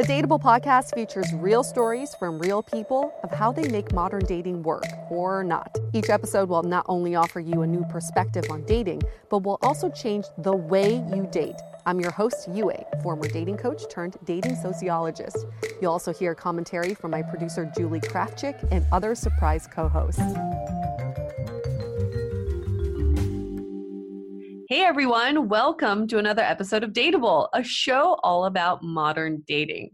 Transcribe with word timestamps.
The 0.00 0.06
Dateable 0.06 0.40
podcast 0.40 0.94
features 0.94 1.30
real 1.34 1.62
stories 1.62 2.14
from 2.14 2.38
real 2.38 2.62
people 2.62 3.12
of 3.22 3.30
how 3.30 3.52
they 3.52 3.68
make 3.68 3.92
modern 3.92 4.24
dating 4.24 4.62
work 4.62 4.86
or 5.10 5.44
not. 5.44 5.76
Each 5.92 6.08
episode 6.08 6.48
will 6.48 6.62
not 6.62 6.86
only 6.88 7.16
offer 7.16 7.38
you 7.38 7.60
a 7.60 7.66
new 7.66 7.84
perspective 7.84 8.44
on 8.50 8.64
dating, 8.64 9.02
but 9.28 9.42
will 9.42 9.58
also 9.60 9.90
change 9.90 10.24
the 10.38 10.56
way 10.56 11.04
you 11.14 11.28
date. 11.30 11.56
I'm 11.84 12.00
your 12.00 12.12
host, 12.12 12.48
Yue, 12.48 12.72
former 13.02 13.28
dating 13.28 13.58
coach 13.58 13.90
turned 13.90 14.16
dating 14.24 14.56
sociologist. 14.56 15.36
You'll 15.82 15.92
also 15.92 16.14
hear 16.14 16.34
commentary 16.34 16.94
from 16.94 17.10
my 17.10 17.20
producer, 17.20 17.70
Julie 17.76 18.00
Krafchick, 18.00 18.66
and 18.72 18.86
other 18.92 19.14
surprise 19.14 19.68
co 19.70 19.86
hosts. 19.86 20.22
Hey 24.70 24.82
everyone, 24.82 25.48
welcome 25.48 26.06
to 26.06 26.18
another 26.18 26.42
episode 26.42 26.84
of 26.84 26.92
Dateable, 26.92 27.48
a 27.52 27.64
show 27.64 28.20
all 28.22 28.44
about 28.44 28.84
modern 28.84 29.42
dating. 29.48 29.90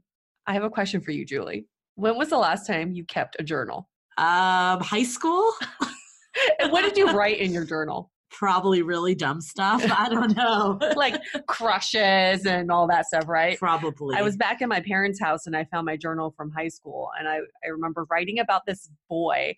I 0.46 0.52
have 0.52 0.64
a 0.64 0.68
question 0.68 1.00
for 1.00 1.12
you, 1.12 1.24
Julie. 1.24 1.64
When 1.94 2.18
was 2.18 2.28
the 2.28 2.36
last 2.36 2.66
time 2.66 2.92
you 2.92 3.06
kept 3.06 3.36
a 3.38 3.42
journal? 3.42 3.88
Um, 4.18 4.82
high 4.82 5.04
school? 5.04 5.50
and 6.58 6.70
what 6.70 6.82
did 6.82 6.98
you 6.98 7.10
write 7.12 7.38
in 7.38 7.52
your 7.52 7.64
journal? 7.64 8.10
Probably 8.30 8.82
really 8.82 9.14
dumb 9.14 9.40
stuff. 9.40 9.82
I 9.90 10.10
don't 10.10 10.36
know. 10.36 10.78
like 10.94 11.22
crushes 11.46 12.44
and 12.44 12.70
all 12.70 12.86
that 12.88 13.06
stuff, 13.06 13.28
right? 13.28 13.58
Probably. 13.58 14.14
I 14.14 14.20
was 14.20 14.36
back 14.36 14.60
in 14.60 14.68
my 14.68 14.80
parents' 14.80 15.18
house 15.18 15.46
and 15.46 15.56
I 15.56 15.64
found 15.64 15.86
my 15.86 15.96
journal 15.96 16.34
from 16.36 16.50
high 16.50 16.68
school 16.68 17.08
and 17.18 17.26
I, 17.26 17.38
I 17.64 17.68
remember 17.70 18.06
writing 18.10 18.40
about 18.40 18.66
this 18.66 18.90
boy 19.08 19.56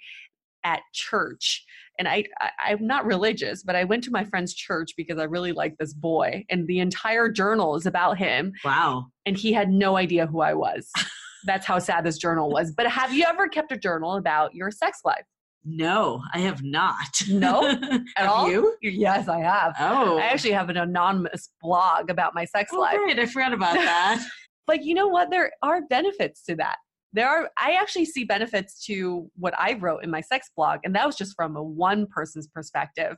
at 0.64 0.80
church 0.92 1.64
and 1.98 2.06
I, 2.06 2.24
I 2.40 2.72
am 2.72 2.86
not 2.86 3.04
religious 3.04 3.62
but 3.62 3.76
i 3.76 3.84
went 3.84 4.04
to 4.04 4.10
my 4.10 4.24
friend's 4.24 4.54
church 4.54 4.90
because 4.96 5.18
i 5.18 5.24
really 5.24 5.52
liked 5.52 5.78
this 5.78 5.94
boy 5.94 6.44
and 6.50 6.66
the 6.66 6.80
entire 6.80 7.28
journal 7.28 7.76
is 7.76 7.86
about 7.86 8.18
him 8.18 8.52
wow 8.64 9.06
and 9.26 9.36
he 9.36 9.52
had 9.52 9.70
no 9.70 9.96
idea 9.96 10.26
who 10.26 10.40
i 10.40 10.54
was 10.54 10.90
that's 11.46 11.66
how 11.66 11.78
sad 11.78 12.04
this 12.04 12.18
journal 12.18 12.50
was 12.50 12.72
but 12.72 12.86
have 12.86 13.12
you 13.12 13.24
ever 13.26 13.48
kept 13.48 13.72
a 13.72 13.76
journal 13.76 14.16
about 14.16 14.54
your 14.54 14.70
sex 14.70 15.00
life 15.04 15.24
no, 15.64 16.22
I 16.32 16.38
have 16.40 16.62
not. 16.62 17.22
No, 17.28 17.68
at 17.68 18.02
have 18.16 18.30
all. 18.30 18.50
You? 18.50 18.74
Yes, 18.80 19.28
I 19.28 19.40
have. 19.40 19.74
Oh, 19.78 20.16
I 20.16 20.22
actually 20.22 20.52
have 20.52 20.70
an 20.70 20.78
anonymous 20.78 21.50
blog 21.60 22.10
about 22.10 22.34
my 22.34 22.46
sex 22.46 22.70
oh, 22.72 22.78
life. 22.78 22.96
Great, 22.96 23.18
I 23.18 23.26
forgot 23.26 23.52
about 23.52 23.74
that. 23.74 24.24
but 24.66 24.84
you 24.84 24.94
know 24.94 25.08
what? 25.08 25.30
There 25.30 25.52
are 25.62 25.82
benefits 25.82 26.42
to 26.44 26.56
that 26.56 26.76
there 27.12 27.28
are 27.28 27.50
i 27.58 27.72
actually 27.72 28.04
see 28.04 28.24
benefits 28.24 28.84
to 28.84 29.30
what 29.36 29.54
i 29.58 29.74
wrote 29.74 30.04
in 30.04 30.10
my 30.10 30.20
sex 30.20 30.50
blog 30.56 30.80
and 30.84 30.94
that 30.94 31.06
was 31.06 31.16
just 31.16 31.34
from 31.34 31.56
a 31.56 31.62
one 31.62 32.06
person's 32.06 32.46
perspective. 32.48 33.16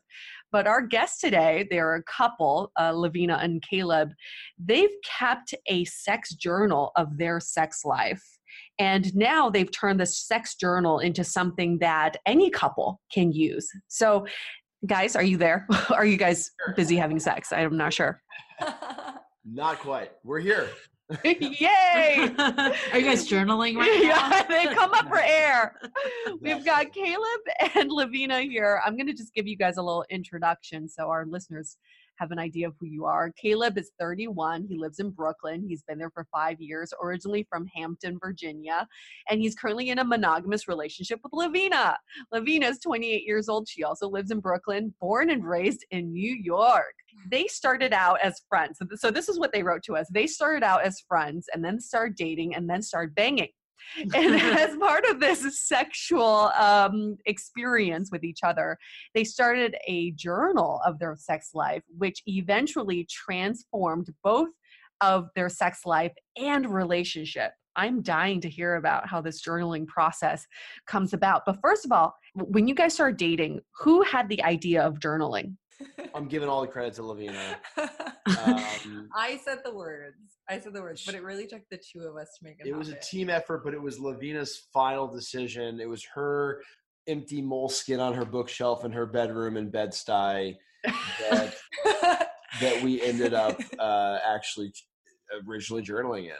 But 0.53 0.67
our 0.67 0.83
guests 0.83 1.21
today 1.21 1.67
they're 1.71 1.95
a 1.95 2.03
couple 2.03 2.73
uh, 2.79 2.93
lavina 2.93 3.39
and 3.41 3.63
caleb. 3.63 4.11
They've 4.59 4.91
kept 5.05 5.55
a 5.67 5.85
sex 5.85 6.35
journal 6.35 6.93
of 6.97 7.19
their 7.19 7.41
sex 7.41 7.85
life 7.85 8.23
and 8.79 9.15
now 9.15 9.51
they've 9.51 9.71
turned 9.71 10.01
the 10.01 10.07
sex 10.07 10.57
journal 10.57 10.99
into 10.99 11.25
something 11.25 11.79
that 11.79 12.17
any 12.27 12.51
couple 12.51 13.01
can 13.13 13.33
use. 13.33 13.69
So 13.89 14.27
guys 14.87 15.17
are 15.17 15.23
you 15.23 15.37
there? 15.37 15.67
Are 15.91 16.07
you 16.07 16.17
guys 16.17 16.51
busy 16.77 16.97
having 16.97 17.21
sex? 17.21 17.53
I'm 17.53 17.77
not 17.77 17.93
sure. 17.93 18.23
Not 19.45 19.79
quite. 19.79 20.13
We're 20.23 20.41
here 20.41 20.69
Yay! 21.25 22.33
Are 22.39 22.99
you 22.99 23.05
guys 23.05 23.29
journaling 23.29 23.77
right 23.77 23.91
now? 24.03 24.29
Yeah, 24.31 24.43
they 24.49 24.73
come 24.75 24.95
up 24.95 25.09
for 25.09 25.19
air. 25.19 25.81
We've 26.41 26.65
got 26.65 26.93
Caleb 26.93 27.41
and 27.75 27.91
Lavina 27.91 28.43
here. 28.43 28.81
I'm 28.85 28.97
going 28.97 29.09
to 29.09 29.13
just 29.13 29.35
give 29.35 29.47
you 29.47 29.57
guys 29.57 29.77
a 29.77 29.83
little 29.83 30.05
introduction 30.11 30.89
so 30.89 31.09
our 31.09 31.27
listeners 31.27 31.79
have 32.21 32.31
an 32.31 32.39
idea 32.39 32.69
of 32.69 32.75
who 32.79 32.87
you 32.87 33.07
are. 33.07 33.33
Caleb 33.33 33.79
is 33.79 33.93
31. 33.99 34.67
He 34.69 34.77
lives 34.77 35.01
in 35.01 35.11
Brooklyn. 35.11 35.65
He's 35.67 35.83
been 35.83 35.99
there 35.99 36.11
for 36.11 36.27
five 36.31 36.61
years, 36.61 36.93
originally 37.03 37.47
from 37.51 37.67
Hampton, 37.75 38.19
Virginia. 38.21 38.87
And 39.29 39.41
he's 39.41 39.55
currently 39.55 39.89
in 39.89 39.99
a 39.99 40.05
monogamous 40.05 40.69
relationship 40.69 41.21
with 41.23 41.33
Lavina. 41.33 41.99
Lavina 42.31 42.67
is 42.67 42.79
28 42.81 43.25
years 43.25 43.49
old. 43.49 43.69
She 43.69 43.85
also 43.85 44.09
lives 44.09 44.31
in 44.31 44.41
Brooklyn, 44.41 44.95
born 45.01 45.31
and 45.31 45.45
raised 45.45 45.85
in 45.91 46.13
New 46.13 46.35
York. 46.35 46.95
They 47.31 47.47
started 47.47 47.93
out 47.93 48.21
as 48.23 48.43
friends. 48.49 48.79
So, 48.97 49.11
this 49.11 49.29
is 49.29 49.39
what 49.39 49.53
they 49.53 49.63
wrote 49.63 49.83
to 49.85 49.97
us. 49.97 50.07
They 50.11 50.27
started 50.27 50.63
out 50.63 50.85
as 50.85 51.01
friends 51.09 51.49
and 51.53 51.65
then 51.65 51.81
started 51.81 52.15
dating 52.15 52.55
and 52.55 52.71
then 52.71 52.83
started 52.83 53.15
banging 53.15 53.49
and 54.15 54.35
as 54.41 54.77
part 54.77 55.05
of 55.07 55.21
this 55.21 55.61
sexual 55.67 56.51
um, 56.59 57.17
experience 57.27 58.11
with 58.11 58.25
each 58.25 58.41
other, 58.43 58.79
they 59.15 59.25
started 59.25 59.77
a 59.87 60.13
journal 60.13 60.81
of 60.85 60.99
their 60.99 61.17
sex 61.19 61.51
life, 61.55 61.83
which 61.99 62.23
eventually 62.27 63.07
transformed 63.11 64.09
both 64.23 64.49
of 65.01 65.29
their 65.35 65.49
sex 65.49 65.81
life 65.85 66.13
and 66.37 66.73
relationship. 66.73 67.53
I'm 67.77 68.03
dying 68.03 68.41
to 68.43 68.49
hear 68.49 68.77
about 68.77 69.09
how 69.09 69.21
this 69.21 69.43
journaling 69.43 69.87
process 69.87 70.47
comes 70.87 71.13
about. 71.13 71.43
But 71.47 71.61
first 71.63 71.85
of 71.85 71.93
all, 71.93 72.15
when 72.35 72.67
you 72.67 72.75
guys 72.75 72.95
started 72.95 73.17
dating, 73.17 73.61
who 73.79 74.03
had 74.03 74.29
the 74.29 74.43
idea 74.43 74.83
of 74.83 74.99
journaling? 74.99 75.57
I'm 76.15 76.29
giving 76.29 76.49
all 76.49 76.61
the 76.61 76.67
credit 76.67 76.95
to 76.95 77.03
Lavina. 77.03 77.59
Um, 78.47 79.09
I 79.15 79.41
said 79.45 79.59
the 79.65 79.75
words. 79.75 80.39
I 80.49 80.61
said 80.61 80.73
the 80.73 80.81
words, 80.81 81.05
but 81.05 81.15
it 81.15 81.23
really 81.23 81.47
took 81.47 81.63
the 81.71 81.79
two 81.79 82.01
of 82.01 82.17
us 82.17 82.39
to 82.39 82.45
make 82.45 82.57
it. 82.61 82.69
It 82.69 82.77
was 82.77 82.89
a 82.89 82.99
team 83.01 83.29
effort, 83.29 83.65
but 83.65 83.75
it 83.75 83.83
was 83.83 83.99
Lavina's 83.99 84.69
final 84.73 85.09
decision. 85.09 85.81
It 85.81 85.89
was 85.89 86.07
her 86.15 86.63
empty 87.09 87.43
Moleskine 87.43 87.99
on 87.99 88.15
her 88.15 88.25
bookshelf 88.25 88.85
in 88.85 88.93
her 88.93 89.07
bedroom 89.07 89.57
in 89.57 89.69
Bed 89.69 89.91
Stuy 89.91 90.57
that, 90.85 91.57
that 92.61 92.83
we 92.83 93.03
ended 93.03 93.35
up 93.35 93.61
uh, 93.79 94.19
actually 94.27 94.73
originally 95.47 95.83
journaling 95.83 96.25
in. 96.25 96.39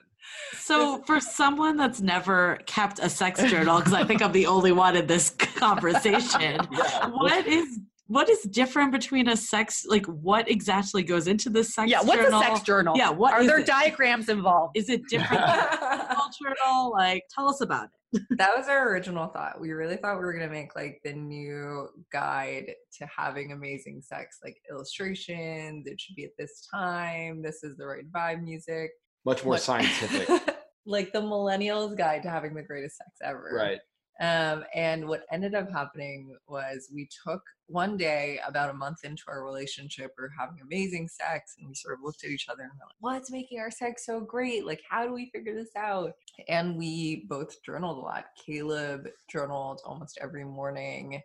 So, 0.53 1.03
for 1.07 1.21
someone 1.21 1.77
that's 1.77 2.01
never 2.01 2.59
kept 2.67 2.99
a 2.99 3.09
sex 3.09 3.43
journal, 3.45 3.79
because 3.79 3.95
I 3.95 4.05
think 4.05 4.23
I'm 4.23 4.33
the 4.33 4.47
only 4.47 4.73
one 4.73 4.97
in 4.97 5.07
this 5.07 5.31
conversation, 5.39 6.59
yeah. 6.71 7.09
what 7.09 7.47
is 7.47 7.79
what 8.11 8.29
is 8.29 8.43
different 8.43 8.91
between 8.91 9.29
a 9.29 9.37
sex 9.37 9.85
like 9.87 10.05
what 10.07 10.51
exactly 10.51 11.05
goes 11.05 11.29
into 11.29 11.49
the 11.49 11.63
sex 11.63 11.89
yeah 11.89 12.03
what's 12.03 12.21
journal? 12.21 12.41
a 12.41 12.45
sex 12.45 12.61
journal? 12.63 12.95
Yeah 12.97 13.09
what 13.09 13.33
are 13.33 13.45
there 13.45 13.61
it? 13.61 13.67
diagrams 13.67 14.29
involved? 14.29 14.77
Is 14.77 14.89
it 14.89 15.03
different 15.09 15.43
journal? 16.43 16.91
Like 16.91 17.23
tell 17.33 17.49
us 17.49 17.61
about 17.61 17.89
it. 18.13 18.23
That 18.39 18.57
was 18.57 18.67
our 18.67 18.93
original 18.93 19.29
thought. 19.29 19.61
We 19.61 19.71
really 19.71 19.95
thought 19.95 20.17
we 20.17 20.25
were 20.25 20.33
going 20.33 20.49
to 20.49 20.53
make 20.53 20.75
like 20.75 21.01
the 21.05 21.13
new 21.13 21.89
guide 22.13 22.73
to 22.99 23.07
having 23.17 23.53
amazing 23.53 24.03
sex 24.03 24.39
like 24.43 24.57
illustrations 24.69 25.87
it 25.87 26.01
should 26.01 26.17
be 26.17 26.25
at 26.25 26.31
this 26.37 26.67
time 26.75 27.43
this 27.43 27.63
is 27.63 27.77
the 27.77 27.87
right 27.87 28.11
vibe 28.11 28.43
music. 28.43 28.91
Much 29.25 29.45
more 29.45 29.57
scientific. 29.57 30.29
Like 30.87 31.13
the 31.13 31.21
millennials 31.21 31.97
guide 31.97 32.23
to 32.23 32.31
having 32.31 32.55
the 32.55 32.63
greatest 32.63 32.97
sex 32.97 33.11
ever. 33.23 33.51
Right 33.55 33.79
um, 34.21 34.65
and 34.75 35.09
what 35.09 35.25
ended 35.33 35.55
up 35.55 35.71
happening 35.71 36.37
was 36.47 36.91
we 36.95 37.09
took 37.25 37.43
one 37.69 37.97
day, 37.97 38.41
about 38.47 38.71
a 38.71 38.75
month 38.75 39.05
into 39.05 39.23
our 39.29 39.45
relationship, 39.45 40.13
we 40.19 40.25
are 40.25 40.33
having 40.39 40.59
amazing 40.61 41.09
sex, 41.09 41.55
and 41.59 41.69
we 41.69 41.75
sort 41.75 41.95
of 41.95 42.01
looked 42.03 42.25
at 42.25 42.31
each 42.31 42.49
other 42.49 42.63
and 42.63 42.73
we're 42.75 42.87
like, 42.87 42.97
What's 42.99 43.31
making 43.31 43.61
our 43.61 43.71
sex 43.71 44.05
so 44.05 44.21
great? 44.21 44.67
Like, 44.67 44.83
how 44.89 45.07
do 45.07 45.13
we 45.13 45.31
figure 45.31 45.55
this 45.55 45.75
out? 45.77 46.13
And 46.49 46.77
we 46.77 47.27
both 47.29 47.63
journaled 47.63 47.99
a 47.99 48.01
lot. 48.01 48.27
Caleb 48.45 49.09
journaled 49.31 49.81
almost 49.87 50.19
every 50.21 50.45
morning. 50.45 51.23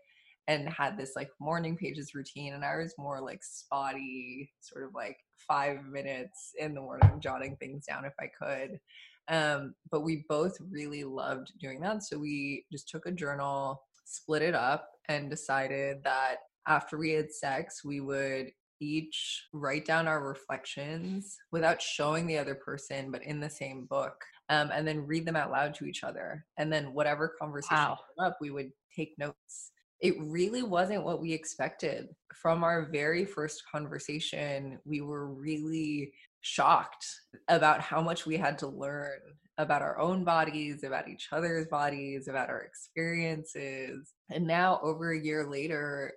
and 0.48 0.70
had 0.70 0.98
this 0.98 1.14
like 1.16 1.32
morning 1.40 1.76
pages 1.76 2.14
routine 2.14 2.54
and 2.54 2.64
I 2.64 2.78
was 2.78 2.94
more 3.00 3.20
like 3.20 3.44
spotty, 3.44 4.52
sort 4.62 4.86
of 4.86 4.94
like 4.94 5.18
five 5.48 5.86
minutes 5.86 6.54
in 6.60 6.76
the 6.76 6.82
morning 6.82 7.20
jotting 7.20 7.56
things 7.58 7.86
down 7.88 8.06
if 8.06 8.14
I 8.20 8.28
could. 8.40 8.80
Um, 9.28 9.74
but 9.92 10.02
we 10.02 10.26
both 10.30 10.58
really 10.70 11.04
loved 11.04 11.52
doing 11.60 11.80
that. 11.82 12.04
So 12.04 12.18
we 12.18 12.66
just 12.72 12.90
took 12.90 13.06
a 13.06 13.12
journal, 13.12 13.82
split 14.06 14.42
it 14.42 14.56
up, 14.56 14.90
and 15.10 15.30
decided 15.30 16.04
that 16.04 16.38
after 16.68 16.98
we 16.98 17.12
had 17.12 17.32
sex, 17.32 17.84
we 17.84 18.02
would 18.02 18.52
each 18.82 19.48
write 19.54 19.86
down 19.86 20.08
our 20.08 20.22
reflections 20.28 21.38
without 21.52 21.82
showing 21.82 22.28
the 22.28 22.38
other 22.38 22.56
person, 22.56 23.12
but 23.12 23.24
in 23.24 23.40
the 23.40 23.50
same 23.50 23.86
book, 23.86 24.16
um, 24.50 24.70
and 24.74 24.88
then 24.88 25.08
read 25.08 25.26
them 25.26 25.36
out 25.36 25.52
loud 25.52 25.74
to 25.76 25.86
each 25.86 26.04
other. 26.04 26.46
And 26.58 26.72
then 26.72 26.94
whatever 26.94 27.36
conversation 27.40 27.78
Wow. 27.78 28.00
came 28.18 28.26
up, 28.26 28.38
we 28.42 28.52
would 28.52 28.72
take 28.96 29.18
notes. 29.18 29.72
It 30.02 30.16
really 30.20 30.62
wasn't 30.62 31.06
what 31.06 31.22
we 31.22 31.32
expected. 31.32 32.10
From 32.34 32.64
our 32.64 32.90
very 32.92 33.26
first 33.26 33.64
conversation, 33.72 34.80
we 34.86 35.02
were 35.02 35.28
really 35.34 36.14
shocked 36.46 37.08
about 37.48 37.82
how 37.82 38.02
much 38.02 38.28
we 38.28 38.38
had 38.38 38.58
to 38.60 38.68
learn 38.68 39.20
about 39.58 39.82
our 39.82 39.98
own 39.98 40.24
bodies, 40.24 40.84
about 40.84 41.08
each 41.08 41.30
other's 41.32 41.68
bodies, 41.68 42.28
about 42.28 42.50
our 42.50 42.62
experiences. 42.62 44.14
And 44.30 44.46
now, 44.46 44.80
over 44.84 45.14
a 45.14 45.20
year 45.20 45.50
later, 45.50 46.14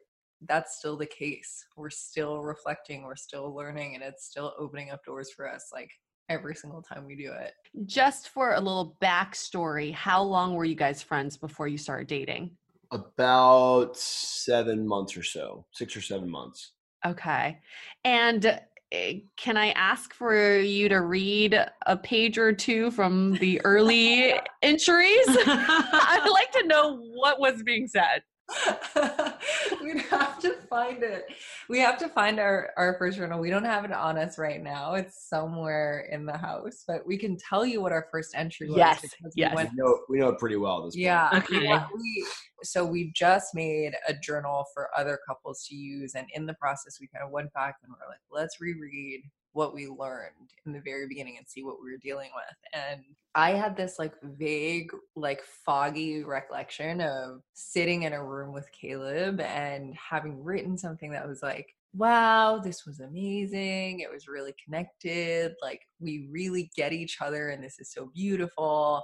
that's 0.47 0.79
still 0.79 0.99
the 0.99 1.07
case. 1.07 1.65
We're 1.77 1.89
still 1.89 2.43
reflecting, 2.43 3.05
we're 3.05 3.17
still 3.17 3.55
learning, 3.55 3.95
and 3.95 4.05
it's 4.05 4.27
still 4.27 4.53
opening 4.59 4.91
up 4.91 5.03
doors 5.05 5.31
for 5.35 5.49
us 5.51 5.71
like 5.73 5.91
every 6.29 6.55
single 6.55 6.83
time 6.83 7.07
we 7.07 7.17
do 7.17 7.33
it. 7.33 7.55
Just 7.87 8.29
for 8.29 8.55
a 8.55 8.61
little 8.61 8.99
backstory, 9.03 9.95
how 9.95 10.23
long 10.23 10.55
were 10.55 10.67
you 10.67 10.75
guys 10.75 11.03
friends 11.03 11.39
before 11.39 11.69
you 11.69 11.79
started 11.79 12.07
dating? 12.07 12.51
About 12.91 13.97
seven 13.97 14.87
months 14.87 15.17
or 15.17 15.23
so, 15.23 15.65
six 15.73 15.97
or 15.97 16.03
seven 16.03 16.29
months. 16.29 16.73
Okay. 17.07 17.59
And 18.05 18.61
Eh, 18.91 19.21
can 19.37 19.59
I 19.59 19.71
ask 19.71 20.15
for 20.15 20.59
you 20.59 20.89
to 20.89 21.03
read 21.03 21.59
a 21.87 21.97
page 21.97 22.39
or 22.39 22.53
two 22.53 22.91
from 22.91 23.35
the 23.35 23.61
early 23.65 24.33
entries? 24.63 25.27
I'd 25.29 26.29
like 26.31 26.51
to 26.53 26.67
know 26.67 26.97
what 26.97 27.39
was 27.39 27.63
being 27.63 27.87
said. 27.87 28.23
We'd 29.83 30.01
have 30.11 30.39
to 30.41 30.55
find 30.69 31.03
it. 31.03 31.27
We 31.69 31.79
have 31.81 31.99
to 31.99 32.09
find 32.09 32.39
our, 32.41 32.71
our 32.77 32.97
first 32.99 33.19
journal. 33.19 33.41
We 33.41 33.51
don't 33.51 33.65
have 33.65 33.85
it 33.85 33.93
on 33.93 34.19
us 34.19 34.39
right 34.39 34.63
now. 34.63 34.95
It's 34.95 35.29
somewhere 35.29 36.09
in 36.11 36.27
the 36.27 36.37
house, 36.37 36.85
but 36.87 37.07
we 37.07 37.19
can 37.19 37.37
tell 37.37 37.65
you 37.65 37.81
what 37.81 37.93
our 37.93 38.07
first 38.11 38.35
entry 38.35 38.69
was. 38.69 38.79
Yes, 38.79 39.01
because 39.03 39.35
we 39.37 39.43
yes. 39.43 39.55
went 39.55 39.71
We 39.71 39.77
know, 39.77 39.99
we 40.09 40.19
know 40.19 40.29
it 40.31 40.39
pretty 40.39 40.57
well 40.57 40.85
this 40.85 40.95
point. 40.95 41.03
Yeah. 41.05 41.31
we 41.51 41.57
Okay. 41.59 41.69
wa- 41.69 41.87
We, 41.95 42.27
so 42.63 42.85
we 42.85 43.13
just 43.15 43.55
made 43.55 43.93
a 44.09 44.15
journal 44.15 44.65
for 44.75 44.89
other 44.97 45.19
couples 45.27 45.65
to 45.69 45.75
use. 45.75 46.15
And 46.15 46.27
in 46.35 46.47
the 46.47 46.55
process, 46.55 46.99
we 47.01 47.07
kind 47.09 47.25
of 47.25 47.31
went 47.31 47.53
back 47.53 47.77
and 47.83 47.93
we're 47.93 48.09
like, 48.09 48.19
let's 48.31 48.61
reread 48.61 49.23
what 49.53 49.75
we 49.75 49.87
learned 49.87 50.53
in 50.67 50.73
the 50.73 50.81
very 50.81 51.07
beginning 51.09 51.37
and 51.39 51.47
see 51.49 51.65
what 51.65 51.77
we 51.83 51.91
were 51.91 51.99
dealing 51.99 52.31
with. 52.35 52.83
And 52.83 53.03
I 53.35 53.53
had 53.53 53.77
this 53.77 53.99
like 53.99 54.15
vague, 54.23 54.91
like 55.17 55.43
foggy 55.65 56.25
recollection 56.25 57.01
of 57.01 57.41
sitting 57.55 58.03
in 58.03 58.13
a 58.13 58.25
room 58.25 58.53
with 58.53 58.71
Caleb 58.73 59.41
and 59.41 59.95
having 59.97 60.43
written 60.43 60.77
something 60.77 61.11
that 61.13 61.27
was 61.27 61.43
like, 61.43 61.75
wow, 61.95 62.59
this 62.59 62.85
was 62.87 63.01
amazing. 63.01 64.01
It 64.01 64.11
was 64.13 64.29
really 64.29 64.55
connected. 64.63 65.55
Like, 65.63 65.81
we 66.01 66.29
really 66.31 66.71
get 66.77 66.93
each 66.93 67.19
other, 67.21 67.49
and 67.49 67.63
this 67.63 67.79
is 67.79 67.91
so 67.93 68.11
beautiful. 68.15 69.03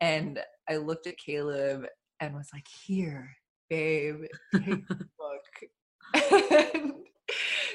And 0.00 0.38
I 0.68 0.76
looked 0.76 1.06
at 1.06 1.18
Caleb 1.18 1.86
and 2.20 2.34
was 2.34 2.50
like, 2.52 2.66
Here, 2.86 3.30
babe, 3.68 4.24
take 4.54 4.88
the 4.88 5.08
book. 5.18 5.42
And 6.14 6.92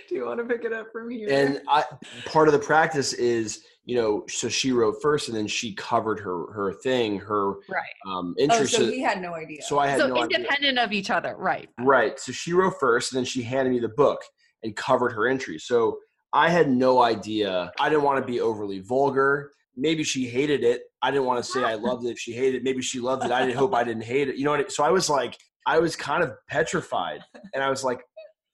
Do 0.09 0.15
you 0.15 0.25
want 0.25 0.39
to 0.39 0.45
pick 0.45 0.63
it 0.65 0.73
up 0.73 0.87
from 0.91 1.09
here? 1.09 1.27
And 1.31 1.61
I 1.67 1.83
part 2.25 2.47
of 2.47 2.53
the 2.53 2.59
practice 2.59 3.13
is, 3.13 3.63
you 3.85 3.95
know, 3.95 4.23
so 4.29 4.49
she 4.49 4.71
wrote 4.71 4.95
first 5.01 5.27
and 5.29 5.37
then 5.37 5.47
she 5.47 5.73
covered 5.75 6.19
her 6.19 6.51
her 6.53 6.73
thing, 6.73 7.19
her 7.19 7.51
Right. 7.69 7.83
um 8.07 8.35
oh, 8.37 8.43
interest. 8.43 8.75
so 8.75 8.85
he 8.85 9.01
had 9.01 9.21
no 9.21 9.33
idea. 9.35 9.61
so 9.63 9.79
I 9.79 9.87
had 9.87 9.99
So 9.99 10.07
no 10.07 10.15
idea. 10.23 10.37
So 10.37 10.41
independent 10.41 10.79
of 10.79 10.91
each 10.91 11.09
other, 11.09 11.35
right? 11.37 11.69
Right. 11.79 12.19
So 12.19 12.31
she 12.31 12.53
wrote 12.53 12.75
first, 12.79 13.11
and 13.11 13.17
then 13.17 13.25
she 13.25 13.41
handed 13.41 13.71
me 13.71 13.79
the 13.79 13.89
book 13.89 14.21
and 14.63 14.75
covered 14.75 15.11
her 15.11 15.27
entry. 15.27 15.59
So 15.59 15.97
I 16.31 16.49
had 16.49 16.69
no 16.69 17.01
idea. 17.03 17.71
I 17.79 17.89
didn't 17.89 18.03
want 18.03 18.25
to 18.25 18.25
be 18.31 18.39
overly 18.41 18.79
vulgar. 18.79 19.51
Maybe 19.75 20.03
she 20.03 20.25
hated 20.27 20.63
it. 20.63 20.81
I 21.01 21.11
didn't 21.11 21.25
want 21.25 21.43
to 21.43 21.49
say 21.51 21.63
I 21.63 21.73
loved 21.75 22.05
it 22.05 22.09
if 22.11 22.19
she 22.19 22.31
hated 22.33 22.55
it. 22.57 22.63
Maybe 22.63 22.81
she 22.81 22.99
loved 22.99 23.25
it. 23.25 23.31
I 23.31 23.45
didn't 23.45 23.57
hope 23.57 23.73
I 23.73 23.83
didn't 23.83 24.03
hate 24.03 24.29
it. 24.29 24.35
You 24.37 24.45
know 24.45 24.51
what? 24.51 24.59
I, 24.61 24.67
so 24.67 24.83
I 24.83 24.89
was 24.91 25.09
like, 25.09 25.37
I 25.65 25.79
was 25.79 25.95
kind 25.95 26.23
of 26.23 26.31
petrified, 26.49 27.21
and 27.53 27.63
I 27.63 27.69
was 27.69 27.83
like, 27.83 28.01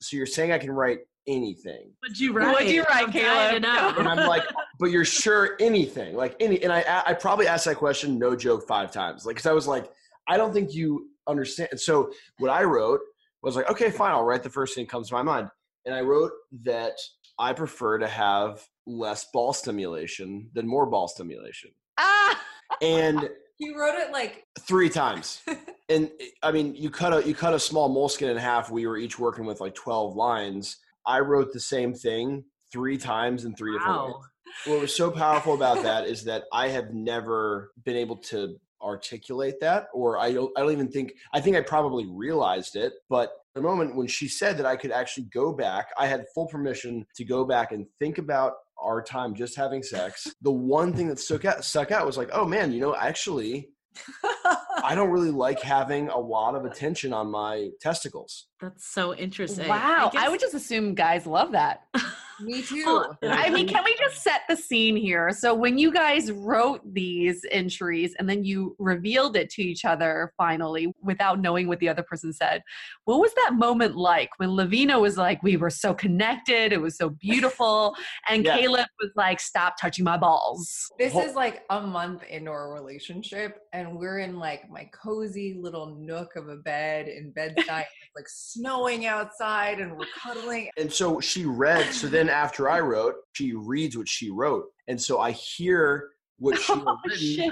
so 0.02 0.16
you're 0.16 0.26
saying 0.26 0.52
I 0.52 0.58
can 0.58 0.72
write 0.72 1.00
anything? 1.30 1.92
What'd 2.02 2.20
you 2.20 2.34
write? 2.34 2.52
What'd 2.52 2.70
you 2.70 2.84
write, 2.84 3.06
I'm 3.06 3.12
to 3.14 3.20
Caleb? 3.20 3.62
know. 3.62 3.94
And 3.98 4.08
I'm 4.08 4.28
like, 4.28 4.44
but 4.80 4.88
you're 4.88 5.06
sure 5.06 5.56
anything, 5.60 6.16
like 6.16 6.36
any? 6.40 6.62
And 6.64 6.74
I 6.74 7.04
I 7.06 7.14
probably 7.14 7.48
asked 7.48 7.66
that 7.66 7.78
question, 7.78 8.20
no 8.20 8.36
joke, 8.36 8.68
five 8.68 8.92
times, 8.92 9.26
like 9.26 9.36
because 9.36 9.46
I 9.46 9.54
was 9.54 9.68
like, 9.68 9.90
I 10.28 10.36
don't 10.36 10.52
think 10.52 10.74
you 10.74 11.08
understand. 11.28 11.70
And 11.72 11.80
so 11.80 12.12
what 12.40 12.50
I 12.50 12.64
wrote 12.64 13.00
was 13.44 13.56
like, 13.56 13.70
okay, 13.70 13.90
fine, 13.92 14.12
I'll 14.12 14.26
write 14.26 14.44
the 14.44 14.50
first 14.50 14.76
thing 14.76 14.86
that 14.86 14.92
comes 14.92 15.10
to 15.10 15.14
my 15.14 15.22
mind, 15.22 15.50
and 15.86 15.96
I 15.96 16.02
wrote 16.02 16.32
that 16.64 16.94
I 17.38 17.54
prefer 17.54 18.00
to 18.00 18.08
have 18.08 18.68
less 18.86 19.28
ball 19.32 19.54
stimulation 19.54 20.50
than 20.54 20.68
more 20.68 20.88
ball 20.88 21.08
stimulation, 21.08 21.72
Ah, 21.98 22.42
and 22.82 23.30
he 23.58 23.74
wrote 23.76 23.96
it 23.96 24.12
like 24.12 24.46
three 24.60 24.90
times. 24.90 25.42
And 25.92 26.12
I 26.44 26.52
mean, 26.52 26.76
you 26.76 26.92
cut 26.92 27.14
a 27.14 27.28
you 27.28 27.34
cut 27.34 27.56
a 27.56 27.60
small 27.60 27.90
Moleskine 27.90 28.30
in 28.30 28.38
half. 28.38 28.70
We 28.70 28.86
were 28.86 28.96
each 28.96 29.18
working 29.18 29.44
with 29.44 29.60
like 29.60 29.74
twelve 29.74 30.16
lines. 30.16 30.78
I 31.10 31.22
wrote 31.22 31.52
the 31.52 31.60
same 31.60 31.96
thing 31.96 32.46
three 32.72 32.98
times 32.98 33.44
in 33.44 33.56
three 33.56 33.74
different 33.74 34.04
ways. 34.06 34.14
Wow. 34.14 34.22
what 34.68 34.82
was 34.82 34.96
so 34.96 35.10
powerful 35.10 35.56
about 35.56 35.82
that 35.82 36.06
is 36.06 36.24
that 36.26 36.44
I 36.54 36.68
have 36.68 36.94
never 36.94 37.72
been 37.84 37.96
able 37.96 38.18
to 38.18 38.58
articulate 38.80 39.60
that 39.60 39.88
or 39.94 40.20
I 40.20 40.32
don't 40.32 40.52
I 40.56 40.62
don't 40.62 40.72
even 40.72 40.90
think 40.90 41.14
I 41.34 41.42
think 41.42 41.58
I 41.58 41.62
probably 41.62 42.06
realized 42.06 42.76
it 42.76 42.94
but 43.10 43.32
the 43.56 43.62
moment 43.62 43.96
when 43.96 44.08
she 44.08 44.28
said 44.28 44.58
that 44.58 44.66
I 44.66 44.78
could 44.78 44.92
actually 44.92 45.26
go 45.34 45.52
back 45.52 45.88
I 45.98 46.06
had 46.06 46.26
full 46.34 46.48
permission 46.48 47.06
to 47.16 47.26
go 47.26 47.44
back 47.44 47.72
and 47.72 47.88
think 47.98 48.20
about 48.20 48.54
our 48.82 49.02
time 49.02 49.36
just 49.36 49.58
having 49.58 49.84
sex. 49.84 50.28
The 50.44 50.52
one 50.52 50.94
thing 50.94 51.10
that 51.10 51.20
stuck 51.20 51.44
out 51.44 51.66
stuck 51.66 51.92
out 51.92 52.06
was 52.06 52.18
like 52.18 52.30
oh 52.32 52.46
man 52.46 52.72
you 52.72 52.80
know 52.80 52.96
actually 52.96 53.68
I 54.84 54.94
don't 54.96 55.10
really 55.10 55.32
like 55.32 55.62
having 55.62 56.08
a 56.08 56.18
lot 56.20 56.56
of 56.56 56.64
attention 56.66 57.12
on 57.12 57.30
my 57.32 57.70
testicles 57.82 58.49
That's 58.62 58.86
so 58.86 59.16
interesting. 59.16 59.68
wow. 59.68 60.10
I, 60.14 60.18
guess- 60.18 60.30
would 60.32 60.40
just 60.40 60.54
assume 60.54 60.94
guys 60.96 61.26
love 61.26 61.52
that. 61.54 61.84
me 62.42 62.62
too. 62.62 62.84
Well, 62.86 63.18
I 63.24 63.48
I 63.48 63.50
mean, 63.50 63.68
can 63.68 63.84
we 63.84 63.96
just 63.98 64.22
set 64.24 64.42
the 64.48 64.56
scene 64.56 64.96
here? 64.96 65.32
So, 65.32 65.54
when 65.54 65.78
you 65.78 65.92
guys 65.92 66.32
wrote 66.32 66.82
these 66.94 67.46
entries 67.52 68.16
and 68.20 68.30
then 68.30 68.44
you 68.44 68.76
revealed 68.80 69.36
it 69.36 69.50
to 69.52 69.62
each 69.62 69.86
other 69.86 70.34
finally 70.38 70.94
without 71.02 71.40
knowing 71.42 71.68
what 71.68 71.80
the 71.80 71.90
other 71.90 72.04
person 72.04 72.32
said, 72.34 72.62
what 73.06 73.20
was 73.20 73.34
that 73.44 73.56
moment 73.56 73.96
like 73.96 74.30
when 74.38 74.56
Lavina 74.56 75.00
was 75.00 75.18
like, 75.18 75.42
We 75.44 75.58
were 75.58 75.70
so 75.70 75.94
connected, 75.94 76.72
it 76.72 76.82
was 76.82 76.98
so 76.98 77.10
beautiful, 77.10 77.96
and 78.30 78.46
Yeah. 78.46 78.58
Caleb 78.58 78.88
was 79.02 79.12
like, 79.16 79.40
Stop 79.40 79.76
touching 79.80 80.06
my 80.06 80.18
balls? 80.18 80.90
This 80.98 81.16
is 81.16 81.36
like 81.36 81.64
a 81.70 81.82
month 81.82 82.24
into 82.24 82.52
our 82.52 82.74
relationship, 82.74 83.60
and 83.74 83.98
we're 83.98 84.20
in 84.20 84.40
like 84.40 84.70
my 84.70 84.90
cozy 84.94 85.58
little 85.60 85.96
nook 86.00 86.36
of 86.36 86.48
a 86.50 86.56
bed 86.58 87.08
in 87.08 87.32
Bed-Stuy. 87.32 87.84
like 88.16 88.28
snowing 88.54 89.06
outside, 89.06 89.80
and 89.80 89.98
we're 89.98 90.06
cuddling. 90.22 90.70
And 90.78 90.92
so 90.92 91.20
she 91.20 91.46
read. 91.46 91.94
So 91.94 92.08
then 92.08 92.30
after 92.30 92.70
I 92.70 92.80
wrote, 92.80 93.16
she 93.34 93.54
reads 93.54 93.98
what 93.98 94.08
she 94.08 94.30
wrote, 94.30 94.66
and 94.88 95.02
so 95.02 95.20
I 95.20 95.32
hear 95.32 96.10
what 96.38 96.58
she 96.60 96.74
Oh, 96.86 96.98
written, 97.06 97.52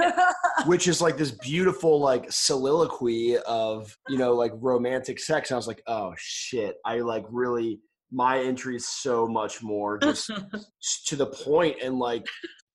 which 0.66 0.88
is 0.88 1.02
like 1.02 1.18
this 1.18 1.32
beautiful 1.32 2.00
like 2.00 2.32
soliloquy 2.32 3.38
of 3.40 3.96
you 4.10 4.18
know 4.18 4.34
like 4.34 4.54
romantic 4.56 5.20
sex. 5.20 5.52
And 5.52 5.56
I 5.56 5.58
was 5.58 5.68
like, 5.68 5.84
oh 5.88 6.14
shit, 6.18 6.78
I 6.86 7.00
like 7.00 7.26
really 7.30 7.80
my 8.12 8.40
entry 8.40 8.78
is 8.78 8.88
so 8.88 9.28
much 9.28 9.62
more 9.62 9.98
just 9.98 10.32
to 11.08 11.16
the 11.16 11.26
point 11.26 11.78
and 11.84 12.00
like 12.00 12.26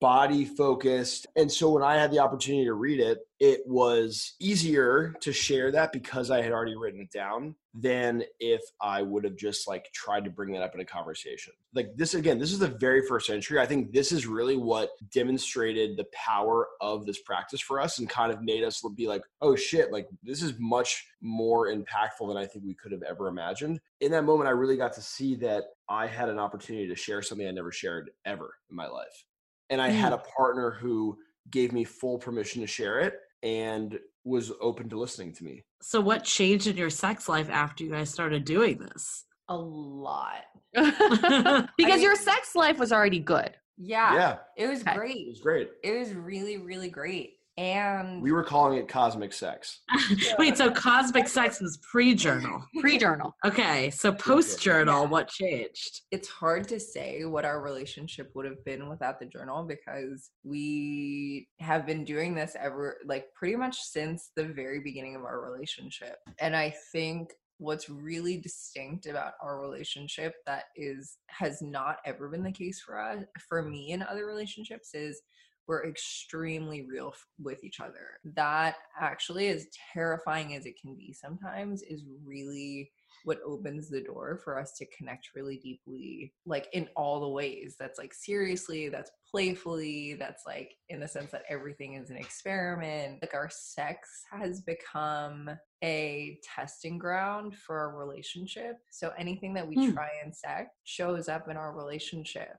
body 0.02 0.44
focused. 0.44 1.28
And 1.36 1.50
so 1.50 1.70
when 1.70 1.84
I 1.84 1.94
had 1.94 2.10
the 2.10 2.18
opportunity 2.18 2.64
to 2.64 2.74
read 2.74 2.98
it, 2.98 3.20
it 3.38 3.60
was 3.66 4.34
easier 4.40 5.14
to 5.20 5.32
share 5.32 5.70
that 5.70 5.92
because 5.92 6.28
I 6.28 6.42
had 6.42 6.50
already 6.50 6.76
written 6.76 7.00
it 7.00 7.12
down 7.12 7.54
than 7.72 8.24
if 8.40 8.60
I 8.80 9.02
would 9.02 9.22
have 9.22 9.36
just 9.36 9.68
like 9.68 9.92
tried 9.92 10.24
to 10.24 10.30
bring 10.30 10.52
that 10.54 10.62
up 10.62 10.74
in 10.74 10.80
a 10.80 10.84
conversation. 10.84 11.52
Like 11.72 11.90
this 11.96 12.14
again, 12.14 12.40
this 12.40 12.50
is 12.52 12.58
the 12.58 12.66
very 12.66 13.06
first 13.06 13.30
entry. 13.30 13.60
I 13.60 13.66
think 13.66 13.92
this 13.92 14.10
is 14.10 14.26
really 14.26 14.56
what 14.56 14.90
demonstrated 15.12 15.96
the 15.96 16.06
power 16.12 16.66
of 16.80 17.06
this 17.06 17.20
practice 17.20 17.60
for 17.60 17.80
us 17.80 18.00
and 18.00 18.08
kind 18.08 18.32
of 18.32 18.42
made 18.42 18.64
us 18.64 18.82
be 18.96 19.06
like, 19.06 19.22
oh 19.40 19.54
shit, 19.54 19.92
like 19.92 20.08
this 20.24 20.42
is 20.42 20.54
much 20.58 21.06
more 21.20 21.68
impactful 21.68 22.26
than 22.26 22.36
I 22.36 22.46
think 22.46 22.64
we 22.64 22.74
could 22.74 22.90
have 22.90 23.02
ever 23.02 23.28
imagined. 23.28 23.80
In 24.00 24.10
that 24.10 24.24
moment, 24.24 24.48
I 24.48 24.52
really 24.52 24.76
got 24.76 24.94
to 24.94 25.00
see 25.00 25.36
that 25.36 25.64
I 25.88 26.08
had 26.08 26.28
an 26.28 26.40
opportunity 26.40 26.88
to 26.88 26.96
share 26.96 27.22
something 27.22 27.46
I 27.46 27.52
never 27.52 27.70
shared 27.70 28.10
ever 28.24 28.54
in 28.68 28.76
my 28.76 28.88
life. 28.88 29.24
And 29.72 29.82
I 29.82 29.88
had 29.88 30.12
mm. 30.12 30.16
a 30.16 30.18
partner 30.36 30.70
who 30.70 31.18
gave 31.50 31.72
me 31.72 31.82
full 31.82 32.18
permission 32.18 32.60
to 32.60 32.68
share 32.68 33.00
it. 33.00 33.14
and 33.42 33.98
was 34.24 34.52
open 34.60 34.88
to 34.88 34.96
listening 34.98 35.32
to 35.32 35.42
me. 35.42 35.64
So, 35.80 36.00
what 36.00 36.22
changed 36.22 36.68
in 36.68 36.76
your 36.76 36.90
sex 36.90 37.28
life 37.28 37.50
after 37.50 37.82
you 37.82 37.90
guys 37.90 38.08
started 38.08 38.44
doing 38.44 38.78
this? 38.78 39.24
A 39.48 39.56
lot. 39.56 40.44
because 40.74 41.68
mean- 41.76 42.00
your 42.00 42.14
sex 42.14 42.54
life 42.54 42.78
was 42.78 42.92
already 42.92 43.18
good. 43.18 43.50
Yeah. 43.78 44.14
Yeah, 44.14 44.38
It 44.56 44.68
was 44.68 44.80
Okay. 44.82 44.92
it 44.92 45.28
was 45.28 45.40
great. 45.40 45.70
It 45.82 45.98
was 45.98 46.12
really, 46.12 46.58
really 46.58 46.88
great. 46.88 47.38
And 47.58 48.22
We 48.22 48.32
were 48.32 48.44
calling 48.44 48.78
it 48.78 48.88
cosmic 48.88 49.32
sex. 49.32 49.80
Wait, 50.38 50.56
so 50.56 50.70
cosmic 50.70 51.28
sex 51.28 51.60
was 51.60 51.78
pre 51.90 52.14
journal. 52.14 52.64
Pre-journal. 52.80 53.34
Okay, 53.44 53.90
so 53.90 54.12
post 54.12 54.60
journal, 54.60 55.06
what 55.06 55.28
changed? 55.28 56.02
it's 56.10 56.28
hard 56.28 56.68
to 56.68 56.78
say 56.78 57.24
what 57.24 57.44
our 57.44 57.60
relationship 57.60 58.30
would 58.34 58.44
have 58.44 58.62
been 58.64 58.88
without 58.88 59.18
the 59.18 59.26
journal 59.26 59.64
because 59.64 60.30
we 60.44 61.48
have 61.58 61.86
been 61.86 62.04
doing 62.04 62.34
this 62.34 62.54
ever 62.60 62.98
like 63.06 63.26
pretty 63.34 63.56
much 63.56 63.76
since 63.78 64.30
the 64.36 64.44
very 64.44 64.80
beginning 64.80 65.16
of 65.16 65.22
our 65.22 65.40
relationship 65.50 66.16
and 66.40 66.54
i 66.54 66.72
think 66.92 67.32
what's 67.58 67.88
really 67.88 68.36
distinct 68.36 69.06
about 69.06 69.32
our 69.42 69.60
relationship 69.60 70.34
that 70.46 70.64
is 70.76 71.18
has 71.28 71.62
not 71.62 71.96
ever 72.04 72.28
been 72.28 72.42
the 72.42 72.52
case 72.52 72.80
for 72.80 73.00
us 73.00 73.24
for 73.48 73.62
me 73.62 73.92
in 73.92 74.02
other 74.02 74.26
relationships 74.26 74.90
is 74.94 75.22
we're 75.66 75.86
extremely 75.86 76.82
real 76.90 77.08
f- 77.14 77.26
with 77.38 77.62
each 77.64 77.80
other. 77.80 78.18
That 78.34 78.76
actually 79.00 79.48
as 79.48 79.66
terrifying 79.92 80.54
as 80.54 80.66
it 80.66 80.80
can 80.80 80.94
be 80.94 81.12
sometimes 81.12 81.82
is 81.82 82.04
really 82.24 82.90
what 83.24 83.38
opens 83.46 83.88
the 83.88 84.00
door 84.00 84.40
for 84.42 84.58
us 84.58 84.72
to 84.72 84.86
connect 84.96 85.28
really 85.36 85.56
deeply 85.58 86.32
like 86.44 86.66
in 86.72 86.88
all 86.96 87.20
the 87.20 87.28
ways. 87.28 87.76
That's 87.78 87.98
like 87.98 88.12
seriously 88.12 88.88
that's 88.88 89.12
playfully 89.30 90.14
that's 90.14 90.42
like 90.44 90.72
in 90.88 90.98
the 90.98 91.06
sense 91.06 91.30
that 91.30 91.44
everything 91.48 91.94
is 91.94 92.10
an 92.10 92.16
experiment. 92.16 93.18
Like 93.22 93.34
our 93.34 93.48
sex 93.50 94.24
has 94.32 94.60
become 94.62 95.50
a 95.84 96.38
testing 96.56 96.98
ground 96.98 97.54
for 97.56 97.78
our 97.78 97.96
relationship. 97.96 98.78
So 98.90 99.12
anything 99.16 99.54
that 99.54 99.68
we 99.68 99.76
Hmm. 99.76 99.92
try 99.94 100.08
in 100.24 100.32
sex 100.32 100.70
shows 100.84 101.28
up 101.28 101.48
in 101.48 101.56
our 101.56 101.72
relationship. 101.76 102.56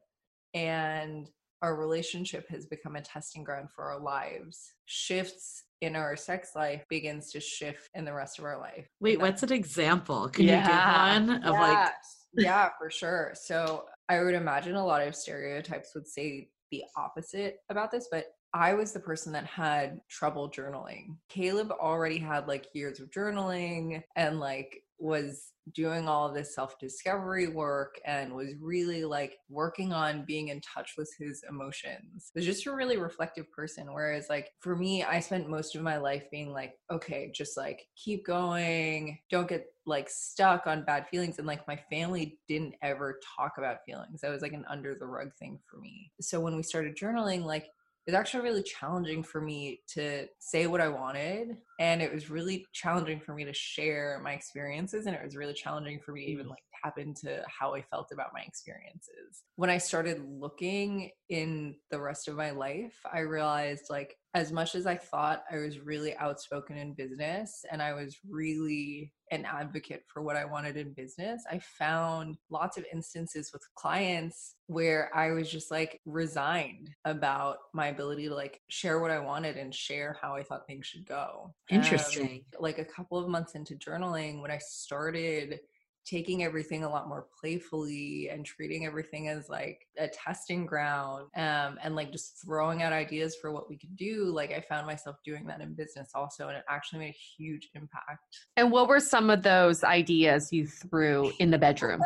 And 0.53 1.29
our 1.63 1.75
relationship 1.75 2.47
has 2.49 2.65
become 2.65 2.97
a 2.97 3.01
testing 3.01 3.43
ground 3.43 3.71
for 3.71 3.85
our 3.85 3.99
lives 3.99 4.73
shifts 4.85 5.63
in 5.81 5.95
our 5.95 6.15
sex 6.15 6.51
life 6.55 6.83
begins 6.89 7.31
to 7.31 7.39
shift 7.39 7.89
in 7.95 8.03
the 8.05 8.13
rest 8.13 8.37
of 8.37 8.45
our 8.45 8.59
life 8.59 8.85
Wait, 8.99 9.19
what's 9.19 9.43
an 9.43 9.51
example? 9.51 10.29
Can 10.29 10.45
Yeah. 10.45 10.61
you 10.61 11.25
give 11.25 11.29
one 11.29 11.43
of 11.43 11.53
like 11.59 11.77
Yes. 11.77 12.19
yeah, 12.37 12.69
for 12.77 12.89
sure. 12.89 13.31
So 13.35 13.85
I 14.09 14.21
would 14.21 14.33
imagine 14.33 14.75
a 14.75 14.85
lot 14.85 15.05
of 15.07 15.15
stereotypes 15.15 15.93
would 15.95 16.07
say 16.07 16.49
the 16.71 16.83
opposite 16.97 17.57
about 17.69 17.91
this, 17.91 18.07
but 18.11 18.25
I 18.53 18.73
was 18.73 18.91
the 18.91 18.99
person 18.99 19.31
that 19.33 19.45
had 19.45 19.99
trouble 20.09 20.49
journaling. 20.49 21.17
Caleb 21.29 21.71
already 21.71 22.17
had 22.17 22.47
like 22.47 22.67
years 22.73 22.99
of 22.99 23.11
journaling 23.11 24.03
and 24.15 24.39
like 24.39 24.81
was 24.99 25.51
doing 25.73 26.07
all 26.07 26.31
this 26.31 26.53
self 26.53 26.77
discovery 26.79 27.47
work 27.47 27.99
and 28.05 28.33
was 28.33 28.49
really 28.59 29.05
like 29.05 29.37
working 29.49 29.93
on 29.93 30.25
being 30.25 30.49
in 30.49 30.61
touch 30.61 30.93
with 30.97 31.13
his 31.17 31.43
emotions. 31.49 32.31
Was 32.35 32.45
just 32.45 32.65
a 32.65 32.73
really 32.73 32.97
reflective 32.97 33.49
person. 33.51 33.93
Whereas, 33.93 34.27
like, 34.29 34.49
for 34.59 34.75
me, 34.75 35.03
I 35.03 35.19
spent 35.19 35.49
most 35.49 35.75
of 35.75 35.81
my 35.81 35.97
life 35.97 36.23
being 36.31 36.51
like, 36.51 36.73
okay, 36.91 37.31
just 37.33 37.57
like 37.57 37.87
keep 37.95 38.25
going, 38.25 39.19
don't 39.29 39.47
get 39.47 39.65
like 39.85 40.09
stuck 40.09 40.67
on 40.67 40.85
bad 40.85 41.07
feelings. 41.09 41.37
And 41.37 41.47
like, 41.47 41.67
my 41.67 41.79
family 41.89 42.39
didn't 42.47 42.75
ever 42.81 43.19
talk 43.37 43.53
about 43.57 43.77
feelings. 43.85 44.21
That 44.21 44.31
was 44.31 44.41
like 44.41 44.53
an 44.53 44.65
under 44.69 44.95
the 44.95 45.05
rug 45.05 45.29
thing 45.39 45.59
for 45.69 45.77
me. 45.77 46.11
So 46.21 46.39
when 46.39 46.55
we 46.55 46.63
started 46.63 46.97
journaling, 46.97 47.43
like, 47.43 47.67
it 48.05 48.11
was 48.11 48.19
actually 48.19 48.43
really 48.43 48.63
challenging 48.63 49.23
for 49.23 49.39
me 49.39 49.79
to 49.93 50.25
say 50.39 50.67
what 50.67 50.81
I 50.81 50.89
wanted. 50.89 51.55
And 51.79 52.01
it 52.01 52.13
was 52.13 52.29
really 52.29 52.65
challenging 52.73 53.21
for 53.21 53.33
me 53.33 53.45
to 53.45 53.53
share 53.53 54.19
my 54.21 54.33
experiences. 54.33 55.05
And 55.05 55.15
it 55.15 55.23
was 55.23 55.37
really 55.37 55.53
challenging 55.53 55.99
for 56.05 56.11
me 56.11 56.25
to 56.25 56.31
even 56.31 56.47
mm. 56.47 56.49
like 56.49 56.63
tap 56.83 56.97
into 56.97 57.41
how 57.47 57.73
I 57.73 57.81
felt 57.81 58.11
about 58.11 58.31
my 58.33 58.41
experiences. 58.41 59.43
When 59.55 59.69
I 59.69 59.77
started 59.77 60.23
looking 60.27 61.11
in 61.29 61.75
the 61.91 61.99
rest 61.99 62.27
of 62.27 62.35
my 62.35 62.51
life, 62.51 62.95
I 63.11 63.19
realized 63.19 63.85
like 63.89 64.17
as 64.35 64.51
much 64.51 64.73
as 64.73 64.87
I 64.87 64.95
thought 64.95 65.43
I 65.51 65.57
was 65.57 65.79
really 65.79 66.15
outspoken 66.17 66.77
in 66.77 66.93
business 66.93 67.63
and 67.71 67.81
I 67.81 67.93
was 67.93 68.17
really 68.27 69.11
an 69.29 69.45
advocate 69.45 70.03
for 70.07 70.21
what 70.21 70.35
I 70.35 70.45
wanted 70.45 70.75
in 70.75 70.93
business, 70.93 71.43
I 71.49 71.59
found 71.59 72.37
lots 72.49 72.77
of 72.77 72.85
instances 72.91 73.51
with 73.53 73.63
clients 73.75 74.55
where 74.67 75.09
I 75.15 75.31
was 75.31 75.51
just 75.51 75.69
like 75.71 76.01
resigned 76.05 76.89
about 77.05 77.57
my 77.73 77.87
ability 77.87 78.27
to 78.27 78.35
like 78.35 78.59
share 78.69 78.99
what 78.99 79.11
I 79.11 79.19
wanted 79.19 79.57
and 79.57 79.73
share 79.73 80.17
how 80.19 80.35
I 80.35 80.43
thought 80.43 80.67
things 80.67 80.87
should 80.87 81.05
go. 81.05 81.53
Um, 81.71 81.77
Interesting. 81.77 82.45
like 82.59 82.79
a 82.79 82.85
couple 82.85 83.17
of 83.17 83.29
months 83.29 83.53
into 83.55 83.75
journaling, 83.75 84.41
when 84.41 84.51
I 84.51 84.59
started 84.59 85.59
taking 86.05 86.43
everything 86.43 86.83
a 86.83 86.89
lot 86.89 87.07
more 87.07 87.27
playfully 87.39 88.29
and 88.29 88.45
treating 88.45 88.85
everything 88.85 89.29
as 89.29 89.49
like 89.49 89.87
a 89.97 90.07
testing 90.07 90.65
ground 90.65 91.27
um, 91.35 91.77
and 91.83 91.95
like 91.95 92.11
just 92.11 92.41
throwing 92.43 92.83
out 92.83 92.93
ideas 92.93 93.35
for 93.41 93.51
what 93.51 93.69
we 93.69 93.77
could 93.77 93.95
do 93.95 94.25
like 94.25 94.51
i 94.51 94.61
found 94.67 94.85
myself 94.85 95.15
doing 95.23 95.45
that 95.45 95.61
in 95.61 95.73
business 95.73 96.09
also 96.13 96.47
and 96.47 96.57
it 96.57 96.63
actually 96.69 96.99
made 96.99 97.09
a 97.09 97.17
huge 97.37 97.69
impact 97.75 98.37
And 98.57 98.71
what 98.71 98.87
were 98.87 98.99
some 98.99 99.29
of 99.29 99.43
those 99.43 99.83
ideas 99.83 100.51
you 100.51 100.67
threw 100.67 101.31
in 101.39 101.51
the 101.51 101.57
bedroom? 101.57 102.01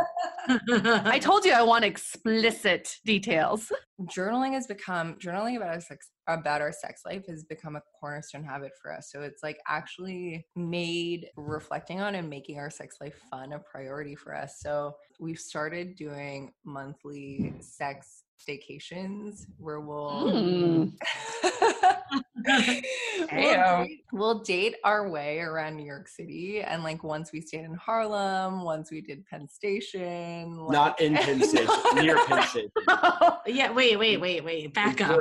I 0.69 1.19
told 1.19 1.45
you 1.45 1.51
I 1.53 1.61
want 1.61 1.83
explicit 1.83 2.97
details. 3.05 3.71
journaling 4.03 4.53
has 4.53 4.67
become 4.67 5.15
journaling 5.15 5.57
about 5.57 5.69
our 5.69 5.81
sex 5.81 6.09
about 6.27 6.61
our 6.61 6.71
sex 6.71 7.03
life 7.05 7.25
has 7.27 7.43
become 7.43 7.75
a 7.75 7.81
cornerstone 7.99 8.43
habit 8.43 8.71
for 8.81 8.93
us 8.93 9.09
so 9.11 9.21
it's 9.21 9.43
like 9.43 9.59
actually 9.67 10.45
made 10.55 11.27
reflecting 11.35 12.01
on 12.01 12.15
and 12.15 12.29
making 12.29 12.59
our 12.59 12.69
sex 12.69 12.97
life 12.99 13.15
fun 13.29 13.53
a 13.53 13.59
priority 13.59 14.15
for 14.15 14.35
us 14.35 14.59
so 14.59 14.95
we've 15.19 15.39
started 15.39 15.95
doing 15.95 16.51
monthly 16.65 17.53
sex 17.59 18.23
staycations 18.39 19.45
where 19.57 19.79
we'll 19.79 20.07
Mm. 20.07 20.93
we'll, 23.31 23.59
um 23.59 23.85
date, 23.87 24.01
we'll 24.11 24.39
date 24.39 24.75
our 24.83 25.09
way 25.09 25.39
around 25.39 25.75
New 25.75 25.85
York 25.85 26.07
City, 26.07 26.61
and 26.61 26.83
like 26.83 27.03
once 27.03 27.31
we 27.31 27.41
stayed 27.41 27.65
in 27.65 27.73
Harlem, 27.75 28.63
once 28.63 28.91
we 28.91 29.01
did 29.01 29.25
Penn 29.25 29.47
Station. 29.47 30.57
Like, 30.57 30.71
Not 30.73 31.01
in 31.01 31.15
Penn 31.15 31.41
Station, 31.43 31.75
near 31.95 32.17
Penn 32.25 32.43
Station. 32.47 32.71
yeah, 33.47 33.71
wait, 33.71 33.97
wait, 33.97 34.17
wait, 34.21 34.43
wait. 34.43 34.73
Back 34.73 35.01
up. 35.01 35.19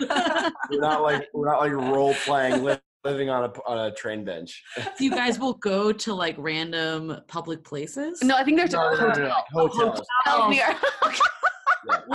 We're, 0.00 0.50
we're 0.70 0.80
not 0.80 1.02
like 1.02 1.28
we're 1.32 1.46
not 1.50 1.60
like 1.60 1.72
role 1.72 2.14
playing, 2.24 2.62
li- 2.64 2.76
living 3.04 3.30
on 3.30 3.44
a 3.44 3.52
on 3.66 3.78
a 3.86 3.94
train 3.94 4.24
bench. 4.24 4.62
So 4.76 4.82
you 4.98 5.10
guys 5.10 5.38
will 5.38 5.54
go 5.54 5.92
to 5.92 6.14
like 6.14 6.36
random 6.38 7.16
public 7.28 7.64
places? 7.64 8.22
no, 8.22 8.36
I 8.36 8.44
think 8.44 8.58
there's 8.58 8.72
No, 8.72 8.88
a 8.88 8.96
no, 8.96 9.06
no, 9.08 9.14
no, 9.14 9.34
hotel. 9.52 10.04
hotels. 10.26 11.20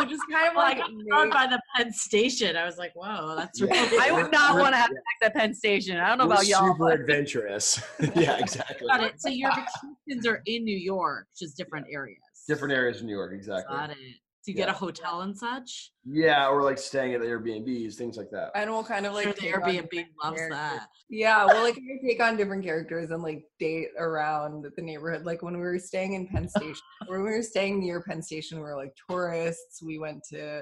Hotel 0.05 0.17
near- 0.17 0.17
just 0.17 0.31
kind 0.31 0.49
of 0.49 0.55
Like, 0.55 0.77
like 1.11 1.31
by 1.31 1.47
the 1.47 1.61
Penn 1.75 1.91
Station. 1.93 2.55
I 2.55 2.65
was 2.65 2.77
like, 2.77 2.93
whoa, 2.95 3.35
that's 3.35 3.59
Yeah. 3.59 3.67
really 3.67 3.97
I 4.01 4.11
would 4.11 4.31
not 4.31 4.57
want 4.59 4.73
to 4.73 4.77
have 4.77 4.89
sex 4.89 5.03
at 5.23 5.33
Penn 5.33 5.53
Station. 5.53 5.97
I 5.97 6.09
don't 6.09 6.17
know 6.17 6.25
We're 6.27 6.33
about 6.33 6.47
y'all. 6.47 6.67
super 6.73 6.89
but- 6.91 6.99
adventurous. 7.01 7.81
yeah, 8.15 8.37
exactly. 8.37 8.87
Got 8.87 9.03
it. 9.03 9.21
So 9.21 9.29
your 9.29 9.51
vacations 9.51 10.25
are 10.27 10.41
in 10.45 10.63
New 10.63 10.77
York, 10.77 11.27
just 11.37 11.57
different 11.57 11.87
areas. 11.91 12.19
Different 12.47 12.73
areas 12.73 12.99
of 12.99 13.05
New 13.05 13.13
York, 13.15 13.33
exactly. 13.33 13.75
Got 13.75 13.89
it. 13.91 13.97
So 14.45 14.51
you 14.51 14.57
get 14.57 14.69
a 14.69 14.73
hotel 14.73 15.21
and 15.21 15.35
such. 15.35 15.91
Yeah, 16.05 16.47
or 16.47 16.61
like 16.61 16.77
staying 16.77 17.15
at 17.15 17.21
Airbnbs, 17.21 17.95
things 17.95 18.15
like 18.15 18.29
that. 18.29 18.51
and 18.53 18.69
we'll 18.69 18.83
kind 18.83 19.07
of 19.07 19.13
like 19.13 19.23
sure, 19.23 19.33
the 19.33 19.47
Airbnb 19.47 20.05
loves 20.23 20.37
characters. 20.37 20.49
that. 20.51 20.87
Yeah, 21.09 21.45
we'll 21.45 21.63
like 21.63 21.79
take 22.05 22.21
on 22.21 22.37
different 22.37 22.63
characters 22.63 23.09
and 23.09 23.23
like 23.23 23.43
date 23.59 23.87
around 23.97 24.67
the 24.75 24.81
neighborhood. 24.83 25.25
Like 25.25 25.41
when 25.41 25.55
we 25.55 25.61
were 25.61 25.79
staying 25.79 26.13
in 26.13 26.27
Penn 26.27 26.47
Station, 26.55 26.75
when 27.07 27.23
we 27.23 27.31
were 27.31 27.41
staying 27.41 27.79
near 27.79 28.03
Penn 28.03 28.21
Station, 28.21 28.59
we 28.59 28.65
were 28.65 28.75
like 28.75 28.95
tourists. 29.09 29.81
We 29.81 29.97
went 29.97 30.21
to 30.29 30.61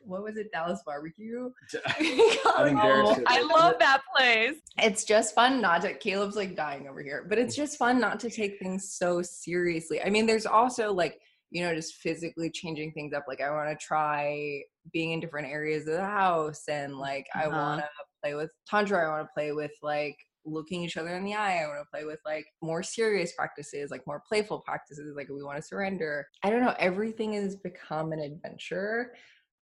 what 0.00 0.22
was 0.22 0.38
it, 0.38 0.50
Dallas 0.50 0.80
Barbecue? 0.86 1.50
I 1.86 1.92
think 1.92 2.80
Derek's 2.80 3.20
I 3.26 3.42
love 3.42 3.74
that 3.78 4.00
place. 4.16 4.54
it's 4.78 5.04
just 5.04 5.34
fun 5.34 5.60
not 5.60 5.82
to 5.82 5.92
caleb's 5.92 6.36
like 6.36 6.56
dying 6.56 6.88
over 6.88 7.02
here 7.02 7.26
but 7.28 7.36
it's 7.36 7.54
just 7.54 7.76
fun 7.76 8.00
not 8.00 8.20
to 8.20 8.30
take 8.30 8.58
things 8.58 8.94
so 8.94 9.20
seriously 9.20 10.00
i 10.02 10.08
mean 10.08 10.24
there's 10.24 10.46
also 10.46 10.92
like 10.94 11.20
you 11.50 11.62
know 11.62 11.74
just 11.74 11.94
physically 11.94 12.50
changing 12.50 12.92
things 12.92 13.12
up 13.12 13.24
like 13.28 13.40
i 13.40 13.50
want 13.50 13.68
to 13.68 13.84
try 13.84 14.60
being 14.92 15.12
in 15.12 15.20
different 15.20 15.48
areas 15.48 15.86
of 15.86 15.94
the 15.94 16.04
house 16.04 16.62
and 16.68 16.98
like 16.98 17.26
i 17.34 17.46
Uh-huh. 17.46 17.48
want 17.48 17.80
to 17.80 17.88
play 18.22 18.34
with 18.34 18.50
tantra 18.66 19.06
i 19.06 19.10
want 19.10 19.26
to 19.26 19.32
play 19.34 19.52
with 19.52 19.72
like 19.82 20.16
looking 20.44 20.82
each 20.82 20.96
other 20.96 21.14
in 21.16 21.24
the 21.24 21.34
eye 21.34 21.62
i 21.62 21.66
want 21.66 21.78
to 21.80 21.90
play 21.92 22.04
with 22.04 22.20
like 22.24 22.46
more 22.62 22.82
serious 22.82 23.32
practices 23.32 23.90
like 23.90 24.06
more 24.06 24.22
playful 24.26 24.60
practices 24.60 25.14
like 25.16 25.28
we 25.28 25.42
want 25.42 25.56
to 25.56 25.62
surrender 25.62 26.26
i 26.42 26.50
don't 26.50 26.62
know 26.62 26.74
everything 26.78 27.34
has 27.34 27.56
become 27.56 28.12
an 28.12 28.20
adventure 28.20 29.12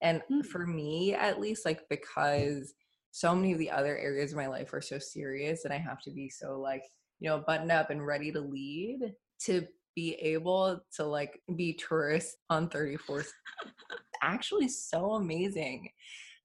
and 0.02 0.22
Hmm. 0.28 0.42
for 0.52 0.66
me 0.68 1.13
at 1.13 1.40
least 1.40 1.66
like 1.66 1.82
because 1.90 2.74
so 3.12 3.36
many 3.36 3.54
of 3.54 3.60
the 3.60 3.70
other 3.70 3.96
areas 3.98 4.32
of 4.32 4.38
my 4.38 4.48
life 4.48 4.74
are 4.74 4.82
so 4.82 4.98
serious 4.98 5.66
and 5.66 5.74
I 5.74 5.78
have 5.78 6.02
to 6.02 6.12
be 6.12 6.30
so 6.30 6.60
like, 6.60 6.82
you 7.20 7.30
know, 7.30 7.44
buttoned 7.46 7.72
up 7.72 7.92
and 7.92 8.04
ready 8.06 8.32
to 8.32 8.40
lead 8.42 9.13
to 9.42 9.68
be 9.95 10.15
able 10.15 10.81
to 10.95 11.05
like 11.05 11.41
be 11.55 11.73
tourists 11.73 12.38
on 12.50 12.69
34th 12.69 13.27
actually 14.21 14.67
so 14.67 15.13
amazing. 15.13 15.89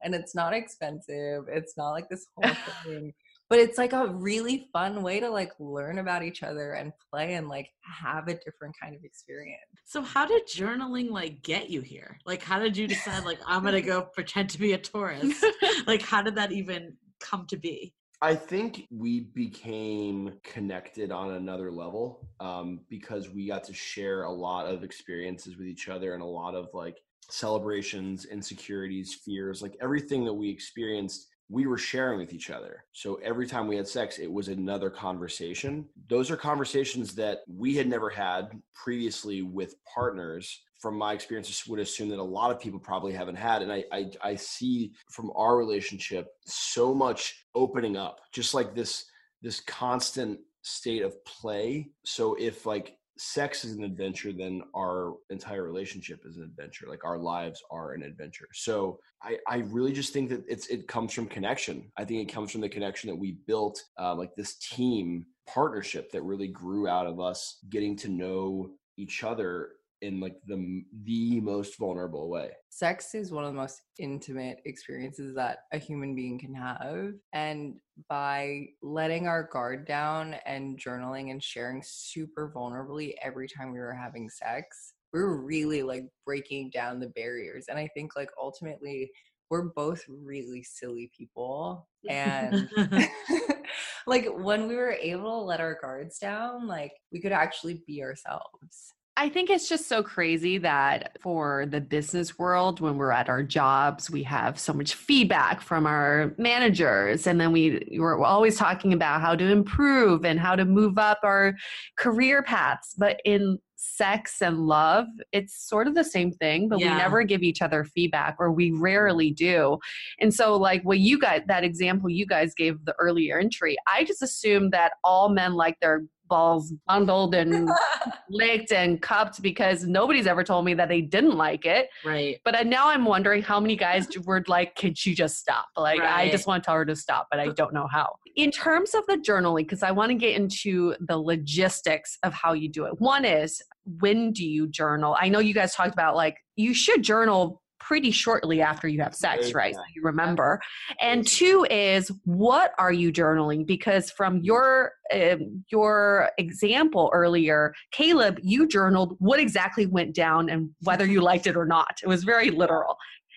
And 0.02 0.14
it's 0.14 0.34
not 0.34 0.52
expensive. 0.52 1.44
It's 1.48 1.76
not 1.76 1.90
like 1.90 2.08
this 2.08 2.26
whole 2.36 2.54
thing 2.84 3.12
but 3.48 3.58
it's 3.58 3.78
like 3.78 3.92
a 3.92 4.06
really 4.08 4.68
fun 4.72 5.02
way 5.02 5.20
to 5.20 5.30
like 5.30 5.52
learn 5.58 5.98
about 5.98 6.22
each 6.22 6.42
other 6.42 6.72
and 6.72 6.92
play 7.10 7.34
and 7.34 7.48
like 7.48 7.70
have 7.80 8.28
a 8.28 8.34
different 8.34 8.74
kind 8.80 8.94
of 8.94 9.04
experience. 9.04 9.62
So 9.86 10.02
how 10.02 10.26
did 10.26 10.46
journaling 10.46 11.10
like 11.10 11.42
get 11.42 11.70
you 11.70 11.80
here? 11.80 12.18
Like 12.26 12.42
how 12.42 12.58
did 12.58 12.76
you 12.76 12.86
decide 12.86 13.24
like 13.24 13.38
I'm 13.46 13.64
to 13.64 13.80
go 13.82 14.02
pretend 14.02 14.50
to 14.50 14.58
be 14.58 14.72
a 14.72 14.78
tourist 14.78 15.44
like 15.86 16.02
how 16.02 16.22
did 16.22 16.34
that 16.34 16.52
even 16.52 16.94
come 17.20 17.46
to 17.46 17.56
be? 17.56 17.94
I 18.20 18.34
think 18.34 18.86
we 18.90 19.20
became 19.20 20.32
connected 20.42 21.12
on 21.12 21.32
another 21.32 21.70
level 21.70 22.28
um, 22.40 22.80
because 22.88 23.30
we 23.30 23.46
got 23.46 23.62
to 23.64 23.74
share 23.74 24.24
a 24.24 24.32
lot 24.32 24.66
of 24.66 24.82
experiences 24.82 25.56
with 25.56 25.68
each 25.68 25.88
other 25.88 26.14
and 26.14 26.22
a 26.22 26.26
lot 26.26 26.56
of 26.56 26.68
like 26.74 26.98
celebrations, 27.30 28.24
insecurities, 28.24 29.14
fears, 29.24 29.62
like 29.62 29.76
everything 29.80 30.24
that 30.24 30.34
we 30.34 30.50
experienced 30.50 31.28
we 31.50 31.66
were 31.66 31.78
sharing 31.78 32.18
with 32.18 32.34
each 32.34 32.50
other. 32.50 32.84
So 32.92 33.14
every 33.16 33.46
time 33.46 33.66
we 33.66 33.76
had 33.76 33.88
sex, 33.88 34.18
it 34.18 34.30
was 34.30 34.48
another 34.48 34.90
conversation. 34.90 35.86
Those 36.08 36.30
are 36.30 36.36
conversations 36.36 37.14
that 37.14 37.38
we 37.48 37.74
had 37.74 37.86
never 37.86 38.10
had 38.10 38.50
previously 38.74 39.42
with 39.42 39.74
partners. 39.92 40.62
From 40.78 40.96
my 40.96 41.12
experience, 41.12 41.66
would 41.66 41.80
assume 41.80 42.08
that 42.10 42.18
a 42.18 42.22
lot 42.22 42.50
of 42.50 42.60
people 42.60 42.78
probably 42.78 43.12
haven't 43.12 43.36
had. 43.36 43.62
And 43.62 43.72
I, 43.72 43.84
I, 43.92 44.10
I 44.22 44.36
see 44.36 44.92
from 45.10 45.32
our 45.36 45.56
relationship 45.56 46.28
so 46.46 46.94
much 46.94 47.46
opening 47.54 47.96
up, 47.96 48.20
just 48.32 48.54
like 48.54 48.74
this, 48.74 49.04
this 49.42 49.60
constant 49.60 50.38
state 50.62 51.02
of 51.02 51.24
play. 51.24 51.90
So 52.04 52.36
if 52.38 52.66
like 52.66 52.96
sex 53.18 53.64
is 53.64 53.74
an 53.74 53.82
adventure, 53.82 54.32
then 54.32 54.62
our 54.76 55.14
entire 55.30 55.64
relationship 55.64 56.20
is 56.24 56.36
an 56.36 56.44
adventure. 56.44 56.86
Like 56.88 57.04
our 57.04 57.18
lives 57.18 57.62
are 57.70 57.92
an 57.92 58.02
adventure. 58.02 58.46
So 58.52 59.00
I, 59.22 59.38
I 59.48 59.58
really 59.58 59.92
just 59.92 60.12
think 60.12 60.30
that 60.30 60.44
it's 60.48 60.68
it 60.68 60.86
comes 60.88 61.12
from 61.12 61.26
connection. 61.26 61.90
I 61.96 62.04
think 62.04 62.28
it 62.28 62.32
comes 62.32 62.52
from 62.52 62.60
the 62.60 62.68
connection 62.68 63.10
that 63.10 63.16
we 63.16 63.38
built, 63.46 63.82
uh, 63.98 64.14
like 64.14 64.34
this 64.36 64.56
team 64.58 65.26
partnership 65.46 66.12
that 66.12 66.22
really 66.22 66.48
grew 66.48 66.86
out 66.86 67.06
of 67.06 67.20
us 67.20 67.58
getting 67.70 67.96
to 67.96 68.08
know 68.08 68.70
each 68.96 69.24
other 69.24 69.70
in 70.02 70.20
like 70.20 70.36
the 70.46 70.84
the 71.04 71.40
most 71.40 71.78
vulnerable 71.78 72.28
way. 72.28 72.50
Sex 72.70 73.14
is 73.14 73.32
one 73.32 73.44
of 73.44 73.52
the 73.52 73.60
most 73.60 73.82
intimate 73.98 74.60
experiences 74.64 75.34
that 75.34 75.60
a 75.72 75.78
human 75.78 76.14
being 76.14 76.38
can 76.38 76.54
have 76.54 77.12
and 77.32 77.76
by 78.08 78.66
letting 78.82 79.26
our 79.26 79.48
guard 79.52 79.86
down 79.86 80.34
and 80.46 80.78
journaling 80.78 81.30
and 81.30 81.42
sharing 81.42 81.82
super 81.84 82.52
vulnerably 82.54 83.14
every 83.22 83.48
time 83.48 83.72
we 83.72 83.78
were 83.78 83.94
having 83.94 84.28
sex, 84.28 84.94
we 85.12 85.20
we're 85.20 85.36
really 85.36 85.82
like 85.82 86.04
breaking 86.24 86.70
down 86.70 87.00
the 87.00 87.08
barriers 87.08 87.66
and 87.68 87.78
I 87.78 87.88
think 87.94 88.14
like 88.16 88.30
ultimately 88.40 89.10
we're 89.50 89.70
both 89.74 90.02
really 90.08 90.62
silly 90.62 91.10
people 91.16 91.88
and 92.08 92.68
like 94.06 94.26
when 94.36 94.68
we 94.68 94.76
were 94.76 94.96
able 95.00 95.40
to 95.40 95.46
let 95.46 95.60
our 95.60 95.78
guards 95.80 96.18
down 96.18 96.66
like 96.66 96.92
we 97.12 97.20
could 97.20 97.32
actually 97.32 97.82
be 97.86 98.02
ourselves 98.02 98.92
I 99.20 99.28
think 99.28 99.50
it's 99.50 99.68
just 99.68 99.88
so 99.88 100.00
crazy 100.00 100.58
that 100.58 101.18
for 101.20 101.66
the 101.66 101.80
business 101.80 102.38
world, 102.38 102.78
when 102.78 102.96
we're 102.96 103.10
at 103.10 103.28
our 103.28 103.42
jobs, 103.42 104.08
we 104.08 104.22
have 104.22 104.60
so 104.60 104.72
much 104.72 104.94
feedback 104.94 105.60
from 105.60 105.86
our 105.86 106.36
managers. 106.38 107.26
And 107.26 107.40
then 107.40 107.50
we, 107.50 107.96
we're 107.98 108.22
always 108.22 108.56
talking 108.56 108.92
about 108.92 109.20
how 109.20 109.34
to 109.34 109.44
improve 109.44 110.24
and 110.24 110.38
how 110.38 110.54
to 110.54 110.64
move 110.64 110.98
up 110.98 111.18
our 111.24 111.56
career 111.96 112.44
paths. 112.44 112.94
But 112.96 113.20
in 113.24 113.58
sex 113.74 114.40
and 114.40 114.68
love, 114.68 115.06
it's 115.32 115.68
sort 115.68 115.88
of 115.88 115.96
the 115.96 116.04
same 116.04 116.30
thing, 116.30 116.68
but 116.68 116.78
yeah. 116.78 116.92
we 116.92 116.98
never 116.98 117.24
give 117.24 117.42
each 117.42 117.60
other 117.60 117.82
feedback 117.82 118.36
or 118.38 118.52
we 118.52 118.70
rarely 118.70 119.32
do. 119.32 119.78
And 120.20 120.32
so, 120.32 120.56
like 120.56 120.82
what 120.82 121.00
you 121.00 121.18
guys, 121.18 121.42
that 121.46 121.64
example 121.64 122.08
you 122.08 122.24
guys 122.26 122.54
gave 122.54 122.84
the 122.84 122.94
earlier 123.00 123.40
entry, 123.40 123.76
I 123.92 124.04
just 124.04 124.22
assumed 124.22 124.72
that 124.72 124.92
all 125.02 125.28
men 125.28 125.54
like 125.54 125.78
their 125.80 126.04
balls 126.28 126.72
bundled 126.86 127.34
and 127.34 127.68
licked 128.30 128.72
and 128.72 129.00
cupped 129.00 129.42
because 129.42 129.84
nobody's 129.84 130.26
ever 130.26 130.44
told 130.44 130.64
me 130.64 130.74
that 130.74 130.88
they 130.88 131.00
didn't 131.00 131.36
like 131.36 131.64
it. 131.64 131.88
Right. 132.04 132.38
But 132.44 132.66
now 132.66 132.88
I'm 132.88 133.04
wondering 133.04 133.42
how 133.42 133.60
many 133.60 133.76
guys 133.76 134.06
were 134.24 134.44
like, 134.46 134.74
"Can 134.76 134.94
she 134.94 135.14
just 135.14 135.38
stop?" 135.38 135.66
Like 135.76 136.00
right. 136.00 136.28
I 136.28 136.30
just 136.30 136.46
want 136.46 136.62
to 136.62 136.66
tell 136.66 136.76
her 136.76 136.84
to 136.84 136.96
stop, 136.96 137.28
but 137.30 137.40
I 137.40 137.48
don't 137.48 137.72
know 137.72 137.86
how. 137.90 138.16
In 138.36 138.50
terms 138.50 138.94
of 138.94 139.04
the 139.06 139.16
journaling, 139.16 139.62
because 139.62 139.82
I 139.82 139.90
want 139.90 140.10
to 140.10 140.14
get 140.14 140.36
into 140.36 140.94
the 141.00 141.18
logistics 141.18 142.18
of 142.22 142.32
how 142.32 142.52
you 142.52 142.68
do 142.68 142.84
it. 142.84 143.00
One 143.00 143.24
is 143.24 143.62
when 144.00 144.32
do 144.32 144.46
you 144.46 144.68
journal? 144.68 145.16
I 145.18 145.28
know 145.28 145.38
you 145.38 145.54
guys 145.54 145.74
talked 145.74 145.92
about 145.92 146.14
like 146.14 146.36
you 146.56 146.74
should 146.74 147.02
journal 147.02 147.62
pretty 147.80 148.10
shortly 148.10 148.60
after 148.60 148.88
you 148.88 149.00
have 149.00 149.14
sex, 149.14 149.54
right? 149.54 149.74
So 149.74 149.80
you 149.94 150.02
remember. 150.02 150.60
And 151.00 151.26
two 151.26 151.66
is 151.70 152.10
what 152.24 152.72
are 152.78 152.92
you 152.92 153.12
journaling? 153.12 153.66
Because 153.66 154.10
from 154.10 154.38
your 154.42 154.92
uh, 155.12 155.36
your 155.70 156.30
example 156.38 157.10
earlier, 157.12 157.72
Caleb, 157.92 158.38
you 158.42 158.66
journaled 158.68 159.16
what 159.18 159.40
exactly 159.40 159.86
went 159.86 160.14
down 160.14 160.50
and 160.50 160.70
whether 160.82 161.06
you 161.06 161.20
liked 161.20 161.46
it 161.46 161.56
or 161.56 161.66
not. 161.66 161.98
It 162.02 162.08
was 162.08 162.24
very 162.24 162.50
literal. 162.50 162.96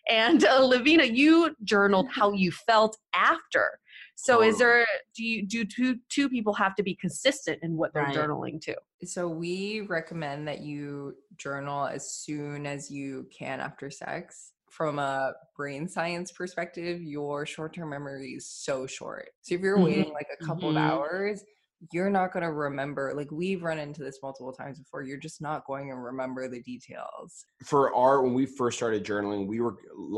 And 0.10 0.44
uh, 0.44 0.66
Lavina, 0.66 1.06
you 1.06 1.56
journaled 1.64 2.08
how 2.12 2.34
you 2.34 2.52
felt 2.52 2.98
after. 3.14 3.80
So 4.24 4.44
is 4.44 4.60
there 4.60 4.86
do 5.16 5.24
you 5.24 5.48
do 5.48 5.66
two 5.66 5.98
two 6.10 6.30
people 6.30 6.54
have 6.54 6.76
to 6.76 6.84
be 6.84 6.94
consistent 6.94 7.60
in 7.64 7.76
what 7.76 7.92
they're 7.92 8.04
right. 8.04 8.16
journaling 8.16 8.62
to? 8.62 8.76
So 9.04 9.28
we 9.28 9.82
recommend 9.82 10.48
that 10.48 10.62
you 10.62 11.16
journal 11.38 11.88
as 11.88 12.14
soon 12.14 12.68
as 12.68 12.92
you 12.92 13.28
can 13.36 13.60
after 13.60 13.90
sex. 13.90 14.52
From 14.70 15.00
a 15.00 15.34
brain 15.58 15.90
science 15.90 16.32
perspective, 16.32 17.02
your 17.02 17.46
short-term 17.46 17.90
memory 17.90 18.30
is 18.38 18.50
so 18.50 18.88
short. 18.88 19.30
So 19.42 19.56
if 19.56 19.62
you're 19.62 19.76
mm-hmm. 19.76 19.86
waiting 19.86 20.14
like 20.14 20.28
a 20.40 20.46
couple 20.46 20.70
mm-hmm. 20.70 20.78
of 20.78 20.92
hours, 20.92 21.44
you're 21.92 22.10
not 22.10 22.32
going 22.32 22.44
to 22.44 22.52
remember 22.52 23.12
like 23.16 23.32
we've 23.32 23.64
run 23.64 23.80
into 23.80 24.04
this 24.04 24.20
multiple 24.22 24.54
times 24.54 24.78
before 24.78 25.02
you're 25.02 25.18
just 25.18 25.42
not 25.42 25.66
going 25.66 25.90
to 25.90 25.96
remember 25.96 26.48
the 26.48 26.62
details 26.62 27.44
for 27.64 27.94
our 27.96 28.22
when 28.22 28.36
we 28.36 28.46
first 28.46 28.78
started 28.78 29.04
journaling 29.04 29.48
we 29.48 29.60
were 29.60 29.78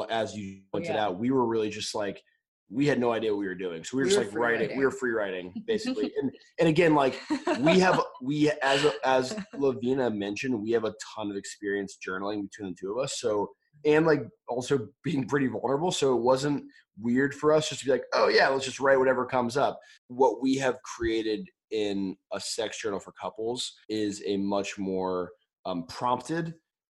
as 0.09 0.35
you 0.35 0.59
pointed 0.73 0.95
yeah. 0.95 1.05
out 1.05 1.17
we 1.17 1.31
were 1.31 1.45
really 1.45 1.69
just 1.69 1.95
like 1.95 2.21
we 2.69 2.87
had 2.87 2.99
no 2.99 3.11
idea 3.11 3.31
what 3.31 3.39
we 3.39 3.47
were 3.47 3.55
doing. 3.55 3.83
So 3.83 3.97
we 3.97 4.03
were 4.03 4.07
we 4.07 4.13
just 4.13 4.19
were 4.19 4.25
like 4.25 4.35
writing, 4.35 4.61
writing, 4.61 4.77
we 4.77 4.85
were 4.85 4.91
free 4.91 5.11
writing 5.11 5.53
basically. 5.67 6.11
and 6.19 6.31
and 6.59 6.69
again, 6.69 6.95
like 6.95 7.19
we 7.59 7.79
have 7.79 8.01
we 8.21 8.51
as 8.63 8.85
as 9.05 9.35
Lavina 9.55 10.09
mentioned, 10.09 10.61
we 10.61 10.71
have 10.71 10.85
a 10.85 10.93
ton 11.15 11.29
of 11.29 11.37
experience 11.37 11.97
journaling 12.05 12.43
between 12.49 12.69
the 12.69 12.75
two 12.79 12.91
of 12.91 13.03
us. 13.03 13.19
So 13.19 13.49
and 13.85 14.05
like 14.05 14.23
also 14.47 14.87
being 15.03 15.27
pretty 15.27 15.47
vulnerable. 15.47 15.91
So 15.91 16.15
it 16.15 16.21
wasn't 16.21 16.63
weird 16.99 17.33
for 17.33 17.53
us 17.53 17.69
just 17.69 17.81
to 17.81 17.85
be 17.85 17.91
like, 17.91 18.05
oh 18.13 18.27
yeah, 18.29 18.47
let's 18.47 18.65
just 18.65 18.79
write 18.79 18.99
whatever 18.99 19.25
comes 19.25 19.57
up. 19.57 19.79
What 20.07 20.41
we 20.41 20.55
have 20.57 20.77
created 20.83 21.47
in 21.71 22.15
a 22.31 22.39
sex 22.39 22.79
journal 22.79 22.99
for 22.99 23.13
couples 23.19 23.73
is 23.89 24.23
a 24.25 24.37
much 24.37 24.77
more 24.77 25.31
um, 25.65 25.85
prompted 25.87 26.53